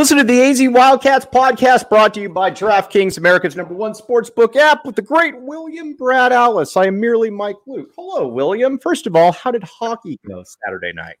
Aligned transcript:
Listening 0.00 0.26
to 0.26 0.32
the 0.32 0.40
AZ 0.40 0.62
Wildcats 0.66 1.26
podcast 1.26 1.90
brought 1.90 2.14
to 2.14 2.22
you 2.22 2.30
by 2.30 2.50
DraftKings, 2.50 3.18
America's 3.18 3.54
number 3.54 3.74
one 3.74 3.92
sportsbook 3.92 4.56
app 4.56 4.86
with 4.86 4.96
the 4.96 5.02
great 5.02 5.38
William 5.38 5.92
Brad 5.92 6.32
Allis. 6.32 6.74
I 6.74 6.86
am 6.86 6.98
merely 6.98 7.28
Mike 7.28 7.58
Luke. 7.66 7.90
Hello, 7.98 8.26
William. 8.26 8.78
First 8.78 9.06
of 9.06 9.14
all, 9.14 9.30
how 9.30 9.50
did 9.50 9.62
hockey 9.62 10.18
go 10.26 10.42
Saturday 10.64 10.94
night? 10.94 11.18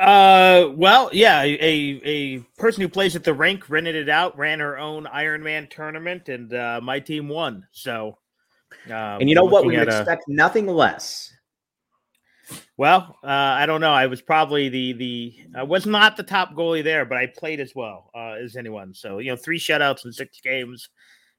Uh, 0.00 0.70
well, 0.74 1.08
yeah, 1.12 1.42
a 1.42 2.00
a 2.04 2.38
person 2.58 2.80
who 2.80 2.88
plays 2.88 3.14
at 3.14 3.22
the 3.22 3.32
rink 3.32 3.70
rented 3.70 3.94
it 3.94 4.08
out, 4.08 4.36
ran 4.36 4.58
her 4.58 4.76
own 4.76 5.04
Ironman 5.04 5.70
tournament, 5.70 6.28
and 6.28 6.52
uh, 6.52 6.80
my 6.82 6.98
team 6.98 7.28
won. 7.28 7.68
So, 7.70 8.18
uh, 8.90 9.18
and 9.20 9.28
you 9.28 9.36
know 9.36 9.44
what? 9.44 9.64
We 9.64 9.78
would 9.78 9.86
a- 9.86 10.00
expect 10.00 10.24
nothing 10.26 10.66
less. 10.66 11.32
Well, 12.76 13.18
uh, 13.22 13.26
I 13.26 13.66
don't 13.66 13.80
know. 13.80 13.92
I 13.92 14.06
was 14.06 14.20
probably 14.20 14.68
the 14.68 14.92
the 14.92 15.36
I 15.56 15.62
was 15.62 15.86
not 15.86 16.16
the 16.16 16.22
top 16.22 16.54
goalie 16.54 16.84
there, 16.84 17.04
but 17.04 17.18
I 17.18 17.26
played 17.26 17.60
as 17.60 17.74
well 17.74 18.10
uh, 18.14 18.32
as 18.32 18.56
anyone. 18.56 18.94
So 18.94 19.18
you 19.18 19.30
know, 19.30 19.36
three 19.36 19.58
shutouts 19.58 20.04
in 20.04 20.12
six 20.12 20.40
games, 20.40 20.88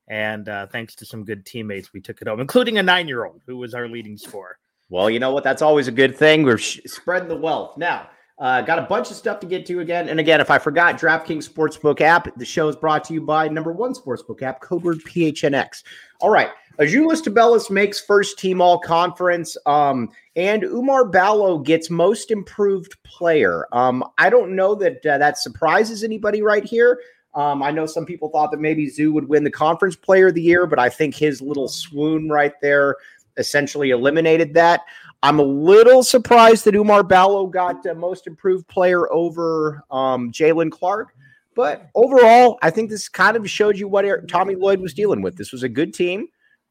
and 0.07 0.47
uh, 0.49 0.67
thanks 0.67 0.95
to 0.95 1.05
some 1.05 1.23
good 1.23 1.45
teammates, 1.45 1.93
we 1.93 2.01
took 2.01 2.21
it 2.21 2.27
home, 2.27 2.39
including 2.39 2.77
a 2.77 2.83
nine 2.83 3.07
year 3.07 3.25
old 3.25 3.41
who 3.45 3.57
was 3.57 3.73
our 3.73 3.87
leading 3.87 4.17
scorer. 4.17 4.57
Well, 4.89 5.09
you 5.09 5.19
know 5.19 5.31
what? 5.31 5.43
That's 5.43 5.61
always 5.61 5.87
a 5.87 5.91
good 5.91 6.15
thing. 6.15 6.43
We're 6.43 6.57
sh- 6.57 6.81
spreading 6.85 7.27
the 7.27 7.35
wealth. 7.35 7.77
Now, 7.77 8.09
uh, 8.37 8.61
got 8.61 8.77
a 8.77 8.83
bunch 8.83 9.09
of 9.09 9.15
stuff 9.15 9.39
to 9.39 9.47
get 9.47 9.65
to 9.65 9.79
again. 9.79 10.09
And 10.09 10.19
again, 10.19 10.41
if 10.41 10.51
I 10.51 10.59
forgot, 10.59 10.99
DraftKings 10.99 11.49
Sportsbook 11.49 12.01
app, 12.01 12.27
the 12.37 12.45
show 12.45 12.67
is 12.67 12.75
brought 12.75 13.03
to 13.05 13.13
you 13.13 13.21
by 13.21 13.47
number 13.47 13.71
one 13.71 13.93
sportsbook 13.93 14.41
app, 14.41 14.59
code 14.59 14.83
word 14.83 14.99
PHNX. 14.99 15.83
All 16.19 16.29
right. 16.29 16.49
Azuolas 16.79 17.21
Tubelis 17.21 17.69
makes 17.69 17.99
first 17.99 18.37
team 18.37 18.61
all 18.61 18.79
conference. 18.79 19.57
Um, 19.65 20.09
and 20.35 20.63
Oumar 20.63 21.11
Ballo 21.11 21.59
gets 21.59 21.89
most 21.89 22.31
improved 22.31 22.95
player. 23.03 23.65
Um, 23.71 24.03
I 24.17 24.29
don't 24.29 24.55
know 24.55 24.75
that 24.75 25.05
uh, 25.05 25.17
that 25.17 25.37
surprises 25.37 26.03
anybody 26.03 26.41
right 26.41 26.63
here. 26.63 26.99
Um, 27.33 27.61
I 27.61 27.71
know 27.71 27.85
some 27.85 28.05
people 28.05 28.29
thought 28.29 28.51
that 28.51 28.59
maybe 28.59 28.89
Zoo 28.89 29.11
would 29.13 29.27
win 29.27 29.43
the 29.43 29.51
conference 29.51 29.95
player 29.95 30.27
of 30.27 30.35
the 30.35 30.41
year, 30.41 30.65
but 30.65 30.79
I 30.79 30.89
think 30.89 31.15
his 31.15 31.41
little 31.41 31.67
swoon 31.67 32.29
right 32.29 32.53
there 32.61 32.95
essentially 33.37 33.89
eliminated 33.91 34.53
that. 34.53 34.81
I'm 35.21 35.39
a 35.39 35.43
little 35.43 36.03
surprised 36.03 36.65
that 36.65 36.75
Oumar 36.75 37.07
Ballo 37.07 37.47
got 37.47 37.85
uh, 37.85 37.93
most 37.93 38.27
improved 38.27 38.67
player 38.67 39.11
over 39.11 39.83
um, 39.91 40.31
Jalen 40.31 40.71
Clark. 40.71 41.13
But 41.55 41.89
overall, 41.95 42.57
I 42.61 42.69
think 42.69 42.89
this 42.89 43.07
kind 43.07 43.37
of 43.37 43.49
showed 43.49 43.77
you 43.77 43.87
what 43.87 44.05
Tommy 44.27 44.55
Lloyd 44.55 44.81
was 44.81 44.93
dealing 44.93 45.21
with. 45.21 45.37
This 45.37 45.53
was 45.53 45.63
a 45.63 45.69
good 45.69 45.93
team, 45.93 46.27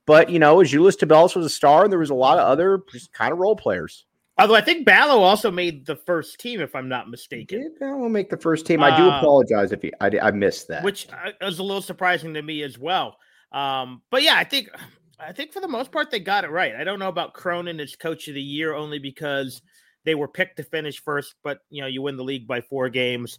but 0.07 0.31
you 0.31 0.39
know, 0.39 0.57
Azuolas 0.57 0.97
Tubelis 0.97 1.35
was 1.37 1.47
a 1.47 1.51
star, 1.51 1.85
and 1.85 1.93
there 1.93 1.99
was 1.99 2.11
a 2.11 2.15
lot 2.15 2.39
of 2.39 2.47
other 2.47 2.83
just 2.93 3.13
kind 3.13 3.33
of 3.33 3.39
role 3.39 3.57
players. 3.57 4.05
Although 4.37 4.57
I 4.57 4.63
think 4.63 4.85
Ballo 4.85 5.23
also 5.23 5.51
made 5.51 5.87
the 5.87 5.95
first 5.95 6.41
team, 6.41 6.61
if 6.61 6.75
I'm 6.75 6.89
not 6.89 7.09
mistaken. 7.09 7.61
Did 7.63 7.79
Ballo 7.79 8.09
make 8.09 8.31
the 8.31 8.37
first 8.37 8.67
team? 8.67 8.83
I 8.83 8.97
do 8.97 9.05
Uh, 9.09 9.19
apologize 9.19 9.71
if 9.71 9.81
I, 10.01 10.11
I 10.21 10.31
missed 10.33 10.67
that. 10.69 10.83
which 10.83 11.07
uh, 11.13 11.31
was 11.41 11.61
a 11.61 11.63
little 11.63 11.81
surprising 11.83 12.35
to 12.35 12.43
me 12.43 12.63
as 12.65 12.77
well. 12.77 13.17
Um, 13.53 14.03
but 14.11 14.23
yeah, 14.25 14.35
I 14.37 14.43
think 14.43 14.71
I 15.21 15.33
think 15.33 15.53
for 15.53 15.61
the 15.61 15.69
most 15.69 15.93
part 15.93 16.11
they 16.11 16.19
got 16.19 16.43
it 16.45 16.51
right. 16.51 16.75
I 16.75 16.83
don't 16.83 16.99
know 16.99 17.09
about 17.09 17.35
Cronin 17.35 17.79
as 17.79 17.95
coach 17.95 18.27
of 18.27 18.35
the 18.35 18.43
year 18.43 18.75
only 18.75 18.99
because 18.99 19.63
they 20.05 20.17
were 20.17 20.27
picked 20.29 20.57
to 20.57 20.65
finish 20.65 21.01
first, 21.01 21.37
but 21.45 21.61
you 21.71 21.81
know 21.81 21.87
you 21.87 22.03
win 22.03 22.17
the 22.17 22.25
league 22.25 22.49
by 22.49 22.61
four 22.61 22.89
games. 22.89 23.39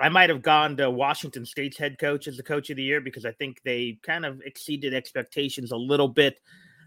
I 0.00 0.08
might 0.08 0.30
have 0.30 0.42
gone 0.42 0.76
to 0.76 0.90
Washington 0.90 1.44
State's 1.44 1.76
head 1.76 1.98
coach 1.98 2.28
as 2.28 2.36
the 2.36 2.42
coach 2.42 2.70
of 2.70 2.76
the 2.76 2.82
year 2.82 3.00
because 3.00 3.24
I 3.24 3.32
think 3.32 3.62
they 3.62 3.98
kind 4.02 4.24
of 4.24 4.40
exceeded 4.42 4.94
expectations 4.94 5.72
a 5.72 5.76
little 5.76 6.08
bit. 6.08 6.40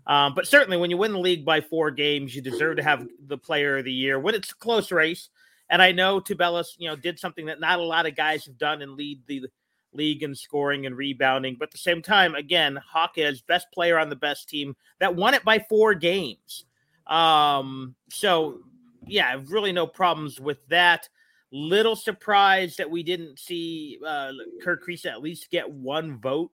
Um, 0.07 0.33
but 0.33 0.47
certainly, 0.47 0.77
when 0.77 0.89
you 0.89 0.97
win 0.97 1.13
the 1.13 1.19
league 1.19 1.45
by 1.45 1.61
four 1.61 1.91
games, 1.91 2.35
you 2.35 2.41
deserve 2.41 2.77
to 2.77 2.83
have 2.83 3.07
the 3.27 3.37
player 3.37 3.77
of 3.77 3.85
the 3.85 3.91
year 3.91 4.19
when 4.19 4.35
it's 4.35 4.51
a 4.51 4.55
close 4.55 4.91
race. 4.91 5.29
And 5.69 5.81
I 5.81 5.91
know 5.91 6.19
Tubelis, 6.19 6.73
you 6.77 6.89
know, 6.89 6.95
did 6.95 7.19
something 7.19 7.45
that 7.45 7.59
not 7.59 7.79
a 7.79 7.83
lot 7.83 8.05
of 8.05 8.15
guys 8.15 8.45
have 8.45 8.57
done 8.57 8.81
and 8.81 8.93
lead 8.93 9.21
the 9.27 9.45
league 9.93 10.23
in 10.23 10.35
scoring 10.35 10.85
and 10.85 10.97
rebounding. 10.97 11.55
But 11.57 11.69
at 11.69 11.71
the 11.71 11.77
same 11.77 12.01
time, 12.01 12.35
again, 12.35 12.77
Hawkes 12.77 13.41
best 13.41 13.67
player 13.73 13.97
on 13.97 14.09
the 14.09 14.15
best 14.15 14.49
team 14.49 14.75
that 14.99 15.15
won 15.15 15.33
it 15.33 15.43
by 15.43 15.59
four 15.59 15.93
games. 15.93 16.65
Um, 17.07 17.95
so 18.09 18.59
yeah, 19.05 19.39
really 19.47 19.71
no 19.71 19.87
problems 19.87 20.39
with 20.39 20.65
that. 20.67 21.09
Little 21.51 21.95
surprised 21.95 22.77
that 22.77 22.89
we 22.89 23.03
didn't 23.03 23.37
see 23.37 23.99
uh, 24.05 24.31
Kerr 24.63 24.77
Kriisa 24.77 25.07
at 25.07 25.21
least 25.21 25.49
get 25.51 25.69
one 25.69 26.17
vote 26.17 26.51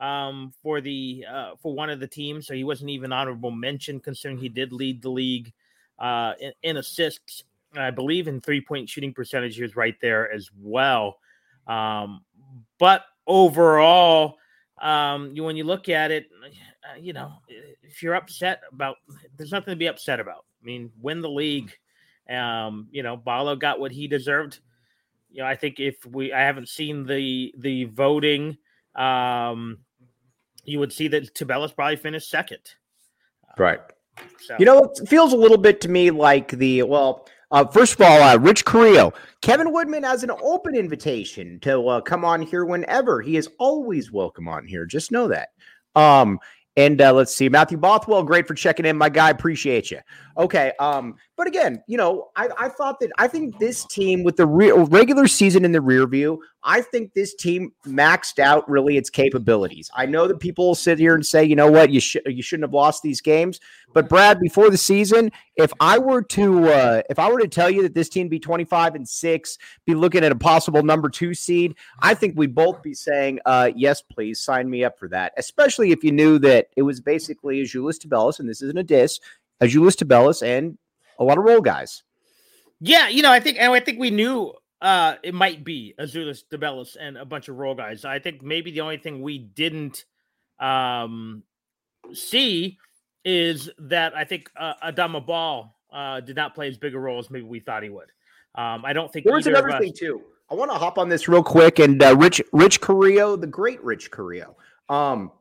um, 0.00 0.52
for 0.62 0.80
the 0.80 1.24
uh, 1.30 1.50
for 1.62 1.74
one 1.74 1.90
of 1.90 2.00
the 2.00 2.08
teams, 2.08 2.46
so 2.46 2.54
he 2.54 2.64
wasn't 2.64 2.90
even 2.90 3.12
honorable 3.12 3.52
mention, 3.52 4.00
considering 4.00 4.38
he 4.38 4.48
did 4.48 4.72
lead 4.72 5.00
the 5.00 5.10
league 5.10 5.52
uh, 6.00 6.32
in, 6.40 6.52
in 6.62 6.76
assists. 6.78 7.44
I 7.76 7.90
believe 7.90 8.26
in 8.26 8.40
three 8.40 8.60
point 8.60 8.88
shooting 8.88 9.14
percentage, 9.14 9.56
he 9.56 9.62
was 9.62 9.76
right 9.76 9.96
there 10.00 10.30
as 10.30 10.50
well. 10.60 11.18
Um, 11.68 12.24
but 12.78 13.04
overall, 13.26 14.38
um, 14.80 15.30
you, 15.34 15.44
when 15.44 15.56
you 15.56 15.64
look 15.64 15.88
at 15.88 16.10
it, 16.10 16.26
uh, 16.44 16.98
you 16.98 17.12
know, 17.12 17.34
if 17.82 18.02
you're 18.02 18.14
upset 18.14 18.62
about, 18.72 18.96
there's 19.36 19.52
nothing 19.52 19.72
to 19.72 19.76
be 19.76 19.86
upset 19.86 20.18
about. 20.18 20.44
I 20.60 20.64
mean, 20.64 20.90
win 21.00 21.20
the 21.20 21.30
league. 21.30 21.72
Um, 22.28 22.88
you 22.90 23.02
know, 23.02 23.16
Ballo 23.16 23.56
got 23.56 23.80
what 23.80 23.92
he 23.92 24.08
deserved. 24.08 24.60
You 25.30 25.42
know, 25.42 25.48
I 25.48 25.56
think 25.56 25.80
if 25.80 26.04
we, 26.06 26.32
I 26.32 26.40
haven't 26.40 26.68
seen 26.68 27.06
the 27.06 27.54
the 27.58 27.84
voting. 27.84 28.58
Um, 28.94 29.78
you 30.64 30.78
would 30.78 30.92
see 30.92 31.08
that 31.08 31.34
Tubelis 31.34 31.74
probably 31.74 31.96
finished 31.96 32.30
second. 32.30 32.60
right. 33.58 33.80
So 34.40 34.56
You 34.58 34.66
know, 34.66 34.84
it 34.84 35.08
feels 35.08 35.32
a 35.32 35.36
little 35.36 35.56
bit 35.58 35.80
to 35.82 35.88
me 35.88 36.10
like 36.10 36.50
the 36.52 36.82
well. 36.82 37.28
Uh, 37.50 37.66
first 37.66 37.94
of 37.94 38.00
all, 38.00 38.22
uh, 38.22 38.38
Rich 38.38 38.64
Carrillo, 38.64 39.12
Kevin 39.42 39.72
Woodman 39.72 40.04
has 40.04 40.24
an 40.24 40.30
open 40.40 40.74
invitation 40.74 41.60
to 41.60 41.86
uh, 41.86 42.00
come 42.00 42.24
on 42.24 42.40
here 42.40 42.64
whenever. 42.64 43.20
He 43.20 43.36
is 43.36 43.50
always 43.58 44.10
welcome 44.10 44.48
on 44.48 44.66
here. 44.66 44.86
Just 44.86 45.12
know 45.12 45.28
that. 45.28 45.50
Um, 45.94 46.38
and 46.76 47.00
uh, 47.00 47.12
let's 47.12 47.34
see, 47.34 47.48
Matthew 47.48 47.76
Bothwell, 47.76 48.22
great 48.22 48.46
for 48.46 48.54
checking 48.54 48.86
in, 48.86 48.96
my 48.96 49.10
guy. 49.10 49.30
Appreciate 49.30 49.90
you. 49.90 49.98
Okay. 50.38 50.72
Um, 50.80 51.16
but 51.36 51.46
again, 51.46 51.82
you 51.86 51.98
know, 51.98 52.28
I, 52.34 52.48
I 52.58 52.68
thought 52.70 52.98
that 53.00 53.10
I 53.18 53.28
think 53.28 53.58
this 53.58 53.84
team 53.84 54.22
with 54.22 54.36
the 54.36 54.46
re- 54.46 54.72
regular 54.72 55.26
season 55.26 55.64
in 55.64 55.72
the 55.72 55.82
rear 55.82 56.06
view, 56.06 56.42
I 56.64 56.80
think 56.80 57.12
this 57.12 57.34
team 57.34 57.72
maxed 57.86 58.38
out 58.38 58.68
really 58.68 58.96
its 58.96 59.10
capabilities. 59.10 59.90
I 59.94 60.06
know 60.06 60.28
that 60.28 60.38
people 60.38 60.68
will 60.68 60.74
sit 60.76 60.98
here 60.98 61.14
and 61.14 61.26
say, 61.26 61.44
you 61.44 61.56
know 61.56 61.70
what, 61.70 61.90
you 61.90 62.00
should 62.00 62.22
you 62.26 62.42
shouldn't 62.42 62.64
have 62.64 62.74
lost 62.74 63.02
these 63.02 63.20
games. 63.20 63.58
But 63.92 64.08
Brad, 64.08 64.38
before 64.38 64.70
the 64.70 64.78
season, 64.78 65.32
if 65.56 65.72
I 65.80 65.98
were 65.98 66.22
to 66.22 66.68
uh, 66.68 67.02
if 67.10 67.18
I 67.18 67.30
were 67.30 67.40
to 67.40 67.48
tell 67.48 67.68
you 67.68 67.82
that 67.82 67.94
this 67.94 68.08
team 68.08 68.28
be 68.28 68.38
25 68.38 68.94
and 68.94 69.08
6, 69.08 69.58
be 69.86 69.94
looking 69.94 70.24
at 70.24 70.30
a 70.30 70.36
possible 70.36 70.82
number 70.82 71.08
2 71.08 71.34
seed, 71.34 71.74
I 72.00 72.14
think 72.14 72.38
we'd 72.38 72.54
both 72.54 72.82
be 72.82 72.94
saying, 72.94 73.40
uh, 73.44 73.70
yes, 73.74 74.00
please 74.00 74.40
sign 74.40 74.70
me 74.70 74.84
up 74.84 74.98
for 74.98 75.08
that. 75.08 75.32
Especially 75.36 75.90
if 75.90 76.04
you 76.04 76.12
knew 76.12 76.38
that 76.40 76.68
it 76.76 76.82
was 76.82 77.00
basically 77.00 77.62
Azuolas 77.62 77.98
Tubelis, 77.98 78.38
and 78.38 78.48
this 78.48 78.62
isn't 78.62 78.78
a 78.78 78.84
diss, 78.84 79.18
Azuolas 79.60 79.96
Tubelis 79.96 80.46
and 80.46 80.78
a 81.18 81.24
lot 81.24 81.38
of 81.38 81.44
role 81.44 81.60
guys. 81.60 82.04
Yeah, 82.80 83.08
you 83.08 83.22
know, 83.22 83.30
I 83.30 83.40
think 83.40 83.58
and 83.60 83.72
I 83.72 83.80
think 83.80 83.98
we 83.98 84.10
knew 84.10 84.52
uh, 84.82 85.16
it 85.22 85.32
might 85.32 85.64
be 85.64 85.94
Azuolas 85.98 86.42
Tubelis 86.50 86.96
and 87.00 87.16
a 87.16 87.24
bunch 87.24 87.48
of 87.48 87.56
role 87.56 87.74
guys. 87.74 88.04
I 88.04 88.18
think 88.18 88.42
maybe 88.42 88.72
the 88.72 88.80
only 88.80 88.98
thing 88.98 89.22
we 89.22 89.38
didn't 89.38 90.04
um, 90.58 91.44
see 92.12 92.78
is 93.24 93.70
that 93.78 94.14
I 94.16 94.24
think 94.24 94.50
uh, 94.56 94.74
Adama 94.82 95.24
Bal 95.24 95.76
uh, 95.92 96.20
did 96.20 96.34
not 96.34 96.54
play 96.54 96.68
as 96.68 96.76
big 96.76 96.94
a 96.94 96.98
role 96.98 97.20
as 97.20 97.30
maybe 97.30 97.46
we 97.46 97.60
thought 97.60 97.84
he 97.84 97.90
would. 97.90 98.10
Um, 98.56 98.84
I 98.84 98.92
don't 98.92 99.10
think 99.10 99.24
there 99.24 99.34
was 99.34 99.46
another 99.46 99.70
us- 99.70 99.80
thing 99.80 99.94
too. 99.96 100.22
I 100.50 100.54
want 100.54 100.70
to 100.70 100.76
hop 100.76 100.98
on 100.98 101.08
this 101.08 101.28
real 101.28 101.42
quick 101.42 101.78
and 101.78 102.02
uh, 102.02 102.14
Rich 102.14 102.42
Rich 102.52 102.82
Carrillo, 102.82 103.36
the 103.36 103.46
great 103.46 103.82
Rich 103.82 104.10
Carrillo. 104.10 104.56
Um, 104.90 105.32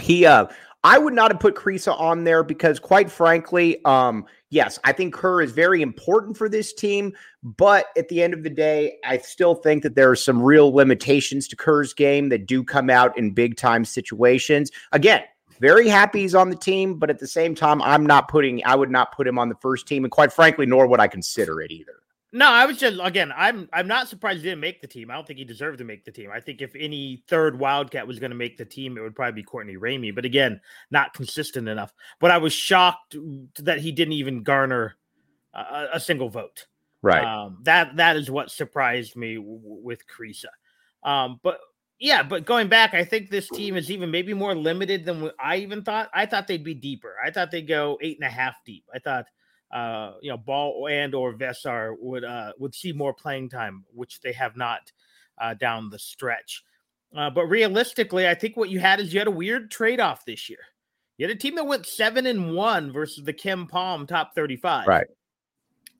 he 0.00 0.24
uh, 0.24 0.46
I 0.84 0.98
would 0.98 1.14
not 1.14 1.32
have 1.32 1.40
put 1.40 1.56
Kriisa 1.56 1.98
on 1.98 2.22
there 2.22 2.44
because, 2.44 2.78
quite 2.78 3.10
frankly, 3.10 3.84
um, 3.84 4.24
yes, 4.56 4.78
I 4.84 4.92
think 4.92 5.14
Kerr 5.14 5.42
is 5.42 5.52
very 5.52 5.82
important 5.82 6.36
for 6.36 6.48
this 6.48 6.72
team. 6.72 7.12
But 7.42 7.86
at 7.96 8.08
the 8.08 8.22
end 8.22 8.34
of 8.34 8.42
the 8.42 8.50
day, 8.50 8.96
I 9.04 9.18
still 9.18 9.54
think 9.54 9.82
that 9.82 9.94
there 9.94 10.10
are 10.10 10.16
some 10.16 10.42
real 10.42 10.72
limitations 10.74 11.46
to 11.48 11.56
Kerr's 11.56 11.92
game 11.92 12.30
that 12.30 12.46
do 12.46 12.64
come 12.64 12.90
out 12.90 13.16
in 13.16 13.30
big 13.30 13.56
time 13.56 13.84
situations. 13.84 14.72
Again, 14.90 15.22
very 15.60 15.88
happy 15.88 16.22
he's 16.22 16.34
on 16.34 16.50
the 16.50 16.56
team, 16.56 16.98
but 16.98 17.10
at 17.10 17.18
the 17.18 17.26
same 17.28 17.54
time, 17.54 17.80
I'm 17.82 18.04
not 18.04 18.28
putting, 18.28 18.64
I 18.64 18.74
would 18.74 18.90
not 18.90 19.14
put 19.14 19.26
him 19.26 19.38
on 19.38 19.48
the 19.48 19.54
first 19.56 19.86
team. 19.86 20.04
And 20.04 20.10
quite 20.10 20.32
frankly, 20.32 20.66
nor 20.66 20.86
would 20.86 21.00
I 21.00 21.06
consider 21.06 21.60
it 21.60 21.70
either. 21.70 22.00
No, 22.32 22.50
I 22.50 22.66
was 22.66 22.78
just 22.78 22.98
again. 23.02 23.32
I'm 23.34 23.68
I'm 23.72 23.86
not 23.86 24.08
surprised 24.08 24.38
he 24.38 24.44
didn't 24.44 24.60
make 24.60 24.80
the 24.80 24.86
team. 24.86 25.10
I 25.10 25.14
don't 25.14 25.26
think 25.26 25.38
he 25.38 25.44
deserved 25.44 25.78
to 25.78 25.84
make 25.84 26.04
the 26.04 26.12
team. 26.12 26.30
I 26.32 26.40
think 26.40 26.60
if 26.60 26.74
any 26.74 27.22
third 27.28 27.58
Wildcat 27.58 28.06
was 28.06 28.18
going 28.18 28.30
to 28.30 28.36
make 28.36 28.58
the 28.58 28.64
team, 28.64 28.98
it 28.98 29.00
would 29.00 29.14
probably 29.14 29.40
be 29.40 29.44
Courtney 29.44 29.76
Ramey. 29.76 30.14
But 30.14 30.24
again, 30.24 30.60
not 30.90 31.14
consistent 31.14 31.68
enough. 31.68 31.92
But 32.20 32.32
I 32.32 32.38
was 32.38 32.52
shocked 32.52 33.16
that 33.60 33.80
he 33.80 33.92
didn't 33.92 34.14
even 34.14 34.42
garner 34.42 34.96
a, 35.54 35.86
a 35.94 36.00
single 36.00 36.28
vote. 36.28 36.66
Right. 37.00 37.24
Um, 37.24 37.58
that 37.62 37.96
that 37.96 38.16
is 38.16 38.30
what 38.30 38.50
surprised 38.50 39.16
me 39.16 39.36
w- 39.36 39.60
with 39.62 40.02
Kriisa. 40.08 40.46
Um, 41.08 41.38
but 41.42 41.60
yeah, 41.98 42.22
but 42.22 42.44
going 42.44 42.68
back, 42.68 42.92
I 42.92 43.04
think 43.04 43.30
this 43.30 43.48
team 43.48 43.76
is 43.76 43.90
even 43.90 44.10
maybe 44.10 44.34
more 44.34 44.54
limited 44.54 45.04
than 45.04 45.30
I 45.40 45.56
even 45.58 45.82
thought. 45.82 46.10
I 46.12 46.26
thought 46.26 46.46
they'd 46.46 46.64
be 46.64 46.74
deeper. 46.74 47.14
I 47.24 47.30
thought 47.30 47.50
they'd 47.50 47.68
go 47.68 47.98
eight 48.02 48.18
and 48.20 48.26
a 48.26 48.30
half 48.30 48.56
deep. 48.66 48.84
I 48.94 48.98
thought 48.98 49.26
uh, 49.70 50.12
you 50.22 50.30
know, 50.30 50.36
Bal 50.36 50.88
and 50.90 51.14
or 51.14 51.34
Veesaar 51.34 51.96
would 51.98 52.24
uh, 52.24 52.52
would 52.58 52.74
see 52.74 52.92
more 52.92 53.14
playing 53.14 53.48
time, 53.48 53.84
which 53.92 54.20
they 54.20 54.32
have 54.32 54.56
not 54.56 54.92
uh, 55.38 55.54
down 55.54 55.90
the 55.90 55.98
stretch. 55.98 56.62
Uh, 57.16 57.30
but 57.30 57.46
realistically, 57.46 58.28
I 58.28 58.34
think 58.34 58.56
what 58.56 58.68
you 58.68 58.78
had 58.78 59.00
is 59.00 59.12
you 59.12 59.20
had 59.20 59.28
a 59.28 59.30
weird 59.30 59.70
trade 59.70 60.00
off 60.00 60.24
this 60.24 60.48
year. 60.48 60.58
You 61.18 61.26
had 61.26 61.34
a 61.34 61.38
team 61.38 61.54
that 61.54 61.66
went 61.66 61.86
seven 61.86 62.26
and 62.26 62.54
one 62.54 62.92
versus 62.92 63.24
the 63.24 63.32
KenPom 63.32 64.06
top 64.06 64.34
thirty-five, 64.34 64.86
right? 64.86 65.06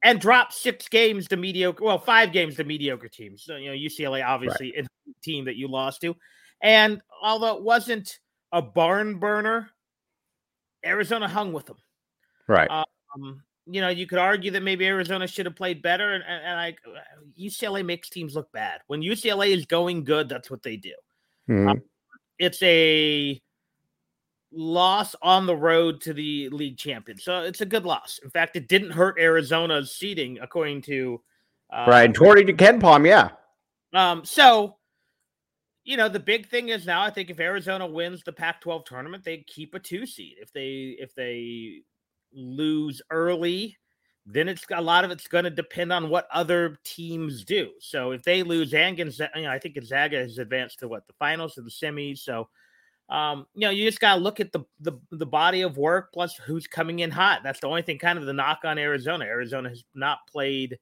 And 0.02 0.20
dropped 0.20 0.52
six 0.52 0.88
games 0.88 1.26
to 1.28 1.36
mediocre, 1.36 1.82
well, 1.82 1.98
five 1.98 2.32
games 2.32 2.56
to 2.56 2.64
mediocre 2.64 3.08
teams. 3.08 3.42
So, 3.44 3.56
you 3.56 3.70
know, 3.70 3.76
UCLA 3.76 4.24
obviously 4.24 4.72
right. 4.76 4.84
a 4.84 5.24
team 5.24 5.46
that 5.46 5.56
you 5.56 5.68
lost 5.68 6.02
to, 6.02 6.14
and 6.60 7.00
although 7.22 7.56
it 7.56 7.62
wasn't 7.62 8.18
a 8.52 8.60
barn 8.60 9.18
burner, 9.18 9.70
Arizona 10.84 11.26
hung 11.26 11.52
with 11.52 11.66
them, 11.66 11.78
right? 12.46 12.70
Um, 12.70 13.42
you 13.66 13.80
know, 13.80 13.88
you 13.88 14.06
could 14.06 14.18
argue 14.18 14.50
that 14.52 14.62
maybe 14.62 14.86
Arizona 14.86 15.26
should 15.26 15.46
have 15.46 15.56
played 15.56 15.82
better, 15.82 16.14
and, 16.14 16.24
and, 16.26 16.44
and 16.44 16.60
I 16.60 16.76
UCLA 17.38 17.84
makes 17.84 18.08
teams 18.08 18.34
look 18.34 18.50
bad. 18.52 18.80
When 18.86 19.02
UCLA 19.02 19.48
is 19.48 19.66
going 19.66 20.04
good, 20.04 20.28
that's 20.28 20.50
what 20.50 20.62
they 20.62 20.76
do. 20.76 20.94
Mm-hmm. 21.48 21.68
Um, 21.68 21.82
it's 22.38 22.62
a 22.62 23.40
loss 24.52 25.16
on 25.20 25.46
the 25.46 25.56
road 25.56 26.00
to 26.02 26.12
the 26.12 26.48
league 26.50 26.78
champion, 26.78 27.18
so 27.18 27.42
it's 27.42 27.60
a 27.60 27.66
good 27.66 27.84
loss. 27.84 28.20
In 28.22 28.30
fact, 28.30 28.56
it 28.56 28.68
didn't 28.68 28.92
hurt 28.92 29.18
Arizona's 29.18 29.94
seeding, 29.94 30.38
according 30.38 30.82
to 30.82 31.20
uh, 31.70 31.86
right. 31.88 32.10
According 32.10 32.46
to 32.46 32.52
KenPom, 32.52 33.06
yeah. 33.06 33.30
Um. 33.92 34.24
So, 34.24 34.76
you 35.84 35.96
know, 35.96 36.08
the 36.08 36.20
big 36.20 36.48
thing 36.48 36.68
is 36.68 36.86
now. 36.86 37.02
I 37.02 37.10
think 37.10 37.30
if 37.30 37.40
Arizona 37.40 37.86
wins 37.86 38.22
the 38.22 38.32
Pac-12 38.32 38.84
tournament, 38.84 39.24
they 39.24 39.38
keep 39.38 39.74
a 39.74 39.80
two 39.80 40.06
seed. 40.06 40.36
If 40.40 40.52
they 40.52 40.96
if 41.00 41.14
they 41.16 41.80
lose 42.36 43.02
early, 43.10 43.76
then 44.26 44.48
it's 44.48 44.64
a 44.72 44.80
lot 44.80 45.04
of 45.04 45.10
it's 45.10 45.26
going 45.26 45.44
to 45.44 45.50
depend 45.50 45.92
on 45.92 46.08
what 46.08 46.28
other 46.32 46.78
teams 46.84 47.44
do. 47.44 47.70
So 47.80 48.12
if 48.12 48.22
they 48.22 48.42
lose, 48.42 48.74
and 48.74 48.96
Gonzaga, 48.96 49.32
you 49.36 49.42
know, 49.42 49.50
I 49.50 49.58
think 49.58 49.74
Gonzaga 49.74 50.18
has 50.18 50.38
advanced 50.38 50.78
to 50.80 50.88
what 50.88 51.06
the 51.06 51.14
finals 51.18 51.56
or 51.56 51.62
the 51.62 51.70
semis. 51.70 52.18
So 52.18 52.48
um, 53.08 53.46
you 53.54 53.62
know, 53.62 53.70
you 53.70 53.84
just 53.84 54.00
got 54.00 54.16
to 54.16 54.20
look 54.20 54.40
at 54.40 54.50
the, 54.52 54.64
the 54.80 54.92
the 55.12 55.26
body 55.26 55.62
of 55.62 55.78
work 55.78 56.12
plus 56.12 56.36
who's 56.36 56.66
coming 56.66 57.00
in 57.00 57.10
hot. 57.10 57.42
That's 57.44 57.60
the 57.60 57.68
only 57.68 57.82
thing. 57.82 57.98
Kind 57.98 58.18
of 58.18 58.26
the 58.26 58.32
knock 58.32 58.60
on 58.64 58.78
Arizona. 58.78 59.24
Arizona 59.24 59.68
has 59.68 59.84
not 59.94 60.26
played. 60.30 60.78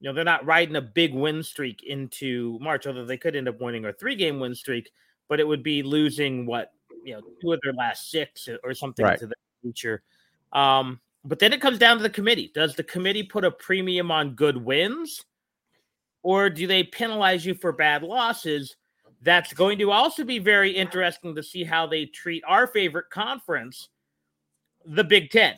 You 0.00 0.08
know, 0.08 0.14
they're 0.14 0.24
not 0.24 0.46
riding 0.46 0.76
a 0.76 0.80
big 0.80 1.12
win 1.12 1.42
streak 1.42 1.82
into 1.82 2.58
March, 2.60 2.86
although 2.86 3.04
they 3.04 3.18
could 3.18 3.36
end 3.36 3.48
up 3.48 3.60
winning 3.60 3.84
a 3.84 3.92
three 3.92 4.16
game 4.16 4.40
win 4.40 4.54
streak. 4.54 4.90
But 5.28 5.40
it 5.40 5.46
would 5.46 5.62
be 5.62 5.82
losing 5.82 6.46
what 6.46 6.72
you 7.04 7.12
know 7.12 7.20
two 7.42 7.52
of 7.52 7.60
their 7.62 7.74
last 7.74 8.10
six 8.10 8.48
or 8.64 8.72
something 8.72 9.04
right. 9.04 9.18
to 9.18 9.26
the 9.26 9.34
future. 9.60 10.02
Um, 10.52 11.00
but 11.24 11.38
then 11.38 11.52
it 11.52 11.60
comes 11.60 11.78
down 11.78 11.96
to 11.96 12.02
the 12.02 12.10
committee. 12.10 12.50
Does 12.54 12.74
the 12.74 12.84
committee 12.84 13.22
put 13.22 13.44
a 13.44 13.50
premium 13.50 14.10
on 14.10 14.34
good 14.34 14.56
wins, 14.56 15.24
or 16.22 16.48
do 16.48 16.66
they 16.66 16.84
penalize 16.84 17.44
you 17.44 17.54
for 17.54 17.72
bad 17.72 18.02
losses? 18.02 18.76
That's 19.22 19.52
going 19.52 19.78
to 19.78 19.90
also 19.90 20.24
be 20.24 20.38
very 20.38 20.70
interesting 20.70 21.34
to 21.34 21.42
see 21.42 21.64
how 21.64 21.86
they 21.86 22.06
treat 22.06 22.44
our 22.46 22.66
favorite 22.66 23.10
conference, 23.10 23.88
the 24.84 25.04
Big 25.04 25.30
10 25.30 25.54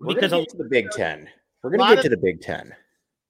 We're 0.00 0.14
because 0.14 0.30
get 0.32 0.48
to 0.48 0.56
the 0.56 0.64
Big 0.64 0.90
Ten. 0.90 1.28
We're 1.62 1.76
going 1.76 1.88
to 1.88 1.94
get 1.96 2.02
to 2.02 2.08
the 2.08 2.16
Big 2.16 2.40
Ten. 2.40 2.74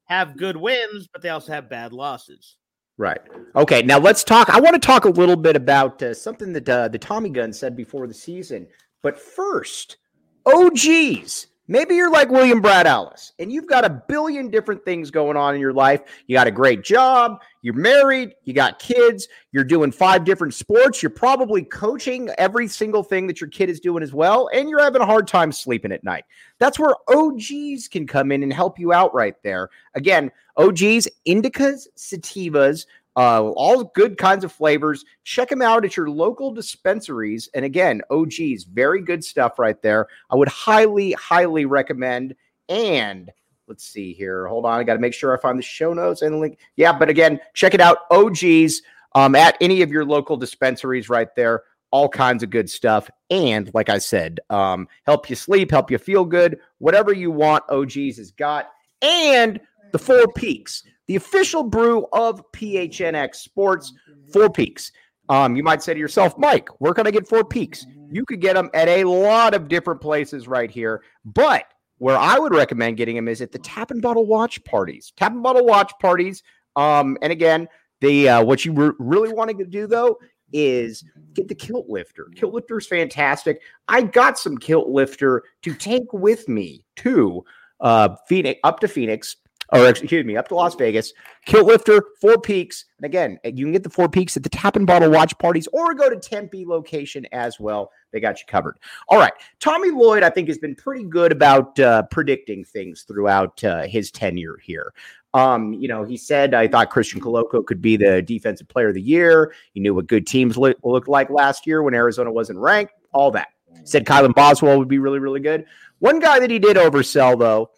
Have 0.05 0.37
good 0.37 0.57
wins, 0.57 1.09
but 1.13 1.23
they 1.23 1.31
also 1.31 1.53
have 1.53 1.69
bad 1.69 1.93
losses. 1.93 2.57
Right. 2.99 3.21
Okay. 3.57 3.83
Now 3.83 3.99
let's 3.99 4.25
talk. 4.25 4.49
I 4.49 4.61
want 4.61 4.75
to 4.75 4.81
talk 4.81 5.05
a 5.05 5.11
little 5.11 5.37
bit 5.37 5.57
about 5.57 6.03
uh, 6.03 6.15
something 6.15 6.53
that 6.55 6.69
uh, 6.69 6.89
the 6.89 6.99
Tommy 6.99 7.29
Gun 7.29 7.53
said 7.53 7.77
before 7.77 8.07
the 8.07 8.15
season. 8.15 8.67
But 9.03 9.21
first, 9.21 9.99
OGs. 10.47 11.49
Maybe 11.69 11.97
you're 11.97 12.13
like 12.13 12.31
William 12.31 12.61
Brad 12.61 12.87
Allis 12.87 13.33
and 13.41 13.51
you've 13.51 13.67
got 13.67 13.85
a 13.85 13.91
billion 13.91 14.51
different 14.51 14.85
things 14.85 15.11
going 15.11 15.37
on 15.37 15.57
in 15.57 15.61
your 15.61 15.73
life. 15.73 16.03
You 16.29 16.37
got 16.37 16.47
a 16.47 16.53
great 16.53 16.85
job, 16.85 17.41
you're 17.61 17.75
married, 17.75 18.37
you 18.45 18.53
got 18.53 18.79
kids, 18.79 19.27
you're 19.51 19.65
doing 19.65 19.91
five 19.91 20.25
different 20.25 20.55
sports, 20.55 21.03
you're 21.03 21.11
probably 21.11 21.65
coaching 21.65 22.31
every 22.39 22.69
single 22.69 23.03
thing 23.03 23.27
that 23.27 23.41
your 23.41 23.51
kid 23.51 23.69
is 23.69 23.81
doing 23.81 24.05
as 24.05 24.15
well, 24.15 24.49
and 24.55 24.71
you're 24.71 24.83
having 24.83 25.03
a 25.03 25.07
hard 25.07 25.27
time 25.27 25.51
sleeping 25.51 25.91
at 25.91 26.05
night. 26.05 26.25
That's 26.61 26.79
where 26.79 26.95
OGs 27.09 27.89
can 27.89 28.07
come 28.07 28.31
in 28.31 28.45
and 28.45 28.53
help 28.53 28.79
you 28.79 28.93
out 28.93 29.13
right 29.13 29.35
there. 29.43 29.71
Again, 29.97 30.31
OGs, 30.57 31.09
indicas, 31.27 31.89
sativas, 31.97 32.87
uh, 33.17 33.43
all 33.57 33.85
good 33.95 34.19
kinds 34.19 34.45
of 34.45 34.53
flavors. 34.53 35.05
Check 35.25 35.49
them 35.49 35.63
out 35.63 35.85
at 35.85 35.97
your 35.97 36.11
local 36.11 36.53
dispensaries. 36.53 37.49
And 37.55 37.65
again, 37.65 38.03
OG's 38.11 38.65
very 38.65 39.01
good 39.01 39.25
stuff 39.25 39.59
right 39.59 39.81
there. 39.81 40.09
I 40.31 40.37
would 40.37 40.49
highly, 40.49 41.13
highly 41.13 41.65
recommend. 41.65 42.37
And 42.69 43.31
let's 43.69 43.85
see 43.85 44.13
here. 44.13 44.47
Hold 44.47 44.67
on. 44.67 44.79
I 44.79 44.85
got 44.85 44.95
to 44.95 45.01
make 45.01 45.15
sure 45.15 45.37
I 45.37 45.41
find 45.41 45.59
the 45.59 45.63
show 45.63 45.95
notes 45.95 46.23
and 46.23 46.41
link. 46.41 46.59
Yeah, 46.77 46.93
but 46.93 47.09
again, 47.09 47.41
check 47.55 47.73
it 47.73 47.81
out. 47.81 47.99
OG's 48.11 48.83
um, 49.15 49.35
at 49.35 49.57
any 49.63 49.81
of 49.81 49.91
your 49.91 50.05
local 50.05 50.37
dispensaries 50.37 51.09
right 51.09 51.35
there. 51.35 51.63
All 51.91 52.09
kinds 52.09 52.43
of 52.43 52.51
good 52.51 52.69
stuff. 52.69 53.11
And 53.31 53.71
like 53.73 53.89
I 53.89 53.99
said, 53.99 54.41
um, 54.51 54.89
help 55.07 55.31
you 55.31 55.37
sleep, 55.37 55.71
help 55.71 55.91
you 55.91 55.97
feel 55.97 56.25
good. 56.25 56.59
Whatever 56.79 57.15
you 57.15 57.31
want, 57.31 57.65
OG's 57.71 58.19
has 58.19 58.31
got. 58.33 58.71
And 59.01 59.61
the 59.93 59.99
Four 59.99 60.33
Peaks 60.33 60.83
the 61.07 61.17
official 61.17 61.63
brew 61.63 62.07
of 62.13 62.43
PHNX 62.53 63.37
Sports, 63.37 63.93
Four 64.33 64.51
Peaks. 64.51 64.93
Um, 65.29 65.57
you 65.57 65.63
might 65.63 65.83
say 65.83 65.95
to 65.95 66.01
yourself, 66.01 66.37
Mike, 66.39 66.69
where 66.79 66.95
can 66.95 67.07
I 67.07 67.11
get 67.11 67.29
Four 67.29 67.45
Peaks? 67.45 67.87
You 68.11 68.25
could 68.25 68.41
get 68.41 68.55
them 68.55 68.71
at 68.75 68.89
a 68.89 69.05
lot 69.05 69.55
of 69.55 69.69
different 69.69 70.01
places 70.01 70.47
right 70.47 70.71
here, 70.71 71.03
but 71.25 71.65
where 71.99 72.17
I 72.17 72.39
would 72.39 72.55
recommend 72.55 72.97
getting 72.97 73.17
them 73.17 73.27
is 73.27 73.41
at 73.41 73.53
the 73.53 73.59
Tap 73.59 73.91
and 73.91 74.03
Bottle 74.03 74.27
Watch 74.27 74.63
parties. 74.65 75.13
Tap 75.17 75.33
and 75.33 75.43
Bottle 75.43 75.65
Watch 75.65 75.93
parties. 76.01 76.43
Um, 76.77 77.17
and 77.23 77.33
again, 77.33 77.69
the 78.01 78.29
uh, 78.29 78.45
what 78.45 78.65
you 78.65 78.73
re- 78.73 78.93
really 78.99 79.33
wanting 79.33 79.59
to 79.59 79.65
do 79.65 79.87
though 79.87 80.19
is 80.53 81.03
get 81.35 81.49
the 81.49 81.55
kilt 81.55 81.89
lifter. 81.89 82.31
Kilt 82.37 82.53
lifter 82.53 82.79
is 82.79 82.87
fantastic. 82.87 83.61
I 83.89 84.03
got 84.03 84.39
some 84.39 84.59
kilt 84.59 84.89
lifter 84.89 85.43
to 85.63 85.75
take 85.75 86.13
with 86.13 86.49
me 86.49 86.85
to 86.97 87.45
uh, 87.81 88.15
Phoenix 88.29 88.61
up 88.63 88.79
to 88.81 88.89
Phoenix 88.89 89.37
or 89.73 89.89
excuse 89.89 90.25
me, 90.25 90.37
up 90.37 90.49
to 90.49 90.55
Las 90.55 90.75
Vegas. 90.75 91.13
Kilt 91.45 91.67
Lifter, 91.67 92.03
Four 92.21 92.41
Peaks. 92.41 92.85
And 92.99 93.07
again, 93.07 93.39
you 93.45 93.65
can 93.65 93.73
get 93.73 93.83
the 93.83 93.91
Four 93.91 94.09
Peaks 94.09 94.37
at 94.37 94.43
the 94.43 94.49
Tap 94.49 94.77
and 94.77 94.87
Bottle 94.87 95.11
watch 95.11 95.37
parties 95.39 95.69
or 95.73 95.95
go 95.95 96.09
to 96.09 96.17
Tempe 96.17 96.65
location 96.65 97.27
as 97.33 97.59
well. 97.59 97.91
They 98.13 98.21
got 98.21 98.39
you 98.39 98.47
covered. 98.47 98.79
All 99.09 99.19
right. 99.19 99.33
Tommy 99.61 99.91
Lloyd, 99.91 100.23
I 100.23 100.31
think, 100.31 100.49
has 100.49 100.59
been 100.59 100.75
pretty 100.75 101.05
good 101.05 101.33
about 101.33 101.79
uh, 101.81 102.03
predicting 102.05 102.65
things 102.65 103.03
throughout 103.03 103.63
uh, 103.65 103.83
his 103.83 104.11
tenure 104.11 104.59
here. 104.63 104.93
Um, 105.35 105.75
you 105.75 105.87
know, 105.89 106.03
he 106.03 106.17
said, 106.17 106.55
I 106.55 106.67
thought 106.67 106.89
Christian 106.89 107.21
Koloko 107.21 107.65
could 107.65 107.83
be 107.83 107.97
the 107.97 108.23
defensive 108.23 108.69
player 108.69 108.89
of 108.89 108.95
the 108.95 109.03
year. 109.03 109.53
He 109.75 109.81
knew 109.81 109.95
what 109.95 110.07
good 110.07 110.27
teams 110.27 110.57
look, 110.57 110.79
looked 110.83 111.09
like 111.09 111.29
last 111.29 111.67
year 111.67 111.83
when 111.83 111.93
Arizona 111.93 112.33
wasn't 112.33 112.59
ranked, 112.59 112.95
all 113.13 113.31
that. 113.33 113.49
Said 113.85 114.07
Kylan 114.07 114.35
Boswell 114.35 114.79
would 114.79 114.89
be 114.89 114.99
really, 114.99 115.19
really 115.19 115.41
good. 115.41 115.67
One 115.99 116.21
guy 116.21 116.41
that 116.41 116.51
he 116.51 116.59
did 116.59 116.79
oversell, 116.79 117.39
though, 117.39 117.71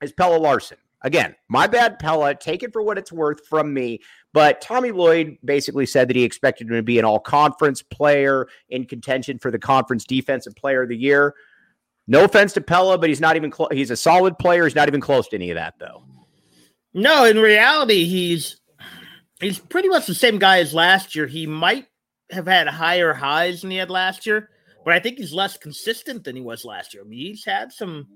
is 0.00 0.12
Pelle 0.12 0.40
Larsson. 0.40 0.78
Again, 1.02 1.34
my 1.48 1.66
bad, 1.66 1.98
Pelle. 1.98 2.34
Take 2.34 2.62
it 2.62 2.72
for 2.72 2.82
what 2.82 2.98
it's 2.98 3.12
worth 3.12 3.46
from 3.46 3.72
me. 3.72 4.00
But 4.32 4.60
Tommy 4.60 4.90
Lloyd 4.90 5.38
basically 5.44 5.86
said 5.86 6.08
that 6.08 6.16
he 6.16 6.24
expected 6.24 6.66
him 6.68 6.74
to 6.74 6.82
be 6.82 6.98
an 6.98 7.04
all 7.04 7.20
conference 7.20 7.82
player 7.82 8.48
in 8.68 8.84
contention 8.84 9.38
for 9.38 9.50
the 9.50 9.58
conference 9.58 10.04
defensive 10.04 10.54
player 10.56 10.82
of 10.82 10.88
the 10.88 10.96
year. 10.96 11.34
No 12.08 12.24
offense 12.24 12.52
to 12.54 12.60
Pelle, 12.60 12.96
but 12.98 13.08
he's 13.08 13.20
not 13.20 13.36
even 13.36 13.50
close. 13.50 13.68
He's 13.70 13.90
a 13.90 13.96
solid 13.96 14.38
player. 14.38 14.64
He's 14.64 14.74
not 14.74 14.88
even 14.88 15.00
close 15.00 15.28
to 15.28 15.36
any 15.36 15.50
of 15.50 15.56
that, 15.56 15.74
though. 15.78 16.04
No, 16.94 17.24
in 17.24 17.38
reality, 17.38 18.06
he's 18.06 18.60
he's 19.40 19.58
pretty 19.58 19.88
much 19.88 20.06
the 20.06 20.14
same 20.14 20.38
guy 20.38 20.58
as 20.58 20.74
last 20.74 21.14
year. 21.14 21.26
He 21.26 21.46
might 21.46 21.86
have 22.30 22.46
had 22.46 22.66
higher 22.66 23.12
highs 23.12 23.60
than 23.60 23.70
he 23.70 23.76
had 23.76 23.90
last 23.90 24.26
year, 24.26 24.50
but 24.84 24.94
I 24.94 25.00
think 25.00 25.18
he's 25.18 25.32
less 25.32 25.56
consistent 25.56 26.24
than 26.24 26.34
he 26.34 26.42
was 26.42 26.64
last 26.64 26.94
year. 26.94 27.02
I 27.04 27.06
mean, 27.06 27.18
he's 27.18 27.44
had 27.44 27.72
some, 27.72 28.06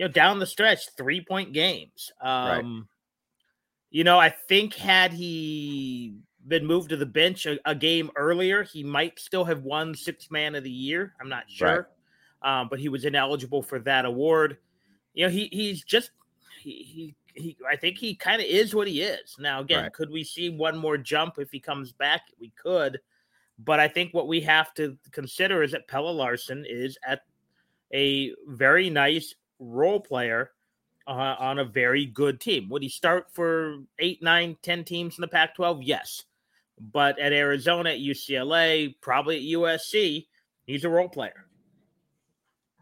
you 0.00 0.06
know, 0.06 0.12
down 0.12 0.38
the 0.38 0.46
stretch, 0.46 0.88
three 0.96 1.20
point 1.20 1.52
games. 1.52 2.10
Um, 2.22 2.48
right. 2.48 2.64
You 3.90 4.04
know, 4.04 4.18
I 4.18 4.30
think 4.30 4.74
had 4.74 5.12
he 5.12 6.14
been 6.48 6.64
moved 6.64 6.88
to 6.88 6.96
the 6.96 7.04
bench 7.04 7.44
a, 7.44 7.58
a, 7.68 7.74
game 7.74 8.10
earlier, 8.16 8.62
he 8.62 8.82
might 8.82 9.18
still 9.18 9.44
have 9.44 9.62
won 9.62 9.94
six 9.94 10.30
man 10.30 10.54
of 10.54 10.64
the 10.64 10.70
year. 10.70 11.12
I'm 11.20 11.28
not 11.28 11.44
sure. 11.50 11.68
Right 11.68 11.84
um, 12.42 12.68
but 12.68 12.80
he 12.80 12.88
was 12.88 13.04
ineligible 13.04 13.62
for 13.62 13.78
that 13.80 14.04
award. 14.04 14.56
You 15.14 15.26
know, 15.26 15.30
he 15.30 15.48
he's 15.52 15.84
just 15.84 16.10
he 16.62 17.14
he, 17.34 17.40
he 17.40 17.56
I 17.70 17.76
think 17.76 17.98
he 17.98 18.14
kind 18.14 18.40
of 18.40 18.48
is 18.48 18.74
what 18.74 18.88
he 18.88 19.02
is. 19.02 19.36
Now, 19.38 19.60
again, 19.60 19.84
right. 19.84 19.92
could 19.92 20.10
we 20.10 20.24
see 20.24 20.48
one 20.48 20.78
more 20.78 20.96
jump 20.96 21.34
if 21.38 21.50
he 21.50 21.60
comes 21.60 21.92
back? 21.92 22.22
We 22.40 22.52
could, 22.60 23.00
but 23.58 23.80
I 23.80 23.88
think 23.88 24.14
what 24.14 24.28
we 24.28 24.40
have 24.42 24.72
to 24.74 24.96
consider 25.10 25.62
is 25.62 25.72
that 25.72 25.88
Pelle 25.88 26.14
Larsson 26.14 26.64
is 26.66 26.96
at 27.06 27.20
a 27.92 28.32
very 28.46 28.88
nice 28.88 29.34
role 29.60 30.00
player 30.00 30.50
uh, 31.06 31.36
on 31.38 31.58
a 31.58 31.64
very 31.64 32.06
good 32.06 32.40
team. 32.40 32.68
Would 32.68 32.82
he 32.82 32.88
start 32.88 33.26
for 33.32 33.78
eight, 33.98 34.22
nine, 34.22 34.56
ten 34.62 34.84
teams 34.84 35.16
in 35.18 35.22
the 35.22 35.28
Pac 35.28 35.54
12? 35.54 35.82
Yes. 35.82 36.24
But 36.92 37.18
at 37.18 37.32
Arizona, 37.32 37.90
at 37.90 37.98
UCLA, 37.98 38.94
probably 39.00 39.36
at 39.36 39.58
USC, 39.58 40.26
he's 40.64 40.84
a 40.84 40.88
role 40.88 41.08
player. 41.08 41.46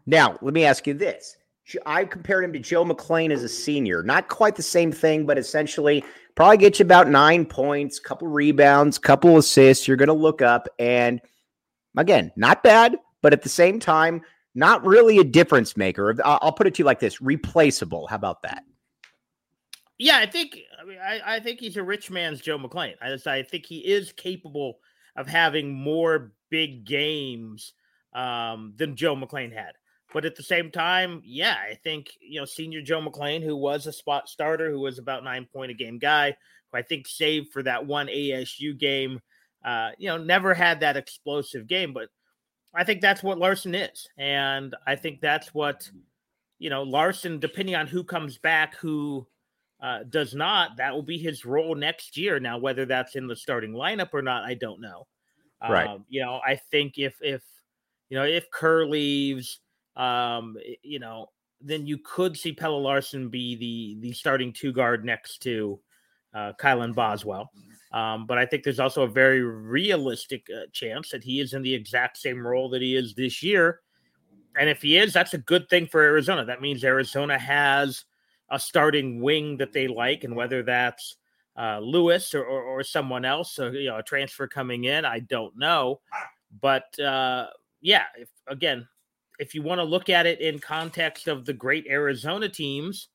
Now, 0.07 0.39
let 0.41 0.55
me 0.55 0.65
ask 0.65 0.87
you 0.87 0.95
this. 0.95 1.37
I 1.85 2.05
compared 2.05 2.45
him 2.45 2.53
to 2.55 2.59
Joe 2.59 2.85
McClain 2.85 3.31
as 3.31 3.43
a 3.43 3.49
senior. 3.49 4.03
Not 4.03 4.29
quite 4.29 4.57
the 4.57 4.63
same 4.63 4.91
thing, 4.91 5.27
but 5.27 5.37
essentially 5.37 6.03
probably 6.35 6.57
get 6.57 6.79
you 6.79 6.85
about 6.85 7.09
nine 7.09 7.45
points, 7.45 7.99
couple 7.99 8.29
rebounds, 8.29 8.97
couple 8.97 9.37
assists. 9.37 9.87
You're 9.87 9.99
going 9.99 10.07
to 10.07 10.15
look 10.15 10.41
up. 10.41 10.69
And 10.79 11.21
again, 11.97 12.33
not 12.37 12.63
bad, 12.63 12.97
but 13.21 13.33
at 13.33 13.43
the 13.43 13.49
same 13.49 13.81
time, 13.81 14.23
not 14.59 14.85
really 14.85 15.19
a 15.19 15.25
difference 15.25 15.77
maker. 15.77 16.17
I'll 16.25 16.53
put 16.53 16.67
it 16.67 16.75
to 16.75 16.79
you 16.81 16.85
like 16.85 17.01
this 17.01 17.21
replaceable. 17.23 18.07
How 18.09 18.17
about 18.17 18.43
that? 18.43 18.65
Yeah, 19.99 20.19
I 20.19 20.27
think 20.27 20.59
I 20.81 20.85
mean 20.85 20.99
I, 20.99 21.37
I 21.37 21.41
think 21.41 21.61
he's 21.61 21.77
a 21.77 21.83
rich 21.83 22.11
man's 22.11 22.41
Joe 22.41 22.59
McClain. 22.59 22.95
I, 23.01 23.17
I 23.31 23.43
think 23.43 23.67
he 23.67 23.79
is 23.79 24.13
capable 24.13 24.79
of 25.17 25.27
having 25.27 25.73
more 25.73 26.33
big 26.51 26.85
games 26.85 27.73
um, 28.15 28.75
than 28.77 28.97
Joe 28.97 29.17
McClain 29.17 29.53
had. 29.53 29.73
But 30.13 30.25
at 30.25 30.37
the 30.37 30.43
same 30.43 30.71
time, 30.71 31.21
yeah, 31.25 31.57
I 31.71 31.75
think, 31.75 32.11
you 32.21 32.41
know, 32.41 32.47
senior 32.47 32.81
Joe 32.81 33.03
McClain, 33.03 33.43
who 33.43 33.57
was 33.57 33.87
a 33.87 33.93
spot 33.93 34.29
starter, 34.29 34.71
who 34.71 34.81
was 34.81 34.99
about 34.99 35.25
nine 35.25 35.47
point 35.53 35.71
a 35.71 35.75
game 35.75 35.99
guy, 35.99 36.35
who 36.73 36.79
I 36.79 36.83
think 36.83 37.07
saved 37.07 37.53
for 37.53 37.63
that 37.65 37.87
one 37.87 38.07
ASU 38.07 38.79
game, 38.79 39.21
uh, 39.65 39.91
you 39.99 40.09
know, 40.09 40.17
never 40.17 40.55
had 40.55 40.81
that 40.81 40.97
explosive 40.97 41.67
game. 41.67 41.93
But 41.93 42.09
I 42.75 42.85
think 42.85 43.01
that's 43.01 43.23
what 43.23 43.39
Larsson 43.39 43.75
is. 43.75 44.09
And 44.19 44.75
I 44.87 44.97
think 44.97 45.21
that's 45.21 45.55
what, 45.55 45.91
you 46.59 46.71
know, 46.71 46.83
Larsson, 46.83 47.39
depending 47.39 47.75
on 47.75 47.87
who 47.87 48.05
comes 48.05 48.39
back, 48.39 48.77
who 48.77 49.27
uh, 49.83 50.01
does 50.09 50.35
not, 50.35 50.77
that 50.77 50.93
will 50.93 51.03
be 51.03 51.19
his 51.19 51.45
role 51.45 51.75
next 51.75 52.17
year. 52.17 52.39
Now, 52.41 52.59
whether 52.59 52.85
that's 52.85 53.17
in 53.17 53.27
the 53.27 53.37
starting 53.37 53.73
lineup 53.73 54.11
or 54.13 54.23
not, 54.23 54.45
I 54.45 54.55
don't 54.55 54.81
know. 54.81 55.07
Right. 55.63 55.89
Um, 55.89 56.05
you 56.09 56.21
know, 56.21 56.41
I 56.47 56.57
think 56.71 56.99
if, 56.99 57.17
if, 57.21 57.43
you 58.11 58.17
know, 58.17 58.25
if 58.25 58.51
Kerr 58.51 58.87
leaves, 58.87 59.61
um, 59.97 60.57
you 60.83 60.99
know, 60.99 61.31
then 61.61 61.87
you 61.87 61.99
could 61.99 62.37
see 62.37 62.53
Pelle 62.53 62.81
Larsson 62.81 63.29
be 63.29 63.57
the 63.57 63.99
the 64.01 64.13
starting 64.13 64.53
two 64.53 64.73
guard 64.73 65.05
next 65.05 65.39
to 65.43 65.81
uh, 66.35 66.53
Kylan 66.61 66.95
Boswell. 66.95 67.51
Um, 67.93 68.27
but 68.27 68.37
I 68.37 68.45
think 68.45 68.65
there's 68.65 68.81
also 68.81 69.03
a 69.03 69.09
very 69.09 69.43
realistic 69.43 70.47
uh, 70.55 70.67
chance 70.73 71.11
that 71.11 71.25
he 71.25 71.41
is 71.41 71.55
in 71.55 71.63
the 71.63 71.73
exact 71.73 72.19
same 72.19 72.47
role 72.47 72.69
that 72.71 72.83
he 72.83 72.95
is 72.95 73.15
this 73.15 73.43
year. 73.43 73.81
And 74.59 74.69
if 74.69 74.83
he 74.83 74.99
is, 74.99 75.13
that's 75.13 75.35
a 75.35 75.39
good 75.39 75.69
thing 75.71 75.87
for 75.87 76.03
Arizona. 76.03 76.45
That 76.45 76.61
means 76.61 76.85
Arizona 76.85 77.39
has 77.39 78.05
a 78.51 78.59
starting 78.59 79.21
wing 79.21 79.57
that 79.59 79.73
they 79.73 79.89
like, 79.89 80.25
and 80.25 80.35
whether 80.35 80.63
that's 80.63 81.17
uh, 81.57 81.79
Lewis 81.81 82.35
or, 82.35 82.45
or, 82.45 82.63
or, 82.63 82.83
someone 82.85 83.25
else, 83.25 83.53
so, 83.53 83.71
you 83.71 83.89
know, 83.89 83.99
a 83.99 84.03
transfer 84.03 84.47
coming 84.47 84.85
in, 84.85 85.05
I 85.05 85.19
don't 85.21 85.57
know. 85.57 86.01
But 86.61 86.99
uh, 87.01 87.49
yeah, 87.81 88.05
if, 88.17 88.29
again, 88.47 88.87
if 89.39 89.55
you 89.55 89.63
want 89.63 89.81
to 89.81 89.85
look 89.85 90.09
at 90.09 90.27
it 90.27 90.41
in 90.41 90.61
context 90.61 91.27
of 91.27 91.45
the 91.45 91.53
great 91.53 91.87
Arizona 91.89 92.49
teams, 92.49 93.09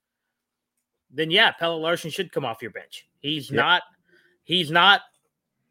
then 1.14 1.32
yeah, 1.32 1.52
Pelle 1.52 1.80
Larsson 1.80 2.10
should 2.10 2.32
come 2.32 2.44
off 2.44 2.62
your 2.62 2.72
bench. 2.72 3.08
He's 3.20 3.50
yep. 3.50 3.58
not. 3.58 3.84
He's 4.44 4.72
not. 4.72 5.02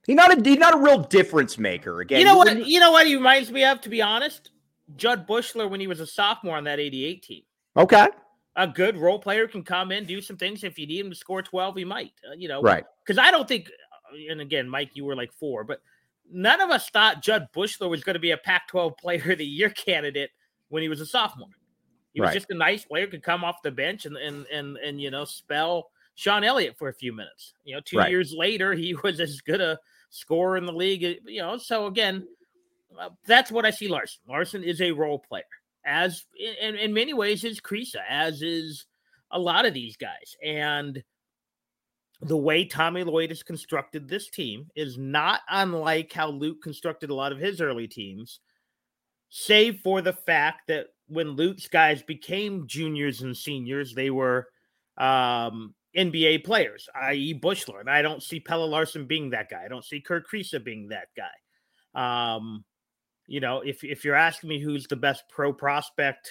He's 0.06 0.16
not 0.16 0.38
a. 0.38 0.42
He's 0.42 0.58
not 0.58 0.75
a 0.75 0.78
real 0.78 0.99
difference 0.99 1.58
maker. 1.58 2.00
Again, 2.00 2.20
you 2.20 2.25
know 2.25 2.37
what? 2.37 2.66
You 2.66 2.80
know 2.80 2.92
what 2.92 3.06
he 3.06 3.14
reminds 3.14 3.50
me 3.50 3.64
of. 3.64 3.80
To 3.82 3.88
be 3.88 4.00
honest, 4.00 4.50
Jud 4.96 5.26
Buechler 5.26 5.68
when 5.68 5.80
he 5.80 5.87
was 5.87 6.00
a 6.00 6.06
sophomore 6.06 6.56
on 6.56 6.64
that 6.64 6.80
'88 6.80 7.22
team. 7.22 7.42
Okay. 7.76 8.08
A 8.54 8.68
good 8.68 8.99
role 8.99 9.18
player 9.18 9.49
can 9.49 9.62
come 9.62 9.92
in, 9.92 10.04
do 10.04 10.20
some 10.20 10.37
things. 10.37 10.62
If 10.62 10.78
you 10.78 10.87
need 10.87 11.00
him 11.00 11.11
to 11.11 11.16
score 11.16 11.40
12, 11.40 11.76
he 11.76 11.84
might. 11.87 12.12
Uh, 12.28 12.34
you 12.34 12.49
know, 12.49 12.61
right? 12.61 12.84
Because 13.04 13.18
I 13.18 13.30
don't 13.30 13.49
think. 13.49 13.70
And 14.30 14.42
again, 14.42 14.68
Mike, 14.68 14.90
you 14.94 15.06
were 15.06 15.16
like 15.16 15.32
four, 15.32 15.64
but 15.64 15.80
none 16.30 16.61
of 16.61 16.70
us 16.70 16.90
thought 16.90 17.22
Jud 17.22 17.49
Buechler 17.54 17.88
was 17.88 18.04
going 18.04 18.14
to 18.14 18.20
be 18.20 18.32
a 18.32 18.37
Pac-12 18.37 18.99
Player 18.99 19.32
of 19.32 19.38
the 19.38 19.46
Year 19.46 19.70
candidate 19.87 20.30
when 20.68 20.82
he 20.82 20.90
was 20.90 21.00
a 21.00 21.06
sophomore. 21.06 21.49
He 22.12 22.21
was 22.21 22.28
right. 22.28 22.35
just 22.35 22.50
a 22.50 22.54
nice 22.54 22.85
player, 22.85 23.07
could 23.07 23.23
come 23.23 23.45
off 23.45 23.62
the 23.62 23.71
bench 23.71 24.07
and 24.07 24.16
and 24.16 24.47
and 24.52 24.76
and 24.76 25.00
you 25.00 25.11
know 25.11 25.25
spell 25.25 25.90
Sean 26.14 26.45
Elliott 26.45 26.76
for 26.78 26.88
a 26.88 26.95
few 26.95 27.12
minutes. 27.12 27.54
You 27.64 27.75
know, 27.75 27.81
two 27.85 27.99
right. 27.99 28.11
years 28.11 28.33
later, 28.33 28.75
he 28.75 28.95
was 29.02 29.21
as 29.21 29.40
good 29.40 29.61
a 29.61 29.78
scorer 30.11 30.57
in 30.57 30.66
the 30.66 30.73
league. 30.73 31.02
You 31.25 31.42
know, 31.42 31.57
so 31.57 31.87
again, 31.87 32.26
uh, 32.99 33.11
that's 33.26 33.50
what 33.50 33.64
I 33.64 33.71
see. 33.71 33.88
Larsson. 33.88 34.21
Larson 34.28 34.62
is 34.64 34.81
a 34.81 34.92
role 34.92 35.19
player, 35.19 35.45
as 35.85 36.25
in, 36.61 36.76
in 36.76 36.92
many 36.92 37.14
ways 37.14 37.45
is 37.45 37.61
Kriisa, 37.61 38.02
as 38.09 38.42
is 38.42 38.87
a 39.31 39.38
lot 39.38 39.64
of 39.64 39.75
these 39.75 39.97
guys. 39.97 40.37
And 40.42 41.02
the 42.21 42.37
way 42.37 42.64
Tommy 42.64 43.02
Lloyd 43.02 43.31
has 43.31 43.42
constructed 43.42 44.07
this 44.07 44.28
team 44.28 44.71
is 44.76 44.97
not 44.97 45.40
unlike 45.49 46.12
how 46.12 46.28
Lute 46.28 46.62
constructed 46.62 47.11
a 47.11 47.14
lot 47.14 47.33
of 47.33 47.38
his 47.38 47.61
early 47.61 47.88
teams 47.88 48.40
save 49.35 49.81
for 49.81 50.02
the 50.02 50.12
fact 50.12 50.69
that 50.69 50.88
when 51.12 51.31
Lute's 51.31 51.69
guys 51.69 52.02
became 52.02 52.66
juniors 52.66 53.23
and 53.23 53.37
seniors, 53.37 53.95
they 53.95 54.11
were 54.11 54.49
um, 54.99 55.75
NBA 55.97 56.45
players, 56.45 56.88
i.e., 57.02 57.38
Buechler. 57.38 57.81
And 57.81 57.90
I 57.90 58.02
don't 58.02 58.23
see 58.23 58.40
Pelle 58.40 58.69
Larsson 58.69 59.07
being 59.07 59.31
that 59.31 59.50
guy. 59.50 59.64
I 59.64 59.69
don't 59.69 59.85
see 59.85 60.00
Kerr 60.00 60.23
Kriisa 60.23 60.62
being 60.62 60.88
that 60.88 61.09
guy. 61.16 62.35
Um, 62.35 62.64
you 63.26 63.40
know, 63.40 63.61
if 63.61 63.85
if 63.85 64.04
you're 64.04 64.14
asking 64.14 64.50
me 64.50 64.59
who's 64.59 64.87
the 64.87 64.97
best 64.97 65.25
pro 65.28 65.52
prospect 65.52 66.31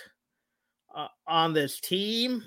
uh, 0.95 1.07
on 1.27 1.53
this 1.53 1.79
team, 1.79 2.43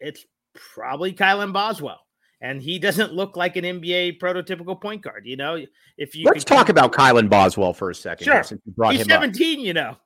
it's 0.00 0.24
probably 0.54 1.12
Kylan 1.12 1.52
Boswell 1.52 2.04
and 2.44 2.60
he 2.60 2.78
doesn't 2.78 3.14
look 3.14 3.36
like 3.38 3.56
an 3.56 3.64
NBA 3.64 4.18
prototypical 4.18 4.78
point 4.78 5.00
guard. 5.00 5.24
You 5.24 5.36
know, 5.36 5.64
if 5.96 6.14
you 6.14 6.26
let's 6.26 6.44
talk 6.44 6.68
about 6.68 6.92
Kylan 6.92 7.30
Boswell 7.30 7.72
for 7.72 7.88
a 7.88 7.94
second. 7.94 8.26
Sure, 8.26 8.42
since 8.42 8.60
you 8.66 8.72
brought 8.72 8.92
he's 8.92 9.02
him 9.02 9.08
17. 9.08 9.58
Up. 9.58 9.64
You 9.64 9.72
know, 9.72 9.96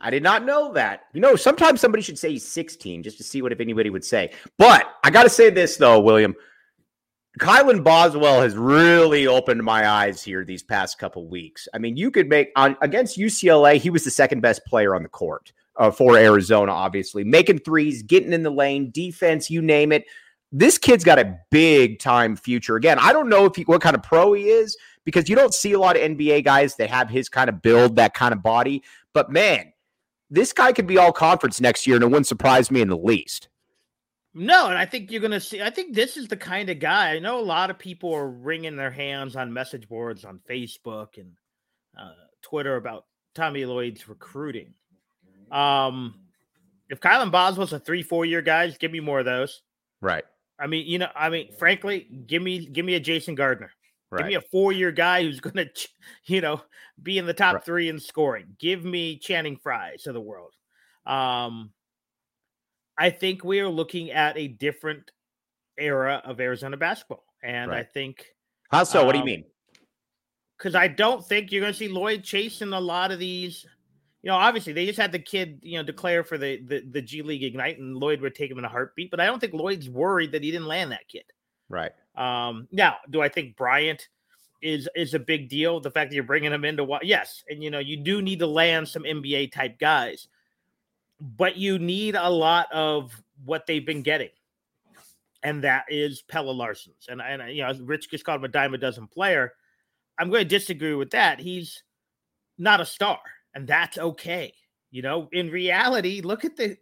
I 0.00 0.10
did 0.10 0.22
not 0.22 0.44
know 0.44 0.72
that. 0.74 1.04
You 1.12 1.20
know, 1.20 1.36
sometimes 1.36 1.80
somebody 1.80 2.02
should 2.02 2.18
say 2.18 2.30
he's 2.30 2.46
16 2.46 3.02
just 3.02 3.18
to 3.18 3.24
see 3.24 3.42
what 3.42 3.52
if 3.52 3.60
anybody 3.60 3.90
would 3.90 4.04
say. 4.04 4.32
But 4.58 4.86
I 5.02 5.10
got 5.10 5.24
to 5.24 5.30
say 5.30 5.50
this 5.50 5.76
though, 5.76 6.00
William. 6.00 6.34
Kylan 7.38 7.84
Boswell 7.84 8.40
has 8.40 8.56
really 8.56 9.26
opened 9.26 9.62
my 9.62 9.86
eyes 9.86 10.22
here 10.22 10.42
these 10.42 10.62
past 10.62 10.98
couple 10.98 11.28
weeks. 11.28 11.68
I 11.74 11.78
mean, 11.78 11.96
you 11.96 12.10
could 12.10 12.28
make 12.28 12.48
on 12.56 12.78
against 12.80 13.18
UCLA, 13.18 13.76
he 13.76 13.90
was 13.90 14.04
the 14.04 14.10
second 14.10 14.40
best 14.40 14.64
player 14.64 14.94
on 14.94 15.02
the 15.02 15.08
court 15.10 15.52
uh, 15.76 15.90
for 15.90 16.16
Arizona, 16.16 16.72
obviously, 16.72 17.24
making 17.24 17.58
threes, 17.58 18.02
getting 18.02 18.32
in 18.32 18.42
the 18.42 18.50
lane, 18.50 18.90
defense, 18.90 19.50
you 19.50 19.60
name 19.60 19.92
it 19.92 20.06
this 20.52 20.78
kid's 20.78 21.04
got 21.04 21.18
a 21.18 21.38
big 21.50 21.98
time 21.98 22.36
future. 22.36 22.76
Again, 22.76 22.98
I 22.98 23.12
don't 23.12 23.28
know 23.28 23.44
if 23.46 23.56
he, 23.56 23.62
what 23.62 23.82
kind 23.82 23.96
of 23.96 24.02
pro 24.02 24.32
he 24.32 24.48
is 24.48 24.76
because 25.04 25.28
you 25.28 25.36
don't 25.36 25.54
see 25.54 25.72
a 25.72 25.78
lot 25.78 25.96
of 25.96 26.02
NBA 26.02 26.44
guys 26.44 26.76
that 26.76 26.90
have 26.90 27.10
his 27.10 27.28
kind 27.28 27.48
of 27.48 27.62
build, 27.62 27.96
that 27.96 28.14
kind 28.14 28.32
of 28.32 28.42
body. 28.42 28.82
But 29.12 29.30
man, 29.30 29.72
this 30.30 30.52
guy 30.52 30.72
could 30.72 30.86
be 30.86 30.98
all 30.98 31.12
conference 31.12 31.60
next 31.60 31.86
year, 31.86 31.96
and 31.96 32.02
it 32.02 32.08
wouldn't 32.08 32.26
surprise 32.26 32.70
me 32.70 32.80
in 32.80 32.88
the 32.88 32.96
least. 32.96 33.48
No, 34.34 34.66
and 34.68 34.76
I 34.76 34.84
think 34.84 35.10
you're 35.10 35.20
going 35.22 35.30
to 35.30 35.40
see. 35.40 35.62
I 35.62 35.70
think 35.70 35.94
this 35.94 36.16
is 36.16 36.28
the 36.28 36.36
kind 36.36 36.68
of 36.68 36.78
guy. 36.78 37.14
I 37.14 37.18
know 37.20 37.40
a 37.40 37.42
lot 37.42 37.70
of 37.70 37.78
people 37.78 38.12
are 38.12 38.28
wringing 38.28 38.76
their 38.76 38.90
hands 38.90 39.34
on 39.34 39.52
message 39.52 39.88
boards 39.88 40.26
on 40.26 40.40
Facebook 40.48 41.16
and 41.16 41.32
uh, 41.98 42.12
Twitter 42.42 42.76
about 42.76 43.06
Tommy 43.34 43.64
Lloyd's 43.64 44.08
recruiting. 44.08 44.74
Um, 45.50 46.16
if 46.90 47.00
Kylan 47.00 47.30
Boswell's 47.30 47.72
a 47.72 47.78
three, 47.78 48.02
four 48.02 48.26
year 48.26 48.42
guy, 48.42 48.68
give 48.68 48.92
me 48.92 49.00
more 49.00 49.20
of 49.20 49.24
those. 49.24 49.62
Right. 50.02 50.24
I 50.58 50.66
mean, 50.66 50.86
you 50.86 50.98
know, 50.98 51.08
I 51.14 51.30
mean, 51.30 51.52
frankly, 51.52 52.06
give 52.26 52.42
me 52.42 52.66
give 52.66 52.84
me 52.84 52.94
a 52.94 53.00
Jason 53.00 53.34
Gardner. 53.36 53.70
Right. 54.10 54.18
Give 54.20 54.26
me 54.28 54.34
a 54.34 54.40
four-year 54.40 54.92
guy 54.92 55.22
who's 55.22 55.40
going 55.40 55.56
to, 55.56 55.88
you 56.26 56.40
know, 56.40 56.62
be 57.02 57.18
in 57.18 57.26
the 57.26 57.34
top 57.34 57.54
Right. 57.54 57.64
three 57.64 57.88
in 57.88 57.98
scoring. 57.98 58.56
Give 58.58 58.84
me 58.84 59.18
Channing 59.18 59.56
Fryes 59.56 60.06
of 60.06 60.14
the 60.14 60.20
world. 60.20 60.54
Um, 61.04 61.72
I 62.98 63.10
think 63.10 63.44
we 63.44 63.60
are 63.60 63.68
looking 63.68 64.10
at 64.10 64.36
a 64.38 64.48
different 64.48 65.10
era 65.76 66.22
of 66.24 66.40
Arizona 66.40 66.76
basketball, 66.76 67.24
and 67.42 67.70
I 67.72 67.82
think 67.82 68.24
How 68.70 68.84
so? 68.84 69.04
what 69.04 69.12
do 69.12 69.18
you 69.18 69.22
Um, 69.22 69.26
mean? 69.26 69.44
because 70.56 70.74
I 70.74 70.88
don't 70.88 71.22
think 71.24 71.52
you're 71.52 71.60
going 71.60 71.72
to 71.74 71.78
see 71.78 71.88
Lloyd 71.88 72.24
chasing 72.24 72.72
a 72.72 72.80
lot 72.80 73.12
of 73.12 73.18
these. 73.18 73.66
You 74.22 74.30
know, 74.30 74.36
obviously 74.36 74.72
they 74.72 74.86
just 74.86 74.98
had 74.98 75.12
the 75.12 75.18
kid, 75.18 75.60
you 75.62 75.76
know, 75.78 75.84
declare 75.84 76.24
for 76.24 76.38
the, 76.38 76.62
the 76.62 76.80
the 76.90 77.02
G 77.02 77.20
League 77.22 77.42
Ignite, 77.44 77.78
and 77.78 77.96
Lloyd 77.96 78.20
would 78.22 78.34
take 78.34 78.50
him 78.50 78.58
in 78.58 78.64
a 78.64 78.68
heartbeat. 78.68 79.10
But 79.10 79.20
I 79.20 79.26
don't 79.26 79.38
think 79.38 79.52
Lloyd's 79.52 79.90
worried 79.90 80.32
that 80.32 80.42
he 80.42 80.50
didn't 80.50 80.66
land 80.66 80.90
that 80.92 81.06
kid. 81.08 81.24
Right. 81.68 81.92
Um, 82.16 82.68
now, 82.72 82.96
do 83.10 83.20
I 83.20 83.28
think 83.28 83.56
Bryant 83.56 84.08
is 84.62 84.88
is 84.94 85.14
a 85.14 85.18
big 85.18 85.48
deal? 85.48 85.80
The 85.80 85.90
fact 85.90 86.10
that 86.10 86.14
you're 86.14 86.24
bringing 86.24 86.52
him 86.52 86.64
into 86.64 86.84
what? 86.84 87.04
Yes, 87.04 87.44
and 87.48 87.62
you 87.62 87.70
know 87.70 87.78
you 87.78 87.96
do 87.96 88.22
need 88.22 88.38
to 88.38 88.46
land 88.46 88.88
some 88.88 89.02
NBA 89.02 89.52
type 89.52 89.78
guys, 89.78 90.28
but 91.20 91.56
you 91.56 91.78
need 91.78 92.14
a 92.14 92.30
lot 92.30 92.72
of 92.72 93.12
what 93.44 93.66
they've 93.66 93.84
been 93.84 94.02
getting, 94.02 94.30
and 95.42 95.62
that 95.64 95.84
is 95.88 96.22
Pelle 96.22 96.54
Larsson's. 96.54 97.08
And 97.08 97.20
and 97.20 97.54
you 97.54 97.62
know, 97.62 97.72
Rich 97.82 98.10
just 98.10 98.24
called 98.24 98.40
him 98.40 98.44
a 98.44 98.48
dime 98.48 98.74
a 98.74 98.78
dozen 98.78 99.06
player. 99.06 99.52
I'm 100.18 100.30
going 100.30 100.44
to 100.44 100.48
disagree 100.48 100.94
with 100.94 101.10
that. 101.10 101.40
He's 101.40 101.82
not 102.56 102.80
a 102.80 102.86
star, 102.86 103.18
and 103.54 103.66
that's 103.66 103.98
okay. 103.98 104.54
You 104.90 105.02
know, 105.02 105.28
in 105.32 105.50
reality, 105.50 106.22
look 106.22 106.44
at 106.44 106.56
the 106.56 106.76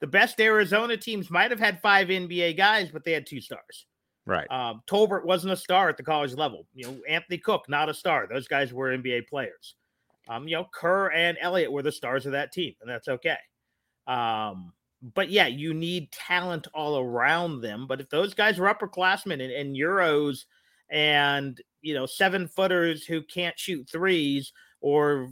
the 0.00 0.06
best 0.06 0.40
Arizona 0.40 0.96
teams 0.96 1.30
might 1.30 1.50
have 1.50 1.60
had 1.60 1.80
five 1.80 2.08
NBA 2.08 2.56
guys, 2.56 2.90
but 2.90 3.04
they 3.04 3.12
had 3.12 3.26
two 3.26 3.40
stars. 3.40 3.86
Right. 4.26 4.50
Um, 4.50 4.82
Tolbert 4.86 5.24
wasn't 5.24 5.52
a 5.52 5.56
star 5.56 5.88
at 5.88 5.96
the 5.96 6.02
college 6.02 6.34
level. 6.34 6.66
You 6.74 6.86
know, 6.86 6.96
Anthony 7.08 7.38
Cook, 7.38 7.68
not 7.68 7.88
a 7.88 7.94
star. 7.94 8.26
Those 8.26 8.48
guys 8.48 8.72
were 8.72 8.96
NBA 8.96 9.28
players. 9.28 9.74
Um, 10.28 10.48
you 10.48 10.56
know, 10.56 10.66
Kerr 10.72 11.10
and 11.10 11.36
Elliott 11.40 11.70
were 11.70 11.82
the 11.82 11.92
stars 11.92 12.24
of 12.24 12.32
that 12.32 12.52
team, 12.52 12.74
and 12.80 12.88
that's 12.88 13.08
okay. 13.08 13.36
Um, 14.06 14.72
but 15.14 15.28
yeah, 15.28 15.46
you 15.46 15.74
need 15.74 16.10
talent 16.12 16.66
all 16.72 16.98
around 16.98 17.60
them. 17.60 17.86
But 17.86 18.00
if 18.00 18.08
those 18.08 18.32
guys 18.32 18.58
are 18.58 18.74
upperclassmen 18.74 19.42
and, 19.42 19.52
and 19.52 19.76
Euros 19.76 20.44
and 20.90 21.60
you 21.82 21.92
know, 21.92 22.06
seven 22.06 22.48
footers 22.48 23.04
who 23.04 23.22
can't 23.22 23.58
shoot 23.58 23.86
threes 23.90 24.52
or 24.80 25.30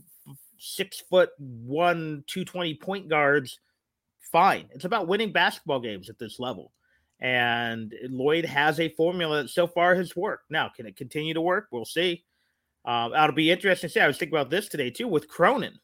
six 0.59 1.01
foot 1.09 1.31
one, 1.39 2.25
220 2.27 2.75
point 2.75 3.09
guards, 3.09 3.59
fine. 4.21 4.69
It's 4.73 4.85
about 4.85 5.09
winning 5.09 5.33
basketball 5.33 5.81
games 5.81 6.11
at 6.11 6.19
this 6.19 6.39
level. 6.39 6.73
And 7.23 7.95
Lloyd 8.09 8.45
has 8.45 8.81
a 8.81 8.89
formula 8.89 9.43
that 9.43 9.49
so 9.49 9.69
far 9.69 9.95
has 9.95 10.17
worked. 10.17 10.51
Now, 10.51 10.69
can 10.69 10.87
it 10.87 10.97
continue 10.97 11.33
to 11.35 11.41
work? 11.41 11.69
We'll 11.71 11.85
see. 11.85 12.25
Um, 12.85 13.13
that'll 13.13 13.35
be 13.35 13.53
interesting 13.53 13.89
to 13.89 13.93
see. 13.95 14.01
I 14.01 14.09
was 14.09 14.19
thinking 14.19 14.37
about 14.37 14.51
this 14.51 14.69
today 14.69 14.91
too 14.91 15.07
with 15.07 15.29
Cronin. 15.29 15.79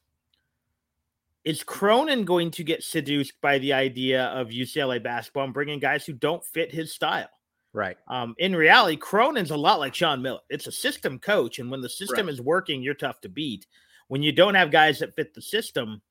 Is 1.45 1.62
Cronin 1.62 2.25
going 2.25 2.50
to 2.50 2.64
get 2.64 2.83
seduced 2.83 3.40
by 3.40 3.59
the 3.59 3.73
idea 3.73 4.25
of 4.25 4.49
UCLA 4.49 5.00
basketball 5.00 5.45
and 5.45 5.54
bringing 5.54 5.78
guys 5.78 6.04
who 6.04 6.12
don't 6.12 6.45
fit 6.45 6.75
his 6.75 6.92
style? 6.92 7.28
Right. 7.73 7.97
Um, 8.09 8.35
in 8.38 8.57
reality, 8.57 8.97
Cronin's 8.97 9.52
a 9.52 9.57
lot 9.57 9.78
like 9.78 9.95
Sean 9.95 10.21
Miller. 10.21 10.40
It's 10.50 10.66
a 10.66 10.73
system 10.73 11.21
coach, 11.21 11.61
and 11.61 11.71
when 11.71 11.80
the 11.80 11.88
system 11.88 12.28
is 12.28 12.40
working, 12.40 12.83
you're 12.83 12.95
tough 12.95 13.21
to 13.21 13.28
beat. 13.28 13.66
When 14.09 14.23
you 14.23 14.33
don't 14.33 14.57
have 14.57 14.73
guys 14.73 14.99
that 14.99 15.14
fit 15.14 15.35
the 15.35 15.42
system, 15.42 16.02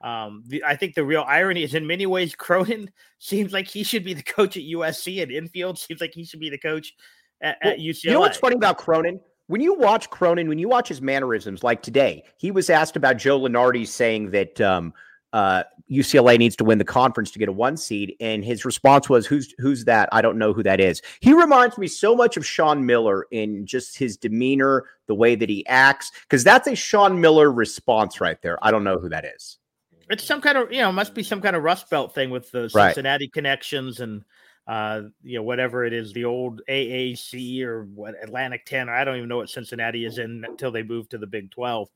um, 0.00 0.44
the, 0.46 0.64
I 0.64 0.76
think 0.76 0.94
the 0.94 1.04
real 1.04 1.24
irony 1.26 1.62
is 1.62 1.74
in 1.74 1.86
many 1.86 2.06
ways, 2.06 2.34
Cronin 2.34 2.90
seems 3.18 3.52
like 3.52 3.68
he 3.68 3.82
should 3.82 4.04
be 4.04 4.14
the 4.14 4.22
coach 4.22 4.56
at 4.56 4.62
USC, 4.62 5.22
and 5.22 5.32
Enfield 5.32 5.78
seems 5.78 6.00
like 6.00 6.14
he 6.14 6.24
should 6.24 6.40
be 6.40 6.50
the 6.50 6.58
coach 6.58 6.94
at, 7.40 7.58
Well, 7.62 7.72
at 7.74 7.78
UCLA. 7.78 8.04
You 8.04 8.12
know 8.12 8.20
what's 8.20 8.38
funny 8.38 8.56
about 8.56 8.78
Cronin? 8.78 9.20
When 9.48 9.60
you 9.60 9.74
watch 9.74 10.08
Cronin, 10.10 10.48
when 10.48 10.58
you 10.58 10.68
watch 10.68 10.88
his 10.88 11.02
mannerisms, 11.02 11.64
like 11.64 11.82
today, 11.82 12.24
he 12.36 12.50
was 12.50 12.70
asked 12.70 12.96
about 12.96 13.16
Joe 13.16 13.40
Lunardi 13.40 13.86
saying 13.86 14.30
that 14.30 14.60
um, 14.60 14.94
uh, 15.32 15.64
UCLA 15.90 16.38
needs 16.38 16.54
to 16.56 16.64
win 16.64 16.78
the 16.78 16.84
conference 16.84 17.30
to 17.32 17.38
get 17.38 17.48
a 17.48 17.52
one 17.52 17.76
seed, 17.76 18.14
and 18.20 18.44
his 18.44 18.64
response 18.64 19.08
was, 19.08 19.26
"Who's 19.26 19.52
who's 19.58 19.84
that? 19.84 20.08
I 20.12 20.22
don't 20.22 20.38
know 20.38 20.52
who 20.52 20.62
that 20.62 20.80
is." 20.80 21.02
He 21.20 21.32
reminds 21.32 21.78
me 21.78 21.88
so 21.88 22.14
much 22.14 22.36
of 22.36 22.46
Sean 22.46 22.86
Miller 22.86 23.26
in 23.32 23.66
just 23.66 23.98
his 23.98 24.16
demeanor, 24.16 24.84
the 25.08 25.14
way 25.14 25.34
that 25.34 25.48
he 25.48 25.66
acts, 25.66 26.12
because 26.22 26.44
that's 26.44 26.68
a 26.68 26.76
Sean 26.76 27.20
Miller 27.20 27.50
response 27.50 28.20
right 28.20 28.40
there. 28.40 28.56
I 28.62 28.70
don't 28.70 28.84
know 28.84 28.98
who 28.98 29.08
that 29.08 29.24
is. 29.24 29.58
It's 30.10 30.24
some 30.24 30.40
kind 30.40 30.58
of 30.58 30.72
you 30.72 30.80
know 30.80 30.92
must 30.92 31.14
be 31.14 31.22
some 31.22 31.40
kind 31.40 31.56
of 31.56 31.62
rust 31.62 31.88
belt 31.88 32.14
thing 32.14 32.30
with 32.30 32.50
the 32.50 32.70
Right. 32.74 32.88
Cincinnati 32.94 33.28
connections 33.28 34.00
and 34.00 34.24
uh 34.66 35.02
you 35.22 35.38
know 35.38 35.42
whatever 35.42 35.84
it 35.84 35.92
is 35.92 36.12
the 36.12 36.24
old 36.24 36.60
AAC 36.68 37.62
or 37.62 37.84
what 37.84 38.14
Atlantic 38.22 38.66
10 38.66 38.88
or 38.88 38.94
I 38.94 39.04
don't 39.04 39.16
even 39.16 39.28
know 39.28 39.38
what 39.38 39.48
Cincinnati 39.48 40.04
is 40.04 40.18
in 40.18 40.44
until 40.46 40.70
they 40.70 40.82
move 40.82 41.08
to 41.10 41.18
the 41.18 41.26
Big 41.26 41.50
12 41.50 41.88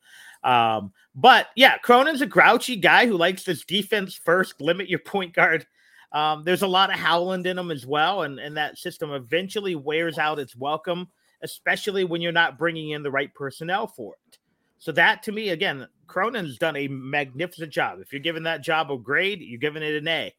um 0.45 0.93
but 1.15 1.49
yeah 1.57 1.77
Cronin's 1.79 2.23
a 2.23 2.27
grouchy 2.27 2.77
guy 2.77 3.07
who 3.07 3.17
likes 3.17 3.45
this 3.45 3.65
defense 3.65 4.15
first 4.15 4.61
limit 4.61 4.89
your 4.89 5.01
point 5.01 5.35
guard. 5.35 5.67
Um 6.13 6.45
there's 6.45 6.63
a 6.63 6.67
lot 6.67 6.91
of 6.91 6.99
Howland 6.99 7.47
in 7.47 7.59
him 7.59 7.71
as 7.71 7.87
well 7.87 8.23
and 8.23 8.39
and 8.39 8.57
that 8.57 8.79
system 8.79 9.13
eventually 9.13 9.75
wears 9.75 10.19
out 10.19 10.39
its 10.39 10.57
welcome 10.57 11.09
especially 11.43 12.05
when 12.05 12.23
you're 12.23 12.33
not 12.33 12.57
bringing 12.59 12.91
in 12.91 13.03
the 13.03 13.11
right 13.11 13.35
personnel 13.35 13.87
for 13.87 14.15
it 14.27 14.39
so 14.79 14.93
that 14.93 15.23
to 15.25 15.33
me, 15.33 15.51
again, 15.51 15.87
Cronin's 16.07 16.59
done 16.59 16.77
a 16.77 16.89
magnificent 16.89 17.73
job. 17.73 18.01
If 18.01 18.13
you're 18.13 18.21
giving 18.21 18.43
that 18.45 18.63
job 18.63 18.91
a 18.91 18.99
grade, 18.99 19.41
you're 19.41 19.59
giving 19.59 19.83
it 19.83 19.95
an 19.95 20.09
A. 20.09 20.35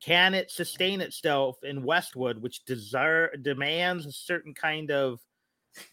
Can 0.00 0.34
it 0.34 0.50
sustain 0.50 1.00
itself 1.00 1.56
in 1.62 1.82
Westwood, 1.82 2.40
which 2.40 2.64
desire 2.64 3.34
demands 3.36 4.06
a 4.06 4.12
certain 4.12 4.54
kind 4.54 4.90
of 4.90 5.20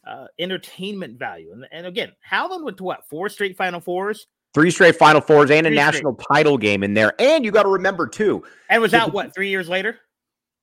uh, 0.06 0.28
entertainment 0.39 1.17
value? 1.17 1.51
And, 1.51 1.67
and 1.71 1.88
again, 1.88 2.12
Howland 2.21 2.63
went 2.63 2.78
to 2.78 2.84
what 2.84 3.08
four 3.10 3.30
straight 3.30 3.58
Final 3.58 3.82
Fours, 3.82 4.28
Three 4.54 4.71
straight 4.71 4.95
Final 4.95 5.19
Fours 5.19 5.51
and 5.51 5.67
a 5.67 5.69
Three 5.69 5.75
straight. 5.75 5.86
national 5.86 6.15
title 6.32 6.58
game 6.58 6.82
in 6.84 6.93
there, 6.93 7.13
and 7.19 7.43
you 7.43 7.51
got 7.51 7.63
to 7.63 7.69
remember 7.69 8.08
too, 8.08 8.43
and 8.69 8.82
was 8.82 8.93
out 8.93 9.12
what 9.12 9.34
three 9.36 9.49
years 9.49 9.67
later? 9.67 9.99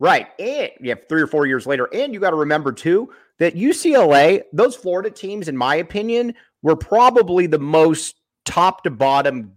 Right. 0.03 0.27
And 0.41 0.71
yeah, 0.81 0.97
three 1.09 1.23
or 1.23 1.29
four 1.29 1.47
years 1.47 1.65
later. 1.65 1.88
And 1.93 2.12
you 2.12 2.19
got 2.19 2.31
to 2.31 2.37
remember 2.37 2.73
too 2.73 3.11
that 3.38 3.55
UCLA, 3.55 4.43
those 4.53 4.75
Florida 4.75 5.09
teams, 5.09 5.47
in 5.47 5.57
my 5.57 5.77
opinion, 5.77 6.35
were 6.61 6.75
probably 6.75 7.47
the 7.47 7.61
most 7.61 8.17
top 8.45 8.83
to 8.83 8.91
bottom. 8.91 9.53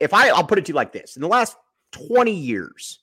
If 0.00 0.14
I 0.14 0.28
I'll 0.30 0.46
put 0.46 0.56
it 0.56 0.64
to 0.64 0.70
you 0.70 0.74
like 0.74 0.94
this, 0.94 1.16
in 1.16 1.22
the 1.22 1.28
last 1.28 1.54
20 1.92 2.32
years, 2.32 3.00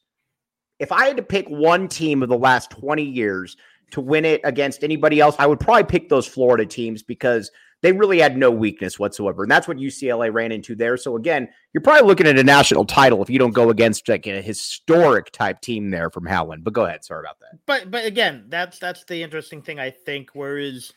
if 0.79 0.91
I 0.91 1.05
had 1.05 1.17
to 1.17 1.23
pick 1.23 1.47
one 1.47 1.87
team 1.87 2.23
of 2.23 2.29
the 2.29 2.37
last 2.37 2.71
20 2.71 3.03
years 3.03 3.57
to 3.91 4.01
win 4.01 4.25
it 4.25 4.41
against 4.43 4.83
anybody 4.83 5.19
else, 5.19 5.35
I 5.37 5.45
would 5.45 5.59
probably 5.59 5.83
pick 5.83 6.09
those 6.09 6.25
Florida 6.25 6.65
teams 6.65 7.03
because 7.03 7.51
they 7.81 7.91
really 7.91 8.19
had 8.19 8.37
no 8.37 8.49
weakness 8.49 8.97
whatsoever. 8.97 9.43
And 9.43 9.51
that's 9.51 9.67
what 9.67 9.77
UCLA 9.77 10.33
ran 10.33 10.51
into 10.51 10.75
there. 10.75 10.97
So 10.97 11.15
again, 11.15 11.47
you're 11.73 11.81
probably 11.81 12.07
looking 12.07 12.27
at 12.27 12.37
a 12.37 12.43
national 12.43 12.85
title 12.85 13.21
if 13.21 13.29
you 13.29 13.37
don't 13.37 13.53
go 13.53 13.69
against 13.69 14.07
like 14.09 14.25
a 14.27 14.41
historic 14.41 15.31
type 15.31 15.61
team 15.61 15.89
there 15.89 16.09
from 16.09 16.25
Howland. 16.25 16.63
But 16.63 16.73
go 16.73 16.85
ahead. 16.85 17.03
Sorry 17.03 17.21
about 17.21 17.39
that. 17.39 17.59
But 17.65 17.91
but 17.91 18.05
again, 18.05 18.45
that's 18.49 18.79
that's 18.79 19.03
the 19.05 19.21
interesting 19.21 19.61
thing 19.61 19.79
I 19.79 19.91
think. 19.91 20.31
Whereas 20.33 20.91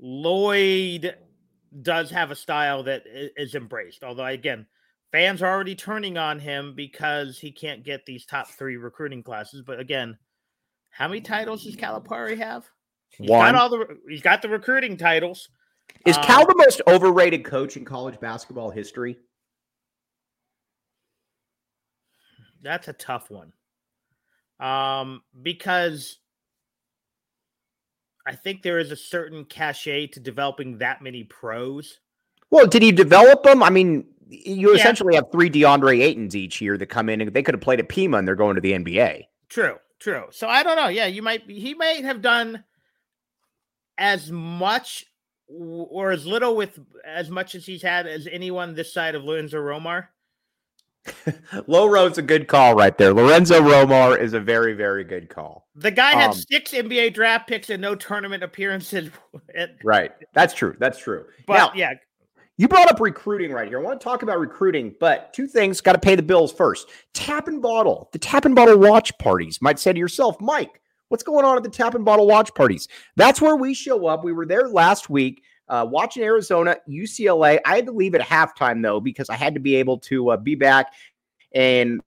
Lloyd 0.00 1.16
does 1.82 2.10
have 2.10 2.30
a 2.30 2.36
style 2.36 2.82
that 2.84 3.04
is 3.06 3.54
embraced. 3.54 4.02
Although 4.02 4.26
again, 4.26 4.66
fans 5.12 5.42
are 5.42 5.52
already 5.52 5.76
turning 5.76 6.18
on 6.18 6.40
him 6.40 6.74
because 6.74 7.38
he 7.38 7.52
can't 7.52 7.84
get 7.84 8.04
these 8.04 8.26
top 8.26 8.48
three 8.48 8.76
recruiting 8.76 9.22
classes. 9.22 9.62
But 9.64 9.78
again, 9.78 10.18
how 10.90 11.06
many 11.06 11.20
titles 11.20 11.64
does 11.64 11.76
Calipari 11.76 12.36
have? 12.36 12.68
He's 13.10 13.30
One. 13.30 13.52
got 13.52 13.60
all 13.60 13.68
the 13.68 13.98
he's 14.08 14.22
got 14.22 14.42
the 14.42 14.48
recruiting 14.48 14.96
titles. 14.96 15.48
Is 16.06 16.16
Um, 16.16 16.24
Cal 16.24 16.46
the 16.46 16.54
most 16.56 16.80
overrated 16.86 17.44
coach 17.44 17.76
in 17.76 17.84
college 17.84 18.18
basketball 18.20 18.70
history? 18.70 19.18
That's 22.62 22.88
a 22.88 22.92
tough 22.92 23.30
one. 23.30 23.52
Um, 24.58 25.22
because 25.42 26.18
I 28.26 28.34
think 28.34 28.62
there 28.62 28.78
is 28.78 28.90
a 28.90 28.96
certain 28.96 29.44
cachet 29.46 30.08
to 30.08 30.20
developing 30.20 30.78
that 30.78 31.00
many 31.00 31.24
pros. 31.24 32.00
Well, 32.50 32.66
did 32.66 32.82
he 32.82 32.92
develop 32.92 33.42
them? 33.44 33.62
I 33.62 33.70
mean, 33.70 34.06
you 34.28 34.70
Yeah. 34.70 34.76
essentially 34.76 35.14
have 35.14 35.32
three 35.32 35.48
DeAndre 35.50 36.00
Aytons 36.00 36.34
each 36.34 36.60
year 36.60 36.76
that 36.76 36.86
come 36.86 37.08
in 37.08 37.20
and 37.20 37.32
they 37.32 37.42
could 37.42 37.54
have 37.54 37.62
played 37.62 37.80
at 37.80 37.88
Pima 37.88 38.18
and 38.18 38.28
they're 38.28 38.34
going 38.34 38.56
to 38.56 38.60
the 38.60 38.74
NBA. 38.74 39.26
True, 39.48 39.78
true. 39.98 40.26
So 40.30 40.46
I 40.48 40.62
don't 40.62 40.76
know. 40.76 40.88
Yeah, 40.88 41.06
you 41.06 41.22
might 41.22 41.48
he 41.50 41.74
might 41.74 42.04
have 42.04 42.20
done 42.20 42.62
as 43.96 44.30
much 44.30 45.06
or 45.52 46.10
as 46.12 46.26
little 46.26 46.54
with 46.56 46.78
as 47.04 47.28
much 47.30 47.54
as 47.54 47.66
he's 47.66 47.82
had 47.82 48.06
as 48.06 48.26
anyone 48.30 48.74
this 48.74 48.92
side 48.92 49.14
of 49.14 49.24
Lorenzo 49.24 49.58
Romar. 49.58 50.08
Loro's 51.66 52.18
a 52.18 52.22
good 52.22 52.46
call 52.46 52.74
right 52.74 52.96
there. 52.98 53.12
Lorenzo 53.14 53.60
Romar 53.60 54.18
is 54.20 54.34
a 54.34 54.40
very, 54.40 54.74
very 54.74 55.02
good 55.02 55.28
call. 55.28 55.66
The 55.74 55.90
guy 55.90 56.10
had 56.12 56.30
Um, 56.30 56.36
six 56.36 56.72
NBA 56.72 57.14
draft 57.14 57.48
picks 57.48 57.70
and 57.70 57.80
no 57.80 57.94
tournament 57.94 58.42
appearances. 58.42 59.10
Right. 59.82 60.12
That's 60.34 60.54
true. 60.54 60.76
That's 60.78 60.98
true. 60.98 61.24
but 61.46 61.54
now, 61.56 61.72
yeah, 61.74 61.94
You 62.56 62.68
brought 62.68 62.90
up 62.90 63.00
recruiting 63.00 63.52
right 63.52 63.66
here. 63.68 63.80
I 63.80 63.82
want 63.82 63.98
to 64.00 64.04
talk 64.04 64.22
about 64.22 64.38
recruiting, 64.38 64.94
but 65.00 65.32
two 65.32 65.46
things 65.46 65.80
got 65.80 65.92
to 65.94 65.98
pay 65.98 66.14
the 66.14 66.22
bills 66.22 66.52
first. 66.52 66.88
Tap 67.14 67.48
and 67.48 67.60
bottle, 67.62 68.08
the 68.12 68.18
tap 68.18 68.44
and 68.44 68.54
bottle 68.54 68.78
watch 68.78 69.16
parties. 69.18 69.60
Might 69.62 69.78
say 69.78 69.92
to 69.92 69.98
yourself, 69.98 70.38
Mike, 70.40 70.80
what's 71.10 71.22
going 71.22 71.44
on 71.44 71.56
at 71.56 71.62
the 71.62 71.68
tap 71.68 71.94
and 71.94 72.04
bottle 72.04 72.26
watch 72.26 72.54
parties? 72.54 72.88
That's 73.16 73.40
where 73.40 73.56
we 73.56 73.74
show 73.74 74.06
up. 74.06 74.24
We 74.24 74.32
were 74.32 74.46
there 74.46 74.68
last 74.68 75.10
week 75.10 75.42
uh, 75.68 75.86
watching 75.88 76.22
Arizona, 76.22 76.76
UCLA. 76.88 77.58
I 77.64 77.76
had 77.76 77.86
to 77.86 77.92
leave 77.92 78.14
at 78.14 78.20
halftime 78.22 78.82
though 78.82 79.00
because 79.00 79.28
I 79.28 79.36
had 79.36 79.54
to 79.54 79.60
be 79.60 79.76
able 79.76 79.98
to 79.98 80.30
uh, 80.30 80.36
be 80.36 80.54
back 80.54 80.92
and 81.54 82.00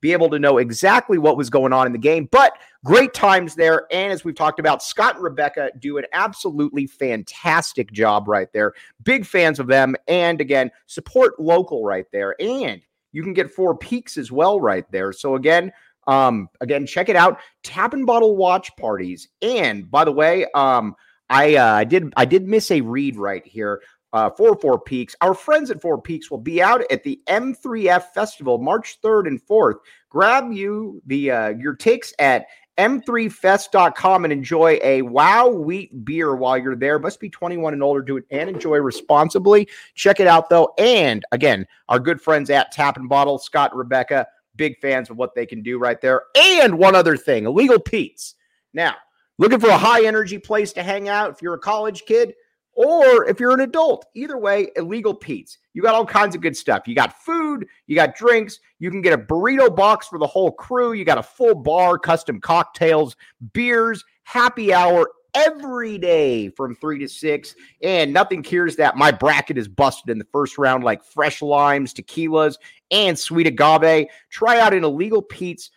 be 0.00 0.12
able 0.12 0.28
to 0.30 0.38
know 0.38 0.58
exactly 0.58 1.18
what 1.18 1.36
was 1.36 1.50
going 1.50 1.72
on 1.72 1.86
in 1.86 1.92
the 1.92 1.98
game. 1.98 2.28
But 2.30 2.58
great 2.84 3.14
times 3.14 3.54
there. 3.54 3.86
And 3.90 4.12
as 4.12 4.24
we've 4.24 4.34
talked 4.34 4.60
about, 4.60 4.82
Scott 4.82 5.16
and 5.16 5.24
Rebecca 5.24 5.70
do 5.78 5.98
an 5.98 6.04
absolutely 6.12 6.86
fantastic 6.86 7.90
job 7.92 8.28
right 8.28 8.48
there. 8.52 8.72
Big 9.02 9.24
fans 9.24 9.58
of 9.58 9.66
them. 9.66 9.96
And 10.06 10.40
again, 10.40 10.70
support 10.86 11.40
local 11.40 11.84
right 11.84 12.06
there. 12.12 12.36
And 12.40 12.82
you 13.12 13.22
can 13.22 13.32
get 13.32 13.50
four 13.50 13.76
peaks 13.76 14.18
as 14.18 14.30
well 14.30 14.60
right 14.60 14.84
there. 14.92 15.12
So 15.12 15.36
again, 15.36 15.72
um, 16.06 16.48
again, 16.60 16.86
check 16.86 17.08
it 17.08 17.16
out. 17.16 17.38
Tap 17.62 17.94
and 17.94 18.06
bottle 18.06 18.36
watch 18.36 18.74
parties. 18.76 19.28
And 19.42 19.90
by 19.90 20.04
the 20.04 20.12
way, 20.12 20.46
um, 20.54 20.94
I 21.28 21.56
uh, 21.56 21.74
I 21.74 21.84
did 21.84 22.12
I 22.16 22.24
did 22.24 22.46
miss 22.46 22.70
a 22.70 22.80
read 22.80 23.16
right 23.16 23.44
here 23.46 23.82
uh, 24.12 24.30
for 24.30 24.56
Four 24.56 24.80
Peaks. 24.80 25.16
Our 25.20 25.34
friends 25.34 25.70
at 25.70 25.82
Four 25.82 26.00
Peaks 26.00 26.30
will 26.30 26.38
be 26.38 26.62
out 26.62 26.82
at 26.90 27.02
the 27.02 27.20
M3F 27.26 28.12
Festival 28.14 28.58
March 28.58 28.98
3rd 29.02 29.26
and 29.26 29.46
4th. 29.46 29.76
Grab 30.08 30.52
you 30.52 31.02
the 31.06 31.30
uh, 31.30 31.48
your 31.48 31.74
takes 31.74 32.12
at 32.18 32.46
m3fest.com 32.78 34.24
and 34.24 34.32
enjoy 34.32 34.78
a 34.82 35.02
wow 35.02 35.48
wheat 35.48 36.04
beer 36.04 36.36
while 36.36 36.58
you're 36.58 36.76
there. 36.76 36.98
Must 36.98 37.18
be 37.18 37.30
21 37.30 37.72
and 37.72 37.82
older. 37.82 38.02
Do 38.02 38.18
it 38.18 38.24
and 38.30 38.48
enjoy 38.50 38.76
responsibly. 38.78 39.68
Check 39.94 40.20
it 40.20 40.26
out 40.26 40.48
though. 40.50 40.72
And 40.78 41.24
again, 41.32 41.66
our 41.88 41.98
good 41.98 42.20
friends 42.20 42.50
at 42.50 42.72
Tap 42.72 42.96
and 42.96 43.08
Bottle, 43.08 43.38
Scott 43.38 43.74
Rebecca, 43.74 44.26
big 44.56 44.78
fans 44.80 45.10
of 45.10 45.16
what 45.16 45.34
they 45.34 45.46
can 45.46 45.62
do 45.62 45.78
right 45.78 46.00
there. 46.00 46.22
And 46.36 46.78
one 46.78 46.94
other 46.94 47.16
thing, 47.16 47.46
Illegal 47.46 47.78
Pete's. 47.78 48.34
Now, 48.72 48.94
Looking 49.38 49.60
for 49.60 49.68
a 49.68 49.76
high 49.76 50.06
energy 50.06 50.38
place 50.38 50.72
to 50.72 50.82
hang 50.82 51.08
out 51.10 51.30
if 51.30 51.42
you're 51.42 51.54
a 51.54 51.58
college 51.58 52.04
kid 52.06 52.32
or 52.72 53.26
if 53.26 53.38
you're 53.38 53.52
an 53.52 53.60
adult. 53.60 54.06
Either 54.14 54.38
way, 54.38 54.70
Illegal 54.76 55.12
Pete's. 55.12 55.58
You 55.74 55.82
got 55.82 55.94
all 55.94 56.06
kinds 56.06 56.34
of 56.34 56.40
good 56.40 56.56
stuff. 56.56 56.84
You 56.86 56.94
got 56.94 57.22
food, 57.22 57.66
you 57.86 57.94
got 57.94 58.16
drinks, 58.16 58.60
you 58.78 58.90
can 58.90 59.02
get 59.02 59.12
a 59.12 59.18
burrito 59.18 59.74
box 59.74 60.08
for 60.08 60.18
the 60.18 60.26
whole 60.26 60.50
crew, 60.50 60.94
you 60.94 61.04
got 61.04 61.18
a 61.18 61.22
full 61.22 61.54
bar, 61.54 61.98
custom 61.98 62.40
cocktails, 62.40 63.14
beers, 63.52 64.02
happy 64.22 64.72
hour 64.72 65.06
every 65.36 65.98
day 65.98 66.48
from 66.50 66.74
3 66.74 66.98
to 67.00 67.08
6 67.08 67.54
and 67.82 68.12
nothing 68.12 68.42
cures 68.42 68.76
that 68.76 68.96
my 68.96 69.10
bracket 69.10 69.58
is 69.58 69.68
busted 69.68 70.08
in 70.08 70.18
the 70.18 70.26
first 70.32 70.56
round 70.56 70.82
like 70.82 71.04
fresh 71.04 71.42
limes 71.42 71.92
tequilas 71.92 72.56
and 72.90 73.18
sweet 73.18 73.46
agave 73.46 74.06
try 74.30 74.58
out 74.58 74.72
an 74.72 74.82
illegal 74.82 75.20
pete's 75.20 75.70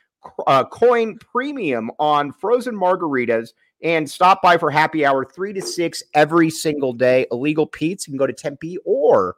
uh, 0.48 0.64
coin 0.64 1.18
premium 1.18 1.92
on 2.00 2.32
frozen 2.32 2.76
margaritas 2.76 3.50
and 3.82 4.10
stop 4.10 4.42
by 4.42 4.58
for 4.58 4.70
happy 4.70 5.06
hour 5.06 5.26
three 5.26 5.54
to 5.54 5.62
six 5.62 6.04
every 6.14 6.50
single 6.50 6.94
day. 6.94 7.26
Illegal 7.32 7.66
Pete's. 7.66 8.08
You 8.08 8.12
can 8.12 8.18
go 8.18 8.28
to 8.28 8.34
Tempe 8.34 8.78
or 8.86 9.38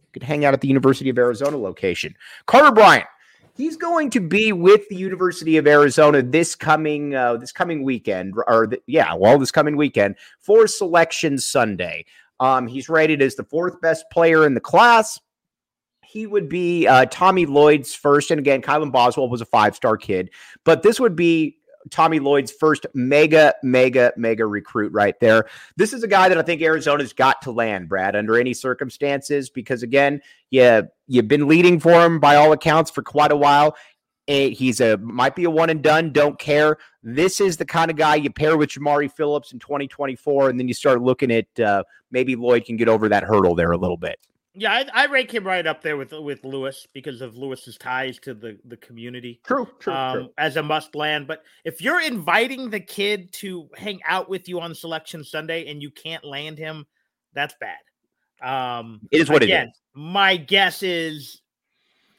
you 0.00 0.08
could 0.12 0.22
hang 0.22 0.44
out 0.44 0.54
at 0.54 0.60
the 0.60 0.68
University 0.68 1.10
of 1.10 1.18
Arizona 1.18 1.56
location. 1.56 2.14
Carter 2.46 2.72
Bryant. 2.72 3.06
He's 3.54 3.76
going 3.76 4.10
to 4.10 4.20
be 4.20 4.52
with 4.52 4.88
the 4.88 4.96
University 4.96 5.56
of 5.56 5.66
Arizona 5.66 6.22
this 6.22 6.54
coming 6.54 7.14
uh, 7.14 7.36
this 7.36 7.52
coming 7.52 7.82
weekend, 7.82 8.34
or 8.46 8.66
the, 8.66 8.80
yeah, 8.86 9.14
well, 9.14 9.38
this 9.38 9.52
coming 9.52 9.76
weekend 9.76 10.16
for 10.40 10.66
Selection 10.66 11.38
Sunday. 11.38 12.04
Um, 12.40 12.66
he's 12.66 12.88
rated 12.88 13.22
as 13.22 13.36
the 13.36 13.44
fourth 13.44 13.80
best 13.80 14.04
player 14.10 14.46
in 14.46 14.54
the 14.54 14.60
class 14.60 15.20
he 16.12 16.26
would 16.26 16.46
be 16.46 16.86
uh, 16.86 17.06
Tommy 17.10 17.46
Lloyd's 17.46 17.94
first. 17.94 18.30
And 18.30 18.38
again, 18.38 18.60
Kylan 18.60 18.92
Boswell 18.92 19.30
was 19.30 19.40
a 19.40 19.46
five 19.46 19.74
star 19.74 19.96
kid, 19.96 20.30
but 20.62 20.82
this 20.82 21.00
would 21.00 21.16
be 21.16 21.56
Tommy 21.90 22.18
Lloyd's 22.18 22.52
first 22.52 22.86
mega, 22.94 23.54
mega, 23.62 24.12
mega 24.16 24.46
recruit 24.46 24.92
right 24.92 25.18
there. 25.20 25.46
This 25.76 25.92
is 25.92 26.02
a 26.02 26.08
guy 26.08 26.28
that 26.28 26.38
I 26.38 26.42
think 26.42 26.62
Arizona's 26.62 27.12
got 27.12 27.42
to 27.42 27.52
land, 27.52 27.88
Brad, 27.88 28.16
under 28.16 28.38
any 28.38 28.54
circumstances, 28.54 29.50
because 29.50 29.82
again, 29.82 30.20
yeah, 30.50 30.82
you've 31.06 31.28
been 31.28 31.48
leading 31.48 31.80
for 31.80 32.04
him 32.04 32.20
by 32.20 32.36
all 32.36 32.52
accounts 32.52 32.90
for 32.90 33.02
quite 33.02 33.32
a 33.32 33.36
while. 33.36 33.76
He's 34.26 34.80
a 34.80 34.96
might 34.98 35.34
be 35.34 35.44
a 35.44 35.50
one 35.50 35.68
and 35.68 35.82
done. 35.82 36.12
Don't 36.12 36.38
care. 36.38 36.78
This 37.02 37.40
is 37.40 37.56
the 37.56 37.66
kind 37.66 37.90
of 37.90 37.96
guy 37.96 38.14
you 38.14 38.30
pair 38.30 38.56
with 38.56 38.70
Jamari 38.70 39.10
Phillips 39.12 39.52
in 39.52 39.58
2024, 39.58 40.48
and 40.48 40.58
then 40.58 40.68
you 40.68 40.74
start 40.74 41.02
looking 41.02 41.30
at 41.30 41.60
uh, 41.60 41.82
maybe 42.10 42.36
Lloyd 42.36 42.64
can 42.64 42.76
get 42.76 42.88
over 42.88 43.08
that 43.08 43.24
hurdle 43.24 43.54
there 43.54 43.72
a 43.72 43.76
little 43.76 43.96
bit. 43.96 44.18
Yeah, 44.54 44.72
I, 44.72 45.04
I, 45.04 45.06
rank 45.06 45.32
him 45.32 45.46
right 45.46 45.66
up 45.66 45.82
there 45.82 45.96
with 45.96 46.12
with 46.12 46.44
Lewis 46.44 46.86
because 46.92 47.22
of 47.22 47.38
Lewis's 47.38 47.78
ties 47.78 48.18
to 48.20 48.34
the 48.34 48.58
the 48.66 48.76
community. 48.76 49.40
True, 49.46 49.66
true, 49.78 49.92
um, 49.92 50.14
true. 50.14 50.28
As 50.36 50.56
a 50.56 50.62
must 50.62 50.94
land, 50.94 51.26
but 51.26 51.42
if 51.64 51.80
you're 51.80 52.02
inviting 52.02 52.68
the 52.68 52.80
kid 52.80 53.32
to 53.34 53.70
hang 53.74 54.00
out 54.06 54.28
with 54.28 54.48
you 54.48 54.60
on 54.60 54.74
Selection 54.74 55.24
Sunday 55.24 55.70
and 55.70 55.80
you 55.80 55.90
can't 55.90 56.22
land 56.22 56.58
him, 56.58 56.86
that's 57.32 57.54
bad. 57.60 57.78
Um, 58.46 59.00
it 59.10 59.22
is 59.22 59.30
what 59.30 59.42
again, 59.42 59.68
it 59.68 59.70
is. 59.70 59.80
My 59.94 60.36
guess 60.36 60.82
is, 60.82 61.40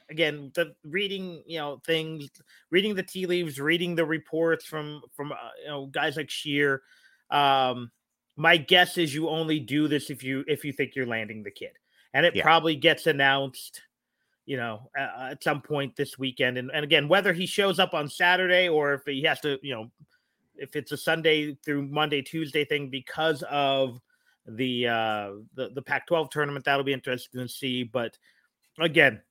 again, 0.10 0.52
the 0.56 0.74
reading 0.84 1.44
you 1.46 1.60
know 1.60 1.82
things, 1.86 2.30
reading 2.72 2.96
the 2.96 3.04
tea 3.04 3.28
leaves, 3.28 3.60
reading 3.60 3.94
the 3.94 4.06
reports 4.06 4.66
from 4.66 5.04
from 5.16 5.34
uh, 5.34 5.36
you 5.62 5.68
know 5.68 5.86
guys 5.86 6.18
like 6.18 6.32
Sheer. 6.32 6.82
Um, 7.30 7.92
my 8.38 8.58
guess 8.58 8.98
is 8.98 9.14
you 9.14 9.30
only 9.30 9.60
do 9.60 9.88
this 9.88 10.10
if 10.10 10.24
you 10.24 10.44
if 10.48 10.66
you 10.66 10.74
think 10.74 10.96
you're 10.96 11.06
landing 11.06 11.44
the 11.44 11.52
kid 11.52 11.74
and 12.14 12.26
it 12.26 12.36
yeah. 12.36 12.44
probably 12.44 12.76
gets 12.76 13.08
announced 13.08 13.82
you 14.46 14.58
know 14.58 14.90
uh, 14.98 15.30
at 15.32 15.44
some 15.44 15.62
point 15.62 15.96
this 15.96 16.18
weekend 16.18 16.58
and, 16.58 16.72
and 16.74 16.84
again 16.84 17.08
whether 17.08 17.34
he 17.34 17.46
shows 17.46 17.80
up 17.80 17.94
on 17.94 18.10
saturday 18.10 18.68
or 18.68 18.94
if 18.94 19.02
he 19.06 19.24
has 19.24 19.40
to 19.40 19.58
you 19.62 19.74
know 19.74 19.92
if 20.56 20.76
it's 20.76 20.92
a 20.92 20.98
sunday 20.98 21.56
through 21.66 21.82
monday 21.88 22.22
tuesday 22.22 22.66
thing 22.66 22.90
because 22.90 23.44
of 23.50 24.00
the 24.46 24.88
uh 24.88 25.32
the, 25.56 25.70
the 25.74 25.82
pac 25.82 26.06
12 26.08 26.30
tournament 26.30 26.66
that'll 26.66 26.84
be 26.84 26.94
interesting 26.94 27.42
to 27.42 27.48
see 27.48 27.84
but 27.84 28.18
again 28.80 29.22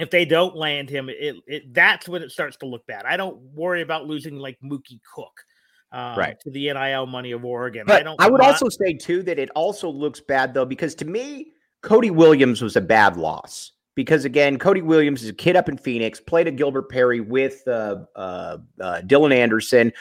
if 0.00 0.10
they 0.10 0.24
don't 0.24 0.56
land 0.56 0.88
him 0.88 1.08
it, 1.08 1.36
it 1.46 1.74
that's 1.74 2.08
when 2.08 2.22
it 2.22 2.30
starts 2.30 2.56
to 2.58 2.66
look 2.66 2.86
bad. 2.86 3.04
I 3.04 3.16
don't 3.16 3.36
worry 3.54 3.82
about 3.82 4.06
losing 4.06 4.38
like 4.38 4.58
mookie 4.64 5.00
cook 5.14 5.44
um, 5.92 6.18
right. 6.18 6.40
to 6.40 6.50
the 6.50 6.72
nil 6.72 7.06
money 7.06 7.32
of 7.32 7.44
oregon. 7.44 7.84
But 7.86 8.00
i 8.00 8.02
don't 8.02 8.20
i 8.20 8.28
would 8.28 8.40
want... 8.40 8.54
also 8.54 8.68
say 8.68 8.94
too 8.94 9.22
that 9.24 9.38
it 9.38 9.50
also 9.50 9.90
looks 9.90 10.20
bad 10.20 10.54
though 10.54 10.64
because 10.64 10.94
to 10.96 11.04
me 11.04 11.52
Cody 11.82 12.10
Williams 12.10 12.62
was 12.62 12.76
a 12.76 12.80
bad 12.80 13.16
loss 13.16 13.72
because 13.94 14.24
again, 14.24 14.58
Cody 14.58 14.82
Williams 14.82 15.22
is 15.22 15.30
a 15.30 15.34
kid 15.34 15.56
up 15.56 15.68
in 15.68 15.76
Phoenix, 15.76 16.20
played 16.20 16.46
at 16.46 16.56
Gilbert 16.56 16.90
Perry 16.90 17.20
with 17.20 17.66
uh, 17.66 18.04
uh, 18.14 18.58
uh, 18.80 19.00
Dylan 19.02 19.34
Anderson, 19.34 19.92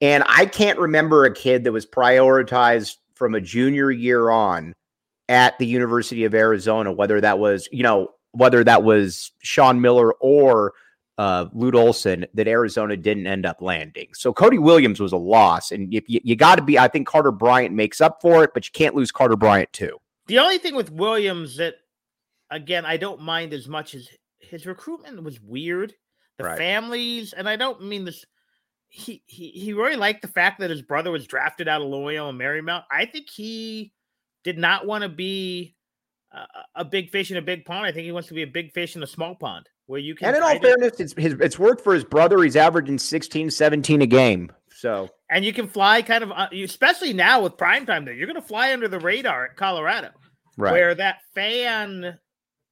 and 0.00 0.24
I 0.26 0.46
can't 0.46 0.78
remember 0.78 1.24
a 1.24 1.34
kid 1.34 1.64
that 1.64 1.72
was 1.72 1.86
prioritized 1.86 2.96
from 3.14 3.34
a 3.34 3.40
junior 3.40 3.90
year 3.90 4.30
on 4.30 4.74
at 5.28 5.58
the 5.58 5.66
University 5.66 6.24
of 6.24 6.34
Arizona, 6.34 6.92
whether 6.92 7.20
that 7.20 7.38
was 7.38 7.68
you 7.72 7.82
know 7.82 8.10
whether 8.32 8.62
that 8.64 8.82
was 8.82 9.32
Sean 9.42 9.80
Miller 9.80 10.12
or 10.14 10.74
uh, 11.18 11.46
Lute 11.52 11.74
Olson 11.74 12.26
that 12.34 12.48
Arizona 12.48 12.96
didn't 12.96 13.26
end 13.26 13.44
up 13.44 13.60
landing. 13.60 14.08
So 14.14 14.32
Cody 14.32 14.58
Williams 14.58 15.00
was 15.00 15.12
a 15.12 15.16
loss, 15.16 15.70
and 15.70 15.92
if 15.92 16.08
you, 16.08 16.20
you 16.24 16.34
got 16.34 16.56
to 16.56 16.62
be, 16.62 16.78
I 16.78 16.88
think 16.88 17.06
Carter 17.06 17.32
Bryant 17.32 17.74
makes 17.74 18.00
up 18.00 18.20
for 18.22 18.42
it, 18.42 18.50
but 18.54 18.64
you 18.66 18.72
can't 18.72 18.94
lose 18.94 19.12
Carter 19.12 19.36
Bryant 19.36 19.72
too. 19.72 19.98
The 20.30 20.38
only 20.38 20.58
thing 20.58 20.76
with 20.76 20.92
Williams 20.92 21.56
that, 21.56 21.74
again, 22.52 22.86
I 22.86 22.98
don't 22.98 23.20
mind 23.20 23.52
as 23.52 23.66
much 23.66 23.96
as 23.96 24.08
his 24.38 24.64
recruitment 24.64 25.20
was 25.24 25.40
weird. 25.40 25.92
The 26.38 26.44
right. 26.44 26.56
families, 26.56 27.32
and 27.32 27.48
I 27.48 27.56
don't 27.56 27.82
mean 27.82 28.04
this. 28.04 28.24
He, 28.88 29.24
he 29.26 29.50
he 29.50 29.72
really 29.72 29.96
liked 29.96 30.22
the 30.22 30.28
fact 30.28 30.60
that 30.60 30.70
his 30.70 30.82
brother 30.82 31.10
was 31.10 31.26
drafted 31.26 31.66
out 31.66 31.82
of 31.82 31.88
Loyola 31.88 32.28
and 32.28 32.40
Marymount. 32.40 32.84
I 32.92 33.06
think 33.06 33.28
he 33.28 33.92
did 34.44 34.56
not 34.56 34.86
want 34.86 35.02
to 35.02 35.08
be 35.08 35.74
a, 36.30 36.46
a, 36.76 36.84
big 36.84 37.10
fish 37.10 37.32
in 37.32 37.36
a 37.36 37.42
big 37.42 37.64
pond. 37.64 37.86
I 37.86 37.90
think 37.90 38.04
he 38.04 38.12
wants 38.12 38.28
to 38.28 38.34
be 38.34 38.42
a 38.42 38.46
big 38.46 38.72
fish 38.72 38.94
in 38.94 39.02
a 39.02 39.08
small 39.08 39.34
pond 39.34 39.68
where 39.86 39.98
you 39.98 40.14
can. 40.14 40.28
And 40.28 40.36
in 40.36 40.42
all 40.44 40.60
fairness, 40.60 41.00
it's 41.00 41.12
his, 41.12 41.32
it's 41.40 41.58
worked 41.58 41.82
for 41.82 41.92
his 41.92 42.04
brother. 42.04 42.40
He's 42.40 42.54
averaging 42.54 42.98
16, 42.98 43.50
17 43.50 44.02
a 44.02 44.06
game. 44.06 44.52
So 44.80 45.10
and 45.30 45.44
you 45.44 45.52
can 45.52 45.68
fly 45.68 46.00
kind 46.00 46.24
of, 46.24 46.32
uh, 46.32 46.48
especially 46.52 47.12
now 47.12 47.42
with 47.42 47.58
prime 47.58 47.84
time. 47.84 48.06
There, 48.06 48.14
you're 48.14 48.26
going 48.26 48.40
to 48.40 48.46
fly 48.46 48.72
under 48.72 48.88
the 48.88 48.98
radar 48.98 49.44
at 49.44 49.56
Colorado 49.56 50.10
right. 50.56 50.72
where 50.72 50.94
that 50.94 51.18
fan 51.34 52.18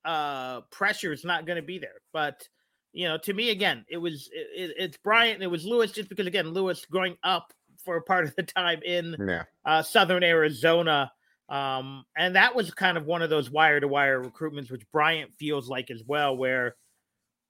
uh, 0.05 0.61
pressure 0.71 1.13
is 1.13 1.25
not 1.25 1.47
going 1.47 1.57
to 1.57 1.63
be 1.63 1.79
there. 1.79 2.01
But 2.13 2.49
you 2.93 3.07
know, 3.07 3.19
to 3.19 3.33
me, 3.35 3.51
again, 3.51 3.85
it 3.89 3.99
was 3.99 4.31
it, 4.33 4.75
it's 4.79 4.97
Bryant, 4.97 5.43
it 5.43 5.49
was 5.49 5.67
Lewis, 5.67 5.93
just 5.93 6.09
because 6.09 6.27
again, 6.27 6.49
Lewis 6.49 6.85
growing 6.91 7.17
up 7.23 7.53
for 7.85 7.97
a 7.97 8.03
part 8.03 8.25
of 8.25 8.35
the 8.37 8.43
time 8.43 8.81
in 8.85 9.15
yeah. 9.27 9.45
uh, 9.65 9.83
Southern 9.83 10.23
Arizona. 10.23 11.13
Um, 11.49 12.05
and 12.17 12.37
that 12.37 12.55
was 12.55 12.71
kind 12.73 12.99
of 12.99 13.07
one 13.07 13.23
of 13.23 13.31
those 13.31 13.51
wire 13.51 13.81
to 13.81 13.89
wire 13.89 14.23
recruitments, 14.23 14.71
which 14.71 14.91
Bryant 14.93 15.31
feels 15.39 15.69
like 15.69 15.91
as 15.91 16.03
well, 16.07 16.37
where 16.37 16.75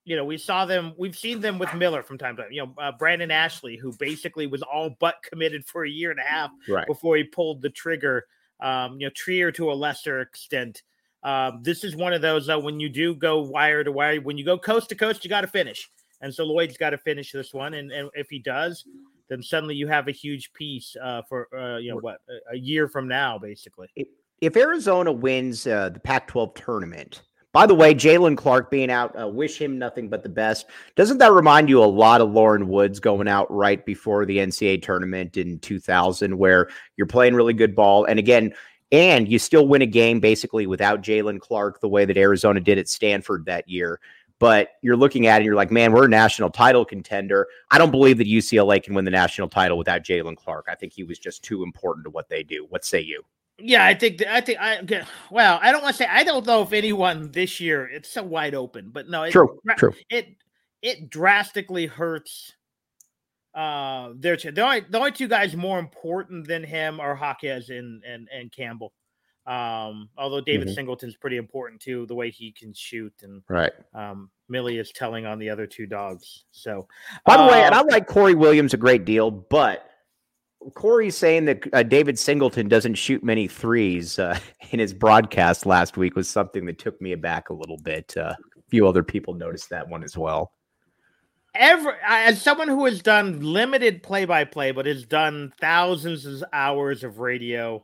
you 0.05 0.15
know 0.15 0.25
we 0.25 0.37
saw 0.37 0.65
them, 0.65 0.93
we've 0.97 1.17
seen 1.17 1.41
them 1.41 1.59
with 1.59 1.73
Miller 1.73 2.03
from 2.03 2.17
time 2.17 2.35
to 2.35 2.43
time. 2.43 2.51
You 2.51 2.65
know, 2.65 2.73
uh, 2.81 2.91
Brandon 2.91 3.31
Ashley, 3.31 3.77
who 3.77 3.93
basically 3.97 4.47
was 4.47 4.61
all 4.61 4.95
but 4.99 5.15
committed 5.23 5.65
for 5.65 5.85
a 5.85 5.89
year 5.89 6.11
and 6.11 6.19
a 6.19 6.23
half 6.23 6.51
right. 6.67 6.87
before 6.87 7.15
he 7.17 7.23
pulled 7.23 7.61
the 7.61 7.69
trigger 7.69 8.25
um, 8.59 8.99
you 8.99 9.07
know, 9.07 9.11
Trier 9.15 9.51
to 9.53 9.71
a 9.71 9.73
lesser 9.73 10.21
extent. 10.21 10.83
Um, 11.23 11.59
this 11.63 11.83
is 11.83 11.95
one 11.95 12.13
of 12.13 12.21
those 12.21 12.47
though 12.47 12.59
when 12.59 12.79
you 12.79 12.89
do 12.89 13.13
go 13.13 13.41
wire 13.41 13.83
to 13.83 13.91
wire, 13.91 14.21
when 14.21 14.37
you 14.37 14.45
go 14.45 14.57
coast 14.57 14.89
to 14.89 14.95
coast, 14.95 15.23
you 15.23 15.29
got 15.29 15.41
to 15.41 15.47
finish. 15.47 15.89
And 16.21 16.33
so 16.33 16.43
Lloyd's 16.43 16.77
got 16.77 16.89
to 16.89 16.97
finish 16.97 17.31
this 17.31 17.53
one, 17.53 17.75
and, 17.75 17.91
and 17.91 18.09
if 18.13 18.29
he 18.29 18.39
does, 18.39 18.85
then 19.29 19.41
suddenly 19.41 19.75
you 19.75 19.87
have 19.87 20.09
a 20.09 20.11
huge 20.11 20.51
piece 20.51 20.95
uh, 21.01 21.21
for 21.29 21.47
uh, 21.57 21.77
you 21.77 21.91
know 21.91 21.97
what 21.97 22.19
a, 22.51 22.57
year 22.57 22.89
from 22.89 23.07
now, 23.07 23.37
basically. 23.37 23.87
If 24.41 24.57
Arizona 24.57 25.11
wins 25.11 25.65
uh, 25.65 25.89
the 25.89 25.99
Pac-12 25.99 26.55
tournament, 26.55 27.21
by 27.51 27.65
the 27.65 27.73
way, 27.73 27.95
Jalen 27.95 28.37
Clark 28.37 28.69
being 28.69 28.91
out, 28.91 29.19
uh, 29.19 29.27
wish 29.27 29.59
him 29.59 29.79
nothing 29.79 30.07
but 30.07 30.21
the 30.21 30.29
best. 30.29 30.67
Doesn't 30.95 31.17
that 31.17 31.31
remind 31.31 31.67
you 31.67 31.83
a 31.83 31.85
lot 31.85 32.21
of 32.21 32.31
Loren 32.31 32.67
Woods 32.67 32.99
going 32.99 33.27
out 33.27 33.51
right 33.51 33.83
before 33.83 34.25
the 34.25 34.37
NCAA 34.37 34.83
tournament 34.83 35.35
in 35.35 35.57
2000, 35.59 36.37
where 36.37 36.69
you're 36.95 37.07
playing 37.07 37.33
really 37.33 37.53
good 37.53 37.75
ball? 37.75 38.05
And 38.05 38.19
again, 38.19 38.53
and 38.91 39.27
you 39.27 39.39
still 39.39 39.67
win 39.67 39.81
a 39.81 39.87
game 39.87 40.19
basically 40.19 40.67
without 40.67 41.01
Jalen 41.01 41.39
Clark, 41.39 41.81
the 41.81 41.89
way 41.89 42.05
that 42.05 42.17
Arizona 42.17 42.59
did 42.59 42.77
at 42.77 42.87
Stanford 42.87 43.45
that 43.45 43.67
year. 43.67 43.99
But 44.37 44.69
you're 44.81 44.95
looking 44.95 45.27
at 45.27 45.33
it 45.33 45.37
and 45.37 45.45
you're 45.45 45.55
like, 45.55 45.71
man, 45.71 45.91
we're 45.91 46.05
a 46.05 46.09
national 46.09 46.49
title 46.51 46.85
contender. 46.85 47.47
I 47.71 47.77
don't 47.77 47.91
believe 47.91 48.19
that 48.19 48.27
UCLA 48.27 48.81
can 48.81 48.93
win 48.93 49.05
the 49.05 49.11
national 49.11 49.49
title 49.49 49.77
without 49.77 50.03
Jalen 50.03 50.37
Clark. 50.37 50.67
I 50.69 50.75
think 50.75 50.93
he 50.93 51.03
was 51.03 51.19
just 51.19 51.43
too 51.43 51.63
important 51.63 52.05
to 52.05 52.09
what 52.09 52.29
they 52.29 52.43
do. 52.43 52.65
What 52.69 52.85
say 52.85 53.01
you? 53.01 53.23
Yeah, 53.61 53.85
I 53.85 53.93
think 53.93 54.23
I 54.25 54.41
think 54.41 54.59
I 54.59 54.81
well, 55.31 55.59
I 55.61 55.71
don't 55.71 55.81
want 55.81 55.95
to 55.95 56.03
say 56.03 56.09
I 56.09 56.23
don't 56.23 56.45
know 56.45 56.61
if 56.61 56.73
anyone 56.73 57.31
this 57.31 57.59
year 57.59 57.87
it's 57.87 58.09
so 58.09 58.23
wide 58.23 58.55
open, 58.55 58.89
but 58.91 59.09
no, 59.09 59.23
it, 59.23 59.31
true, 59.31 59.59
true. 59.77 59.93
It 60.09 60.35
it 60.81 61.09
drastically 61.09 61.85
hurts. 61.85 62.53
Uh, 63.53 64.13
their 64.15 64.37
the 64.37 64.61
only 64.61 64.81
the 64.81 64.97
only 64.97 65.11
two 65.11 65.27
guys 65.27 65.55
more 65.55 65.79
important 65.79 66.47
than 66.47 66.63
him 66.63 66.99
are 66.99 67.15
Jaquez 67.15 67.69
and 67.69 68.03
and 68.03 68.27
and 68.33 68.51
Campbell. 68.51 68.93
Um, 69.47 70.09
although 70.15 70.41
David 70.41 70.67
mm-hmm. 70.67 70.75
Singleton's 70.75 71.15
pretty 71.15 71.37
important 71.37 71.81
too, 71.81 72.05
the 72.05 72.13
way 72.13 72.29
he 72.29 72.51
can 72.51 72.71
shoot 72.73 73.13
and 73.23 73.41
right. 73.49 73.71
Um, 73.95 74.29
Millie 74.47 74.77
is 74.77 74.91
telling 74.91 75.25
on 75.25 75.39
the 75.39 75.49
other 75.49 75.65
two 75.65 75.87
dogs. 75.87 76.45
So, 76.51 76.87
by 77.25 77.37
the 77.37 77.43
uh, 77.43 77.51
way, 77.51 77.63
and 77.63 77.73
I 77.73 77.81
like 77.81 78.07
Corey 78.07 78.35
Williams 78.35 78.73
a 78.73 78.77
great 78.77 79.05
deal, 79.05 79.31
but 79.31 79.88
Corey's 80.73 81.17
saying 81.17 81.45
that 81.45 81.73
uh, 81.73 81.83
David 81.83 82.19
Singleton 82.19 82.67
doesn't 82.67 82.95
shoot 82.95 83.23
many 83.23 83.47
threes 83.47 84.19
uh, 84.19 84.37
in 84.71 84.79
his 84.79 84.93
broadcast 84.93 85.65
last 85.65 85.97
week 85.97 86.15
was 86.15 86.29
something 86.29 86.65
that 86.65 86.79
took 86.79 86.99
me 87.01 87.13
aback 87.13 87.49
a 87.49 87.53
little 87.53 87.77
bit. 87.77 88.13
Uh, 88.17 88.33
a 88.57 88.69
few 88.69 88.87
other 88.87 89.03
people 89.03 89.33
noticed 89.33 89.69
that 89.69 89.87
one 89.87 90.03
as 90.03 90.17
well. 90.17 90.53
Ever 91.55 91.97
as 92.05 92.41
someone 92.41 92.67
who 92.67 92.85
has 92.85 93.01
done 93.01 93.41
limited 93.41 94.03
play-by-play, 94.03 94.71
but 94.71 94.85
has 94.85 95.03
done 95.03 95.51
thousands 95.59 96.25
of 96.25 96.43
hours 96.53 97.03
of 97.03 97.19
radio, 97.19 97.83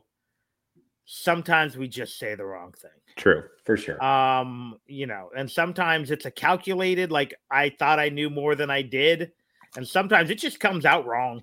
sometimes 1.04 1.76
we 1.76 1.88
just 1.88 2.18
say 2.18 2.36
the 2.36 2.44
wrong 2.44 2.72
thing. 2.80 2.90
True, 3.16 3.42
for 3.64 3.76
sure. 3.76 4.02
Um, 4.04 4.76
you 4.86 5.06
know, 5.06 5.30
and 5.36 5.50
sometimes 5.50 6.10
it's 6.10 6.26
a 6.26 6.30
calculated, 6.30 7.10
like 7.10 7.34
I 7.50 7.70
thought 7.70 7.98
I 7.98 8.10
knew 8.10 8.30
more 8.30 8.54
than 8.54 8.70
I 8.70 8.82
did, 8.82 9.32
and 9.76 9.86
sometimes 9.86 10.30
it 10.30 10.36
just 10.36 10.60
comes 10.60 10.84
out 10.84 11.06
wrong. 11.06 11.42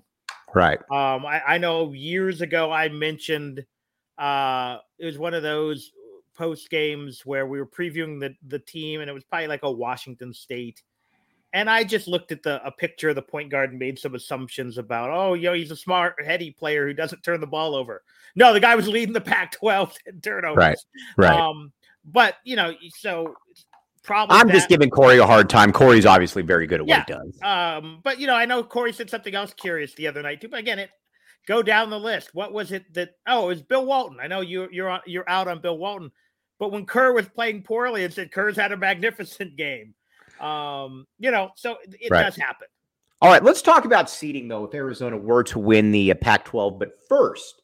Right. 0.54 0.78
Um, 0.90 1.26
I, 1.26 1.42
I 1.46 1.58
know 1.58 1.92
years 1.92 2.40
ago 2.40 2.70
I 2.72 2.88
mentioned 2.88 3.64
uh 4.16 4.78
it 4.98 5.06
was 5.06 5.18
one 5.18 5.34
of 5.34 5.42
those 5.42 5.90
post 6.34 6.70
games 6.70 7.22
where 7.24 7.46
we 7.46 7.58
were 7.58 7.66
previewing 7.66 8.20
the 8.20 8.34
the 8.46 8.58
team 8.58 9.00
and 9.00 9.10
it 9.10 9.12
was 9.12 9.24
probably 9.24 9.48
like 9.48 9.62
a 9.62 9.70
Washington 9.70 10.32
State. 10.32 10.82
And 11.52 11.70
I 11.70 11.84
just 11.84 12.08
looked 12.08 12.32
at 12.32 12.42
the 12.42 12.64
a 12.66 12.70
picture 12.72 13.10
of 13.10 13.14
the 13.14 13.22
point 13.22 13.50
guard 13.50 13.70
and 13.70 13.78
made 13.78 13.96
some 13.96 14.16
assumptions 14.16 14.76
about, 14.76 15.10
oh, 15.10 15.34
yo, 15.34 15.54
he's 15.54 15.70
a 15.70 15.76
smart, 15.76 16.16
heady 16.24 16.50
player 16.50 16.84
who 16.84 16.92
doesn't 16.92 17.22
turn 17.22 17.40
the 17.40 17.46
ball 17.46 17.76
over. 17.76 18.02
No, 18.34 18.52
the 18.52 18.58
guy 18.58 18.74
was 18.74 18.88
leading 18.88 19.12
the 19.12 19.20
Pac-12 19.20 19.96
in 20.06 20.20
turnovers. 20.20 20.56
Right, 20.56 20.78
right. 21.16 21.38
Um, 21.38 21.72
but 22.04 22.34
you 22.44 22.56
know, 22.56 22.72
so 22.98 23.34
probably. 24.04 24.36
I'm 24.36 24.46
that. 24.46 24.54
just 24.54 24.68
giving 24.68 24.90
Corey 24.90 25.18
a 25.18 25.26
hard 25.26 25.50
time. 25.50 25.72
Corey's 25.72 26.06
obviously 26.06 26.42
very 26.42 26.66
good 26.66 26.80
at 26.80 26.86
yeah, 26.86 26.98
what 26.98 27.08
he 27.08 27.14
does. 27.14 27.42
Um, 27.42 28.00
but 28.04 28.20
you 28.20 28.26
know, 28.26 28.36
I 28.36 28.44
know 28.44 28.62
Corey 28.62 28.92
said 28.92 29.10
something 29.10 29.34
else 29.34 29.52
curious 29.54 29.94
the 29.94 30.06
other 30.06 30.22
night 30.22 30.40
too. 30.40 30.48
But 30.48 30.60
again, 30.60 30.78
it 30.78 30.90
go 31.46 31.62
down 31.62 31.90
the 31.90 31.98
list. 31.98 32.34
What 32.34 32.52
was 32.52 32.70
it 32.70 32.92
that? 32.94 33.16
Oh, 33.26 33.46
it 33.46 33.48
was 33.48 33.62
Bill 33.62 33.84
Walton. 33.84 34.18
I 34.20 34.28
know 34.28 34.40
you 34.40 34.68
you're 34.70 34.88
on, 34.88 35.00
you're 35.06 35.28
out 35.28 35.48
on 35.48 35.60
Bill 35.60 35.76
Walton, 35.76 36.12
but 36.58 36.70
when 36.70 36.86
Kerr 36.86 37.12
was 37.12 37.28
playing 37.28 37.62
poorly 37.62 38.04
it 38.04 38.12
said 38.12 38.30
Kerr's 38.30 38.56
had 38.56 38.72
a 38.72 38.76
magnificent 38.76 39.56
game, 39.56 39.94
um, 40.40 41.06
you 41.18 41.30
know, 41.30 41.50
so 41.56 41.78
it 41.84 42.10
right. 42.10 42.22
does 42.22 42.36
happen. 42.36 42.68
All 43.20 43.30
right, 43.30 43.42
let's 43.42 43.62
talk 43.62 43.86
about 43.86 44.10
seeding 44.10 44.48
though. 44.48 44.64
If 44.64 44.74
Arizona 44.74 45.16
were 45.16 45.44
to 45.44 45.58
win 45.58 45.92
the 45.92 46.10
uh, 46.10 46.14
Pac-12, 46.14 46.78
but 46.78 46.92
first, 47.08 47.62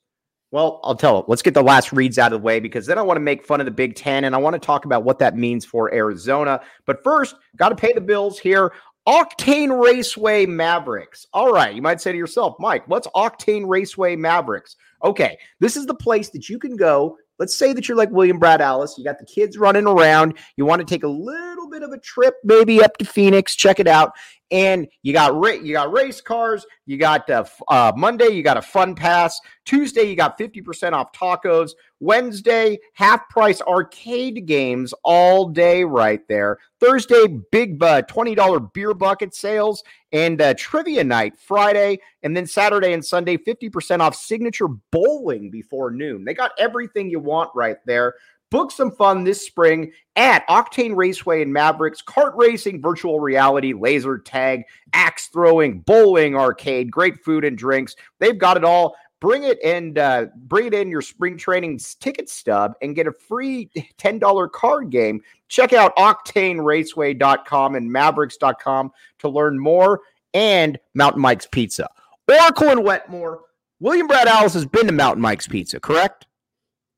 well, 0.53 0.81
I'll 0.83 0.97
tell. 0.97 1.21
It. 1.21 1.27
Let's 1.29 1.43
get 1.43 1.55
the 1.55 1.63
last 1.63 1.93
reads 1.93 2.19
out 2.19 2.33
of 2.33 2.41
the 2.41 2.45
way 2.45 2.59
because 2.59 2.87
then 2.87 2.99
I 2.99 3.03
want 3.03 3.17
to 3.17 3.23
make 3.23 3.45
fun 3.45 3.61
of 3.61 3.67
the 3.67 3.71
Big 3.71 3.95
Ten 3.95 4.25
and 4.25 4.35
I 4.35 4.39
want 4.39 4.55
to 4.55 4.59
talk 4.59 4.85
about 4.85 5.05
what 5.05 5.19
that 5.21 5.37
means 5.37 5.65
for 5.65 5.93
Arizona. 5.95 6.61
But 6.87 7.05
first, 7.05 7.37
got 7.57 7.69
to 7.69 7.77
pay 7.77 7.93
the 7.93 8.01
bills 8.01 8.39
here. 8.39 8.73
Octane 9.09 9.83
Raceway 9.83 10.47
Mavericks. 10.47 11.27
All 11.33 11.53
right, 11.53 11.75
you 11.75 11.83
might 11.83 12.01
say 12.01 12.13
to 12.13 12.19
yourself, 12.19 12.57
Mike, 12.59 12.87
what's 12.87 13.07
Octane 13.09 13.65
Raceway 13.67 14.17
Mavericks? 14.17 14.77
Okay, 15.03 15.39
this 15.59 15.77
is 15.77 15.87
the 15.87 15.95
place 15.95 16.31
that 16.31 16.49
you 16.49 16.59
can 16.59 16.77
go. 16.77 17.17
Let's 17.39 17.57
say 17.57 17.73
that 17.73 17.89
you're 17.89 17.97
like 17.97 18.11
William 18.11 18.39
Brad 18.39 18.61
Allis. 18.61 18.97
You 18.99 19.05
got 19.05 19.19
the 19.19 19.25
kids 19.25 19.57
running 19.57 19.87
around. 19.87 20.37
You 20.57 20.67
want 20.67 20.81
to 20.81 20.85
take 20.87 21.05
a 21.05 21.09
little 21.09 21.71
bit 21.71 21.83
of 21.83 21.91
a 21.91 21.99
trip, 21.99 22.35
maybe 22.45 22.83
up 22.83 22.99
to 22.99 23.07
Phoenix. 23.07 23.57
Check 23.57 23.81
it 23.81 23.89
out 23.89 24.13
and 24.51 24.89
you 25.03 25.13
got 25.13 25.35
ra- 25.35 25.51
you 25.51 25.73
got 25.73 25.93
race 25.93 26.21
cars. 26.21 26.67
You 26.87 26.97
got 26.97 27.29
uh, 27.31 27.45
uh, 27.69 27.93
Monday, 27.97 28.29
you 28.29 28.43
got 28.43 28.57
a 28.57 28.63
fun 28.63 28.95
pass. 28.95 29.41
Tuesday, 29.65 30.03
you 30.03 30.17
got 30.17 30.37
fifty 30.39 30.61
percent 30.61 30.95
off 30.95 31.13
tacos. 31.13 31.73
Wednesday, 32.01 32.79
half 32.95 33.29
price 33.29 33.61
arcade 33.61 34.47
games 34.47 34.95
all 35.05 35.49
day 35.49 35.85
right 35.85 36.27
there. 36.29 36.59
Thursday, 36.81 37.27
big 37.53 37.83
uh, 37.83 38.03
twenty 38.03 38.35
dollar 38.35 38.59
beer 38.59 38.95
bucket 38.95 39.35
sales 39.35 39.85
and 40.13 40.41
uh, 40.41 40.55
trivia 40.55 41.05
night 41.05 41.39
Friday, 41.39 42.01
and 42.23 42.37
then 42.37 42.47
Saturday 42.47 42.93
and 42.93 43.05
Sunday, 43.05 43.37
fifty 43.37 43.69
percent 43.69 44.03
off 44.03 44.17
signature 44.17 44.69
bowling 44.91 45.51
before 45.51 45.91
noon. 45.91 46.25
They 46.25 46.35
got 46.35 46.53
everything 46.59 47.11
you 47.11 47.21
want 47.21 47.51
right 47.55 47.77
there. 47.87 48.15
Book 48.51 48.73
some 48.73 48.91
fun 48.91 49.25
this 49.25 49.45
spring 49.45 49.93
at 50.17 50.47
Octane 50.49 50.97
Raceway 50.97 51.43
and 51.43 51.53
Mavericks, 51.53 52.03
kart 52.03 52.33
racing, 52.35 52.83
virtual 52.83 53.21
reality, 53.21 53.73
laser 53.73 54.19
tag, 54.19 54.65
axe 54.93 55.29
throwing, 55.29 55.81
bowling, 55.81 56.35
arcade, 56.35 56.91
great 56.91 57.23
food 57.25 57.45
and 57.45 57.57
drinks. 57.57 57.95
They've 58.19 58.39
got 58.39 58.57
it 58.57 58.65
all. 58.65 58.97
Bring 59.21 59.45
it 59.45 59.59
and 59.63 59.99
uh, 59.99 60.27
bring 60.35 60.67
it 60.67 60.75
in 60.75 60.91
your 60.91 61.03
spring 61.03 61.37
training 61.37 61.79
ticket 62.01 62.29
stub 62.29 62.73
and 62.81 62.97
get 62.97 63.07
a 63.07 63.13
free 63.13 63.71
$10 63.99 64.51
card 64.53 64.91
game. 64.91 65.21
Check 65.49 65.73
out 65.73 65.95
octaneraceway.com 65.97 67.75
and 67.75 67.93
mavericks.com 67.93 68.93
to 69.19 69.29
learn 69.29 69.59
more 69.59 70.01
and 70.35 70.79
Mountain 70.95 71.21
Mike's 71.21 71.47
Pizza. 71.47 71.89
Oracle 72.29 72.71
and 72.71 72.81
Wetmore. 72.85 73.41
William 73.81 74.07
Brad 74.07 74.29
Allis 74.29 74.55
has 74.55 74.67
been 74.67 74.87
to 74.87 74.93
Mountain 74.93 75.23
Mike's 75.23 75.49
Pizza, 75.49 75.81
correct? 75.81 76.27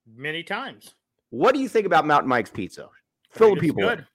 Many 0.06 0.42
times. 0.42 0.94
What 1.32 1.54
do 1.54 1.60
you 1.60 1.68
think 1.68 1.86
about 1.86 2.06
Mountain 2.06 2.28
Mike's 2.28 2.50
Pizza? 2.50 2.90
Fill 3.30 3.54
the 3.54 3.60
people. 3.60 3.82
Good. 3.82 4.06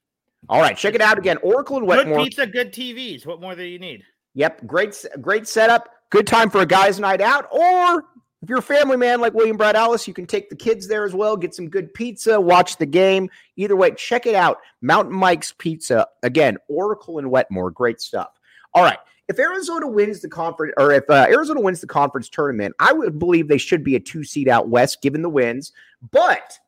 All 0.48 0.60
right, 0.60 0.76
check 0.76 0.94
it 0.94 1.00
out 1.00 1.18
again. 1.18 1.36
Oracle 1.38 1.78
and 1.78 1.86
Wetmore. 1.86 2.18
Good 2.18 2.24
pizza, 2.24 2.46
good 2.46 2.72
TVs. 2.72 3.26
What 3.26 3.40
more 3.40 3.56
do 3.56 3.64
you 3.64 3.80
need? 3.80 4.04
Yep, 4.34 4.68
great, 4.68 5.04
great 5.20 5.48
setup. 5.48 5.88
Good 6.10 6.28
time 6.28 6.48
for 6.48 6.60
a 6.60 6.66
guys' 6.66 7.00
night 7.00 7.20
out. 7.20 7.48
Or 7.50 8.04
if 8.40 8.48
you're 8.48 8.60
a 8.60 8.62
family 8.62 8.96
man 8.96 9.20
like 9.20 9.34
William 9.34 9.56
Brad 9.56 9.74
Allis, 9.74 10.06
you 10.06 10.14
can 10.14 10.26
take 10.26 10.48
the 10.48 10.54
kids 10.54 10.86
there 10.86 11.04
as 11.04 11.12
well. 11.12 11.36
Get 11.36 11.56
some 11.56 11.68
good 11.68 11.92
pizza, 11.92 12.40
watch 12.40 12.76
the 12.76 12.86
game. 12.86 13.28
Either 13.56 13.74
way, 13.74 13.90
check 13.90 14.24
it 14.24 14.36
out. 14.36 14.58
Mountain 14.80 15.12
Mike's 15.14 15.52
Pizza. 15.58 16.06
Again, 16.22 16.56
Oracle 16.68 17.18
and 17.18 17.32
Wetmore. 17.32 17.72
Great 17.72 18.00
stuff. 18.00 18.30
All 18.74 18.84
right. 18.84 18.98
If 19.26 19.40
Arizona 19.40 19.88
wins 19.88 20.20
the 20.20 20.28
conference, 20.28 20.74
or 20.78 20.92
if 20.92 21.10
uh, 21.10 21.26
Arizona 21.28 21.60
wins 21.60 21.80
the 21.80 21.88
conference 21.88 22.28
tournament, 22.28 22.76
I 22.78 22.92
would 22.92 23.18
believe 23.18 23.48
they 23.48 23.58
should 23.58 23.82
be 23.82 23.96
a 23.96 24.00
two 24.00 24.22
seed 24.22 24.48
out 24.48 24.68
west, 24.68 25.02
given 25.02 25.20
the 25.20 25.28
wins. 25.28 25.72
But 26.12 26.58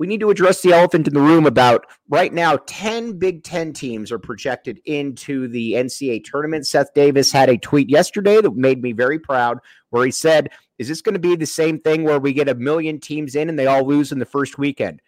we 0.00 0.06
need 0.06 0.20
to 0.20 0.30
address 0.30 0.62
the 0.62 0.72
elephant 0.72 1.06
in 1.06 1.12
the 1.12 1.20
room 1.20 1.44
about 1.44 1.84
right 2.08 2.32
now 2.32 2.58
10 2.64 3.18
Big 3.18 3.44
10 3.44 3.74
teams 3.74 4.10
are 4.10 4.18
projected 4.18 4.80
into 4.86 5.46
the 5.46 5.74
NCAA 5.74 6.24
tournament. 6.24 6.66
Seth 6.66 6.94
Davis 6.94 7.30
had 7.30 7.50
a 7.50 7.58
tweet 7.58 7.90
yesterday 7.90 8.40
that 8.40 8.56
made 8.56 8.80
me 8.80 8.92
very 8.92 9.18
proud 9.18 9.58
where 9.90 10.06
he 10.06 10.10
said, 10.10 10.48
"Is 10.78 10.88
this 10.88 11.02
going 11.02 11.12
to 11.12 11.20
be 11.20 11.36
the 11.36 11.44
same 11.44 11.78
thing 11.78 12.04
where 12.04 12.18
we 12.18 12.32
get 12.32 12.48
a 12.48 12.54
million 12.54 12.98
teams 12.98 13.34
in 13.34 13.50
and 13.50 13.58
they 13.58 13.66
all 13.66 13.86
lose 13.86 14.10
in 14.10 14.18
the 14.18 14.24
first 14.24 14.56
weekend?" 14.56 15.02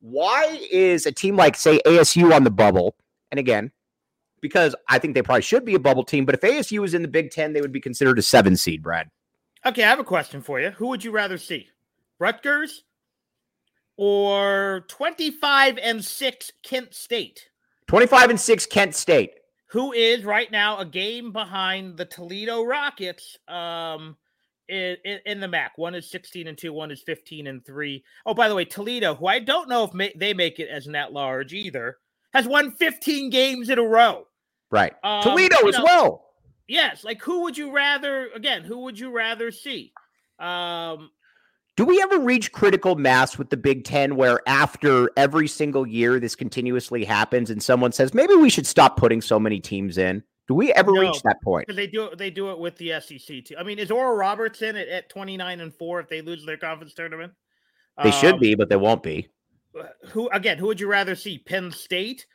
Why 0.00 0.60
is 0.70 1.06
a 1.06 1.12
team 1.12 1.34
like 1.34 1.56
say 1.56 1.80
ASU 1.86 2.34
on 2.34 2.44
the 2.44 2.50
bubble? 2.50 2.96
And 3.30 3.40
again, 3.40 3.72
because 4.42 4.74
I 4.90 4.98
think 4.98 5.14
they 5.14 5.22
probably 5.22 5.40
should 5.40 5.64
be 5.64 5.74
a 5.74 5.80
bubble 5.80 6.04
team, 6.04 6.26
but 6.26 6.34
if 6.34 6.42
ASU 6.42 6.80
was 6.80 6.92
in 6.92 7.00
the 7.00 7.08
Big 7.08 7.30
10, 7.30 7.54
they 7.54 7.62
would 7.62 7.72
be 7.72 7.80
considered 7.80 8.18
a 8.18 8.22
7 8.22 8.58
seed, 8.58 8.82
Brad. 8.82 9.08
Okay, 9.64 9.84
I 9.84 9.88
have 9.88 10.00
a 10.00 10.04
question 10.04 10.42
for 10.42 10.60
you. 10.60 10.72
Who 10.72 10.88
would 10.88 11.02
you 11.02 11.12
rather 11.12 11.38
see? 11.38 11.70
Rutgers 12.20 12.84
or 13.98 14.86
25 14.88 15.76
and 15.78 16.02
6 16.02 16.52
Kent 16.62 16.94
State? 16.94 17.50
25 17.88 18.30
and 18.30 18.40
6 18.40 18.66
Kent 18.66 18.94
State. 18.94 19.32
Who 19.72 19.92
is 19.92 20.24
right 20.24 20.50
now 20.50 20.78
a 20.78 20.86
game 20.86 21.32
behind 21.32 21.98
the 21.98 22.06
Toledo 22.06 22.62
Rockets 22.62 23.36
um, 23.48 24.16
in, 24.68 24.96
in, 25.26 25.40
the 25.40 25.48
MAC. 25.48 25.76
One 25.76 25.94
is 25.94 26.10
16 26.10 26.46
and 26.46 26.56
two, 26.56 26.72
one 26.72 26.90
is 26.90 27.02
15 27.02 27.48
and 27.48 27.64
three. 27.66 28.02
Oh, 28.24 28.32
by 28.32 28.48
the 28.48 28.54
way, 28.54 28.64
Toledo, 28.64 29.14
who 29.14 29.26
I 29.26 29.40
don't 29.40 29.68
know 29.68 29.84
if 29.84 29.92
may, 29.92 30.12
they 30.16 30.32
make 30.32 30.58
it 30.58 30.68
as 30.68 30.86
an 30.86 30.94
at 30.94 31.12
large 31.12 31.52
either, 31.52 31.98
has 32.32 32.46
won 32.46 32.70
15 32.72 33.28
games 33.28 33.68
in 33.68 33.78
a 33.78 33.82
row. 33.82 34.26
Right. 34.70 34.94
Um, 35.02 35.22
Toledo 35.22 35.68
as 35.68 35.76
know, 35.76 35.84
well. 35.84 36.24
Yes. 36.66 37.04
Like, 37.04 37.20
who 37.22 37.42
would 37.42 37.58
you 37.58 37.72
rather, 37.72 38.28
again, 38.34 38.62
who 38.62 38.78
would 38.80 38.98
you 38.98 39.10
rather 39.10 39.50
see? 39.50 39.92
Um, 40.38 41.10
do 41.78 41.84
we 41.84 42.02
ever 42.02 42.18
reach 42.18 42.50
critical 42.50 42.96
mass 42.96 43.38
with 43.38 43.50
the 43.50 43.56
Big 43.56 43.84
Ten 43.84 44.16
where 44.16 44.40
after 44.48 45.12
every 45.16 45.46
single 45.46 45.86
year 45.86 46.18
this 46.18 46.34
continuously 46.34 47.04
happens 47.04 47.50
and 47.50 47.62
someone 47.62 47.92
says 47.92 48.12
maybe 48.12 48.34
we 48.34 48.50
should 48.50 48.66
stop 48.66 48.96
putting 48.96 49.20
so 49.20 49.38
many 49.38 49.60
teams 49.60 49.96
in? 49.96 50.24
Do 50.48 50.54
we 50.54 50.72
ever 50.72 50.90
no, 50.90 51.02
reach 51.02 51.22
that 51.22 51.40
point? 51.40 51.68
They 51.72 51.86
do 51.86 52.10
they 52.18 52.30
do 52.30 52.50
it 52.50 52.58
with 52.58 52.76
the 52.78 53.00
SEC 53.00 53.44
too. 53.44 53.54
I 53.56 53.62
mean, 53.62 53.78
is 53.78 53.92
Oral 53.92 54.16
Roberts 54.16 54.60
in 54.60 54.74
at, 54.74 54.88
at 54.88 55.08
29 55.08 55.60
and 55.60 55.72
4 55.72 56.00
if 56.00 56.08
they 56.08 56.20
lose 56.20 56.44
their 56.44 56.56
conference 56.56 56.94
tournament? 56.94 57.32
They 58.02 58.10
um, 58.10 58.20
should 58.20 58.40
be, 58.40 58.56
but 58.56 58.68
they 58.68 58.74
won't 58.74 59.04
be. 59.04 59.28
Uh, 59.78 59.84
who 60.08 60.28
again, 60.30 60.58
who 60.58 60.66
would 60.66 60.80
you 60.80 60.88
rather 60.88 61.14
see? 61.14 61.38
Penn 61.38 61.70
State 61.70 62.26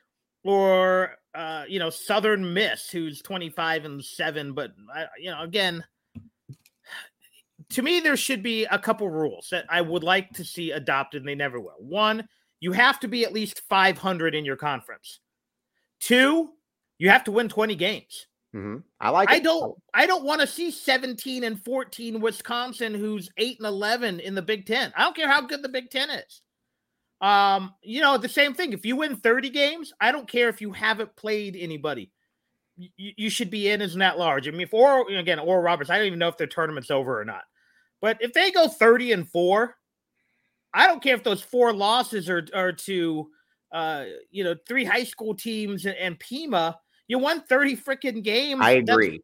or 0.46 1.18
uh, 1.36 1.66
you 1.68 1.80
know, 1.80 1.90
Southern 1.90 2.54
Miss, 2.54 2.90
who's 2.90 3.22
25 3.22 3.84
and 3.84 4.06
7, 4.06 4.54
but 4.54 4.72
uh, 4.96 5.04
you 5.20 5.32
know, 5.32 5.42
again, 5.42 5.84
to 7.74 7.82
me, 7.82 8.00
there 8.00 8.18
should 8.18 8.44
be 8.44 8.66
a 8.66 8.80
couple 8.80 9.10
rules 9.10 9.48
that 9.52 9.66
I 9.70 9.82
would 9.82 10.04
like 10.04 10.32
to 10.34 10.46
see 10.46 10.72
adopted, 10.72 11.22
and 11.22 11.28
they 11.28 11.36
never 11.36 11.60
will. 11.60 11.76
One, 11.80 12.28
you 12.60 12.72
have 12.72 13.00
to 13.02 13.08
be 13.08 13.26
at 13.26 13.34
least 13.34 13.62
500 13.68 14.36
in 14.36 14.46
your 14.46 14.56
conference. 14.56 15.20
Two, 16.00 16.52
you 16.98 17.10
have 17.10 17.24
to 17.26 17.32
win 17.32 17.50
20 17.50 17.76
games. 17.76 18.28
Mm-hmm. 18.56 18.78
I 19.00 19.10
like. 19.10 19.32
I 19.32 19.40
don't. 19.40 19.76
I 19.94 20.06
don't 20.06 20.24
want 20.24 20.42
to 20.42 20.48
see 20.48 20.70
17 20.70 21.44
and 21.44 21.60
14 21.64 22.22
Wisconsin, 22.22 22.94
who's 22.94 23.30
eight 23.38 23.58
and 23.58 23.66
11 23.66 24.20
in 24.20 24.36
the 24.36 24.44
Big 24.44 24.68
Ten. 24.68 24.94
I 24.96 25.04
don't 25.04 25.16
care 25.16 25.28
how 25.28 25.42
good 25.42 25.64
the 25.64 25.70
Big 25.70 25.90
Ten 25.90 26.12
is. 26.12 26.42
Um, 27.20 27.74
you 27.82 28.02
know 28.02 28.18
the 28.18 28.30
same 28.30 28.54
thing. 28.54 28.74
If 28.74 28.86
you 28.86 28.98
win 28.98 29.16
30 29.16 29.50
games, 29.50 29.92
I 30.00 30.12
don't 30.12 30.30
care 30.30 30.50
if 30.50 30.62
you 30.62 30.72
haven't 30.72 31.16
played 31.16 31.56
anybody. 31.60 32.12
You, 32.78 32.90
you 32.98 33.30
should 33.32 33.50
be 33.50 33.70
in 33.70 33.82
as 33.82 33.96
net 33.96 34.20
large. 34.20 34.48
I 34.48 34.52
mean, 34.52 34.62
if 34.62 34.74
or 34.74 35.10
again, 35.10 35.40
Oral 35.40 35.64
Roberts, 35.64 35.90
I 35.90 35.98
don't 35.98 36.08
even 36.08 36.20
know 36.20 36.28
if 36.28 36.38
their 36.38 36.48
tournament's 36.48 36.92
over 36.92 37.20
or 37.20 37.26
not. 37.26 37.44
But 38.04 38.18
if 38.20 38.34
they 38.34 38.52
go 38.52 38.68
30 38.68 39.14
and 39.14 39.30
four, 39.30 39.78
I 40.74 40.88
don't 40.88 41.02
care 41.02 41.16
if 41.16 41.24
those 41.24 41.42
four 41.42 41.72
losses 41.72 42.30
are, 42.30 42.46
are 42.54 42.74
to, 42.74 43.30
uh, 43.72 44.04
you 44.30 44.44
know, 44.44 44.56
three 44.68 44.84
high 44.84 45.06
school 45.06 45.34
teams 45.34 45.86
and, 45.86 45.96
and 45.96 46.20
Pima. 46.20 46.78
You 47.08 47.18
won 47.18 47.44
30 47.44 47.78
freaking 47.78 48.22
games. 48.22 48.60
I 48.62 48.72
agree. 48.72 49.22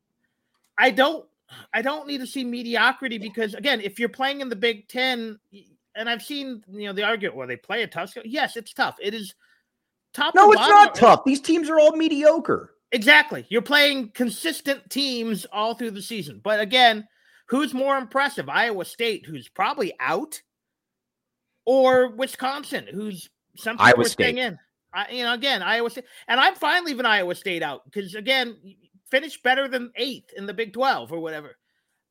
I 0.78 0.92
don't, 0.92 1.26
I 1.74 1.82
don't 1.82 2.08
need 2.08 2.22
to 2.22 2.28
see 2.28 2.46
mediocrity 2.46 3.18
because 3.18 3.54
again, 3.54 3.82
if 3.82 4.00
you're 4.00 4.08
playing 4.08 4.40
in 4.40 4.48
the 4.48 4.56
Big 4.56 4.88
Ten, 4.88 5.38
and 5.94 6.10
I've 6.10 6.22
seen, 6.22 6.64
you 6.72 6.88
know, 6.88 6.94
the 6.94 7.04
argument 7.04 7.36
where 7.36 7.48
they 7.48 7.58
play 7.58 7.84
a 7.84 7.88
tough. 7.88 8.14
Yes, 8.24 8.56
it's 8.56 8.74
tough. 8.74 8.96
It 9.02 9.14
is 9.14 9.36
top. 10.14 10.36
No, 10.36 10.54
it's 10.54 10.62
not 10.62 10.96
tough. 10.96 11.26
These 11.26 11.42
teams 11.42 11.70
are 11.70 11.82
all 11.82 11.98
mediocre. 11.98 12.76
Exactly. 12.94 13.46
You're 13.50 13.62
playing 13.62 14.12
consistent 14.12 14.90
teams 14.90 15.46
all 15.52 15.74
through 15.74 15.92
the 15.92 16.02
season. 16.02 16.40
But 16.42 16.62
again, 16.62 17.06
Who's 17.50 17.74
more 17.74 17.98
impressive, 17.98 18.48
Iowa 18.48 18.86
State, 18.86 19.26
who's 19.26 19.48
probably 19.48 19.94
out, 20.00 20.42
or 21.66 22.10
Wisconsin, 22.10 22.88
who's 22.92 23.30
something 23.58 23.86
Iowa 23.86 24.06
State. 24.06 24.38
in? 24.38 24.58
I, 24.94 25.12
you 25.12 25.24
know, 25.24 25.34
again, 25.34 25.62
Iowa 25.62 25.90
State, 25.90 26.06
and 26.28 26.40
I'm 26.40 26.56
fine 26.56 26.86
leaving 26.86 27.06
Iowa 27.06 27.36
State 27.36 27.64
out 27.64 27.86
because 27.86 28.16
again, 28.16 28.56
finish 29.10 29.42
better 29.42 29.68
than 29.68 29.92
eighth 29.96 30.32
in 30.36 30.46
the 30.46 30.54
Big 30.54 30.74
Twelve 30.74 31.12
or 31.12 31.20
whatever. 31.20 31.58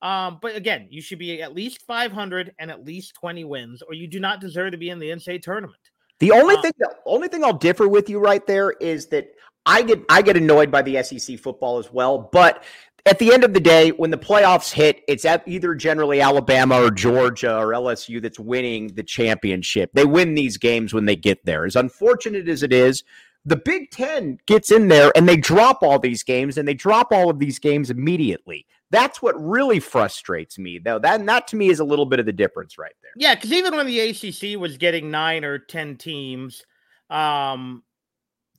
Um, 0.02 0.38
but 0.40 0.54
again, 0.54 0.86
you 0.90 1.02
should 1.02 1.18
be 1.18 1.42
at 1.42 1.54
least 1.54 1.82
500 1.82 2.54
and 2.60 2.70
at 2.70 2.84
least 2.84 3.14
20 3.14 3.44
wins, 3.44 3.82
or 3.82 3.94
you 3.94 4.06
do 4.06 4.20
not 4.20 4.40
deserve 4.40 4.70
to 4.72 4.78
be 4.78 4.90
in 4.90 5.00
the 5.00 5.10
NCAA 5.10 5.42
tournament. 5.42 5.80
The 6.20 6.30
only 6.30 6.54
um, 6.54 6.62
thing, 6.62 6.72
the 6.78 6.94
only 7.06 7.28
thing 7.28 7.44
I'll 7.44 7.52
differ 7.52 7.88
with 7.88 8.08
you 8.08 8.18
right 8.20 8.44
there 8.46 8.72
is 8.72 9.06
that 9.08 9.28
I 9.66 9.82
get 9.82 10.02
I 10.08 10.22
get 10.22 10.36
annoyed 10.36 10.70
by 10.70 10.82
the 10.82 11.02
SEC 11.02 11.38
football 11.38 11.78
as 11.78 11.92
well, 11.92 12.28
but 12.32 12.64
at 13.06 13.18
the 13.18 13.32
end 13.32 13.44
of 13.44 13.54
the 13.54 13.60
day, 13.60 13.90
when 13.90 14.10
the 14.10 14.18
playoffs 14.18 14.72
hit, 14.72 15.02
it's 15.08 15.24
at 15.24 15.42
either 15.46 15.74
generally 15.74 16.20
Alabama 16.20 16.82
or 16.82 16.90
Georgia 16.90 17.56
or 17.56 17.68
LSU 17.68 18.20
that's 18.20 18.38
winning 18.38 18.88
the 18.88 19.02
championship. 19.02 19.90
They 19.94 20.04
win 20.04 20.34
these 20.34 20.56
games 20.56 20.92
when 20.92 21.06
they 21.06 21.16
get 21.16 21.44
there. 21.44 21.64
As 21.64 21.76
unfortunate 21.76 22.48
as 22.48 22.62
it 22.62 22.72
is, 22.72 23.04
the 23.44 23.56
Big 23.56 23.90
Ten 23.90 24.38
gets 24.46 24.70
in 24.70 24.88
there 24.88 25.10
and 25.16 25.28
they 25.28 25.36
drop 25.36 25.82
all 25.82 25.98
these 25.98 26.22
games 26.22 26.58
and 26.58 26.68
they 26.68 26.74
drop 26.74 27.12
all 27.12 27.30
of 27.30 27.38
these 27.38 27.58
games 27.58 27.88
immediately. 27.90 28.66
That's 28.90 29.22
what 29.22 29.34
really 29.38 29.80
frustrates 29.80 30.58
me, 30.58 30.78
though. 30.78 30.98
That 30.98 31.24
that 31.26 31.46
to 31.48 31.56
me 31.56 31.68
is 31.68 31.80
a 31.80 31.84
little 31.84 32.06
bit 32.06 32.20
of 32.20 32.26
the 32.26 32.32
difference 32.32 32.78
right 32.78 32.94
there. 33.02 33.12
Yeah, 33.16 33.34
because 33.34 33.52
even 33.52 33.76
when 33.76 33.86
the 33.86 34.00
ACC 34.00 34.58
was 34.58 34.76
getting 34.76 35.10
nine 35.10 35.44
or 35.44 35.58
ten 35.58 35.96
teams, 35.96 36.64
um, 37.10 37.82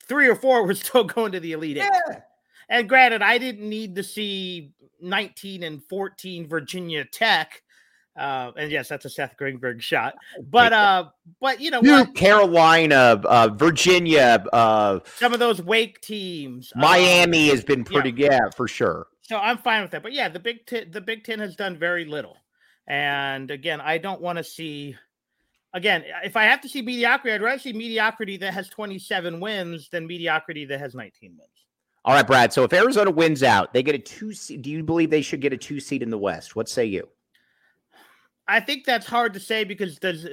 three 0.03 0.27
or 0.27 0.35
four 0.35 0.65
were 0.65 0.73
still 0.75 1.03
going 1.03 1.31
to 1.31 1.39
the 1.39 1.53
Elite 1.53 1.77
Eight. 1.77 1.89
Yeah. 2.07 2.21
And 2.69 2.87
granted, 2.87 3.21
I 3.21 3.37
didn't 3.37 3.67
need 3.67 3.95
to 3.95 4.03
see 4.03 4.73
19 5.01 5.63
and 5.63 5.83
14 5.83 6.47
Virginia 6.47 7.05
Tech. 7.05 7.63
Uh, 8.15 8.51
and 8.57 8.71
yes, 8.71 8.89
that's 8.89 9.05
a 9.05 9.09
Seth 9.09 9.37
Greenberg 9.37 9.81
shot. 9.81 10.15
But 10.49 10.73
uh, 10.73 11.09
but 11.39 11.61
you 11.61 11.71
know, 11.71 11.81
what? 11.81 12.15
Carolina, 12.15 13.21
uh, 13.23 13.49
Virginia, 13.53 14.43
uh, 14.51 14.99
some 15.15 15.33
of 15.33 15.39
those 15.39 15.61
Wake 15.61 16.01
teams, 16.01 16.73
uh, 16.75 16.79
Miami 16.79 17.47
has 17.47 17.63
been 17.63 17.83
pretty 17.83 18.13
yeah. 18.15 18.29
yeah, 18.31 18.49
for 18.55 18.67
sure. 18.67 19.07
So 19.21 19.37
I'm 19.37 19.57
fine 19.57 19.83
with 19.83 19.91
that. 19.91 20.03
But 20.03 20.13
yeah, 20.13 20.27
the 20.27 20.39
Big 20.39 20.65
Ten, 20.65 20.91
the 20.91 21.01
Big 21.01 21.23
Ten 21.23 21.39
has 21.39 21.55
done 21.55 21.77
very 21.77 22.05
little. 22.05 22.35
And 22.87 23.51
again, 23.51 23.79
I 23.79 23.97
don't 23.97 24.21
want 24.21 24.37
to 24.37 24.43
see. 24.43 24.95
Again, 25.71 26.03
if 26.23 26.35
I 26.35 26.45
have 26.45 26.61
to 26.61 26.69
see 26.69 26.81
mediocrity, 26.81 27.35
I'd 27.35 27.43
rather 27.43 27.59
see 27.59 27.73
mediocrity 27.73 28.37
that 28.37 28.55
has 28.55 28.69
27 28.69 29.39
wins 29.39 29.87
than 29.89 30.07
mediocrity 30.07 30.65
that 30.65 30.79
has 30.79 30.95
19 30.95 31.37
wins. 31.37 31.58
All 32.05 32.13
right, 32.13 32.25
Brad. 32.25 32.53
So 32.53 32.63
if 32.63 32.73
Arizona 32.73 33.11
wins 33.11 33.43
out, 33.43 33.73
they 33.73 33.83
get 33.83 33.95
a 33.95 33.99
two 33.99 34.33
seed. 34.33 34.61
Do 34.61 34.69
you 34.69 34.83
believe 34.83 35.09
they 35.09 35.21
should 35.21 35.41
get 35.41 35.53
a 35.53 35.57
two 35.57 35.79
seed 35.79 36.01
in 36.01 36.09
the 36.09 36.17
West? 36.17 36.55
What 36.55 36.69
say 36.69 36.85
you? 36.85 37.07
I 38.47 38.59
think 38.59 38.85
that's 38.85 39.05
hard 39.05 39.33
to 39.33 39.39
say 39.39 39.63
because 39.63 39.99
does 39.99 40.25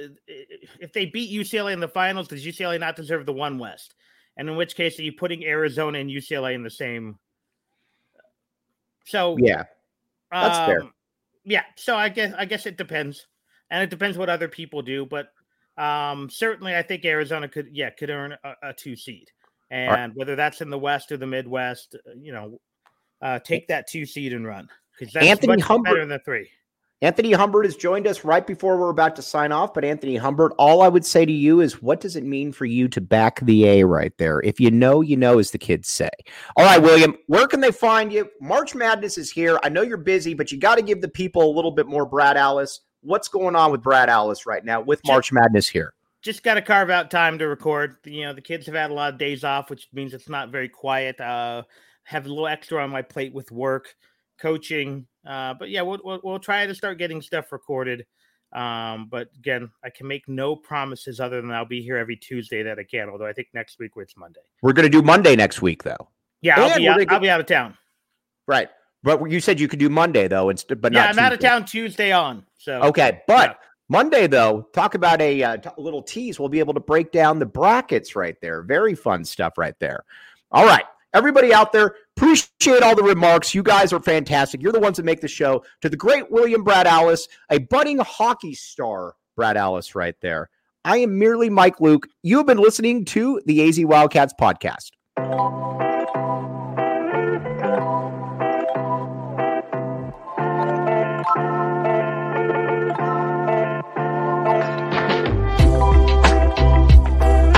if 0.79 0.93
they 0.93 1.05
beat 1.05 1.31
UCLA 1.31 1.73
in 1.73 1.79
the 1.79 1.87
finals, 1.87 2.27
does 2.27 2.45
UCLA 2.45 2.79
not 2.79 2.95
deserve 2.95 3.25
the 3.25 3.33
one 3.33 3.59
West? 3.59 3.93
And 4.37 4.49
in 4.49 4.55
which 4.55 4.75
case, 4.75 4.99
are 4.99 5.03
you 5.03 5.13
putting 5.13 5.43
Arizona 5.45 5.99
and 5.99 6.09
UCLA 6.09 6.55
in 6.55 6.63
the 6.63 6.69
same? 6.69 7.19
So 9.05 9.37
yeah, 9.39 9.63
that's 10.31 10.57
um, 10.57 10.65
fair. 10.65 10.81
Yeah, 11.43 11.63
so 11.75 11.95
I 11.95 12.09
guess 12.09 12.33
I 12.37 12.45
guess 12.45 12.65
it 12.65 12.77
depends, 12.77 13.27
and 13.69 13.83
it 13.83 13.89
depends 13.89 14.17
what 14.17 14.29
other 14.29 14.47
people 14.47 14.81
do. 14.81 15.05
But 15.05 15.27
um, 15.77 16.29
certainly, 16.29 16.75
I 16.75 16.81
think 16.81 17.05
Arizona 17.05 17.47
could 17.47 17.69
yeah 17.71 17.89
could 17.91 18.09
earn 18.09 18.35
a, 18.43 18.69
a 18.69 18.73
two 18.73 18.95
seed 18.95 19.27
and 19.69 19.91
right. 19.91 20.11
whether 20.15 20.35
that's 20.35 20.61
in 20.61 20.69
the 20.69 20.79
West 20.79 21.11
or 21.11 21.17
the 21.17 21.27
Midwest, 21.27 21.95
uh, 21.95 22.11
you 22.19 22.31
know, 22.31 22.59
uh, 23.21 23.39
take 23.39 23.67
that 23.67 23.87
two 23.87 24.05
seed 24.05 24.33
and 24.33 24.45
run 24.45 24.69
because 24.97 25.13
that's 25.13 25.25
Anthony 25.25 25.57
much 25.57 25.61
Humbert, 25.61 25.93
better 25.93 26.05
than 26.05 26.19
three. 26.19 26.49
Anthony 27.01 27.31
Humbert 27.31 27.65
has 27.65 27.75
joined 27.75 28.07
us 28.07 28.23
right 28.23 28.45
before 28.45 28.77
we're 28.77 28.89
about 28.89 29.15
to 29.17 29.21
sign 29.21 29.51
off. 29.51 29.73
But 29.73 29.85
Anthony 29.85 30.15
Humbert, 30.15 30.53
all 30.57 30.81
I 30.81 30.87
would 30.87 31.05
say 31.05 31.25
to 31.25 31.31
you 31.31 31.61
is, 31.61 31.81
what 31.81 31.99
does 31.99 32.15
it 32.15 32.23
mean 32.23 32.51
for 32.51 32.65
you 32.65 32.87
to 32.87 32.99
back 32.99 33.39
the 33.41 33.65
A 33.67 33.83
right 33.83 34.13
there? 34.17 34.41
If 34.41 34.59
you 34.59 34.71
know, 34.71 35.01
you 35.01 35.15
know, 35.15 35.37
as 35.37 35.51
the 35.51 35.59
kids 35.59 35.89
say. 35.89 36.09
All 36.55 36.65
right, 36.65 36.81
William, 36.81 37.15
where 37.27 37.47
can 37.47 37.59
they 37.59 37.71
find 37.71 38.11
you? 38.11 38.29
March 38.41 38.73
Madness 38.73 39.17
is 39.19 39.31
here. 39.31 39.59
I 39.63 39.69
know 39.69 39.83
you're 39.83 39.97
busy, 39.97 40.33
but 40.33 40.51
you 40.51 40.57
got 40.57 40.75
to 40.75 40.81
give 40.81 41.01
the 41.01 41.07
people 41.07 41.51
a 41.51 41.53
little 41.53 41.71
bit 41.71 41.85
more 41.85 42.05
Brad 42.05 42.35
Allis, 42.35 42.81
What's 43.01 43.27
going 43.27 43.55
on 43.55 43.71
with 43.71 43.81
Brad 43.81 44.09
Allis 44.09 44.45
right 44.45 44.65
now 44.65 44.81
with 44.81 45.01
March 45.05 45.31
Madness 45.31 45.67
here? 45.67 45.93
Just 46.21 46.43
got 46.43 46.55
to 46.55 46.61
carve 46.61 46.89
out 46.89 47.11
time 47.11 47.37
to 47.39 47.47
record. 47.47 47.97
You 48.05 48.25
know, 48.25 48.33
the 48.33 48.41
kids 48.41 48.65
have 48.65 48.75
had 48.75 48.91
a 48.91 48.93
lot 48.93 49.13
of 49.13 49.19
days 49.19 49.43
off, 49.43 49.69
which 49.69 49.87
means 49.93 50.13
it's 50.13 50.29
not 50.29 50.51
very 50.51 50.69
quiet. 50.69 51.19
Uh, 51.19 51.63
have 52.03 52.25
a 52.25 52.29
little 52.29 52.47
extra 52.47 52.81
on 52.83 52.89
my 52.89 53.01
plate 53.01 53.33
with 53.33 53.51
work, 53.51 53.95
coaching. 54.39 55.05
Uh, 55.25 55.53
but 55.53 55.69
yeah, 55.69 55.81
we'll, 55.81 55.99
we'll, 56.03 56.21
we'll 56.23 56.39
try 56.39 56.65
to 56.65 56.75
start 56.75 56.97
getting 56.97 57.21
stuff 57.21 57.51
recorded. 57.51 58.05
Um, 58.53 59.07
but 59.11 59.29
again, 59.37 59.69
I 59.83 59.89
can 59.89 60.07
make 60.07 60.27
no 60.27 60.55
promises 60.55 61.19
other 61.19 61.41
than 61.41 61.51
I'll 61.51 61.65
be 61.65 61.81
here 61.81 61.97
every 61.97 62.15
Tuesday 62.15 62.63
that 62.63 62.79
I 62.79 62.83
can. 62.83 63.09
Although 63.09 63.27
I 63.27 63.33
think 63.33 63.49
next 63.53 63.77
week 63.77 63.91
it's 63.97 64.15
Monday. 64.15 64.39
We're 64.61 64.73
going 64.73 64.89
to 64.89 64.89
do 64.89 65.01
Monday 65.01 65.35
next 65.35 65.61
week, 65.61 65.83
though. 65.83 66.09
Yeah, 66.41 66.59
I'll 66.61 66.77
be, 66.77 66.87
out, 66.87 67.11
I'll 67.11 67.19
be 67.19 67.29
out 67.29 67.39
of 67.39 67.45
town. 67.45 67.77
Right. 68.47 68.69
But 69.03 69.29
you 69.29 69.39
said 69.39 69.59
you 69.59 69.67
could 69.67 69.79
do 69.79 69.89
Monday 69.89 70.27
though, 70.27 70.49
instead, 70.49 70.81
but 70.81 70.91
yeah, 70.93 71.03
I'm 71.03 71.09
Tuesday. 71.09 71.21
out 71.21 71.33
of 71.33 71.39
town 71.39 71.65
Tuesday 71.65 72.11
on. 72.11 72.45
So 72.57 72.81
okay, 72.81 73.21
but 73.27 73.49
yeah. 73.49 73.67
Monday, 73.89 74.27
though, 74.27 74.67
talk 74.73 74.95
about 74.95 75.21
a, 75.21 75.41
uh, 75.43 75.57
t- 75.57 75.69
little 75.77 76.01
tease. 76.01 76.39
We'll 76.39 76.49
be 76.49 76.59
able 76.59 76.73
to 76.73 76.79
break 76.79 77.11
down 77.11 77.39
the 77.39 77.45
brackets 77.45 78.15
right 78.15 78.35
there. 78.41 78.61
Very 78.61 78.95
fun 78.95 79.23
stuff 79.23 79.57
right 79.57 79.75
there. 79.79 80.03
All 80.51 80.65
right. 80.65 80.83
Everybody 81.13 81.53
out 81.53 81.71
there, 81.71 81.95
appreciate 82.15 82.83
all 82.83 82.95
the 82.95 83.01
remarks. 83.01 83.55
You 83.55 83.63
guys 83.63 83.93
are 83.93 84.01
fantastic. 84.01 84.61
You're 84.61 84.73
the 84.73 84.79
ones 84.79 84.97
that 84.97 85.05
make 85.05 85.21
the 85.21 85.27
show. 85.27 85.63
To 85.81 85.89
the 85.89 85.95
great 85.95 86.29
William 86.29 86.63
Brad 86.63 86.85
Allis, 86.85 87.27
a 87.49 87.59
budding 87.59 87.99
hockey 87.99 88.53
star, 88.53 89.15
Brad 89.35 89.55
Allis, 89.55 89.95
right 89.95 90.15
there. 90.21 90.49
I 90.83 90.97
am 90.97 91.17
merely 91.17 91.49
Mike 91.49 91.79
Luke. 91.81 92.07
You 92.23 92.37
have 92.37 92.45
been 92.45 92.59
listening 92.59 93.05
to 93.05 93.41
the 93.45 93.67
AZ 93.67 93.79
Wildcats 93.83 94.33
podcast. 94.39 94.91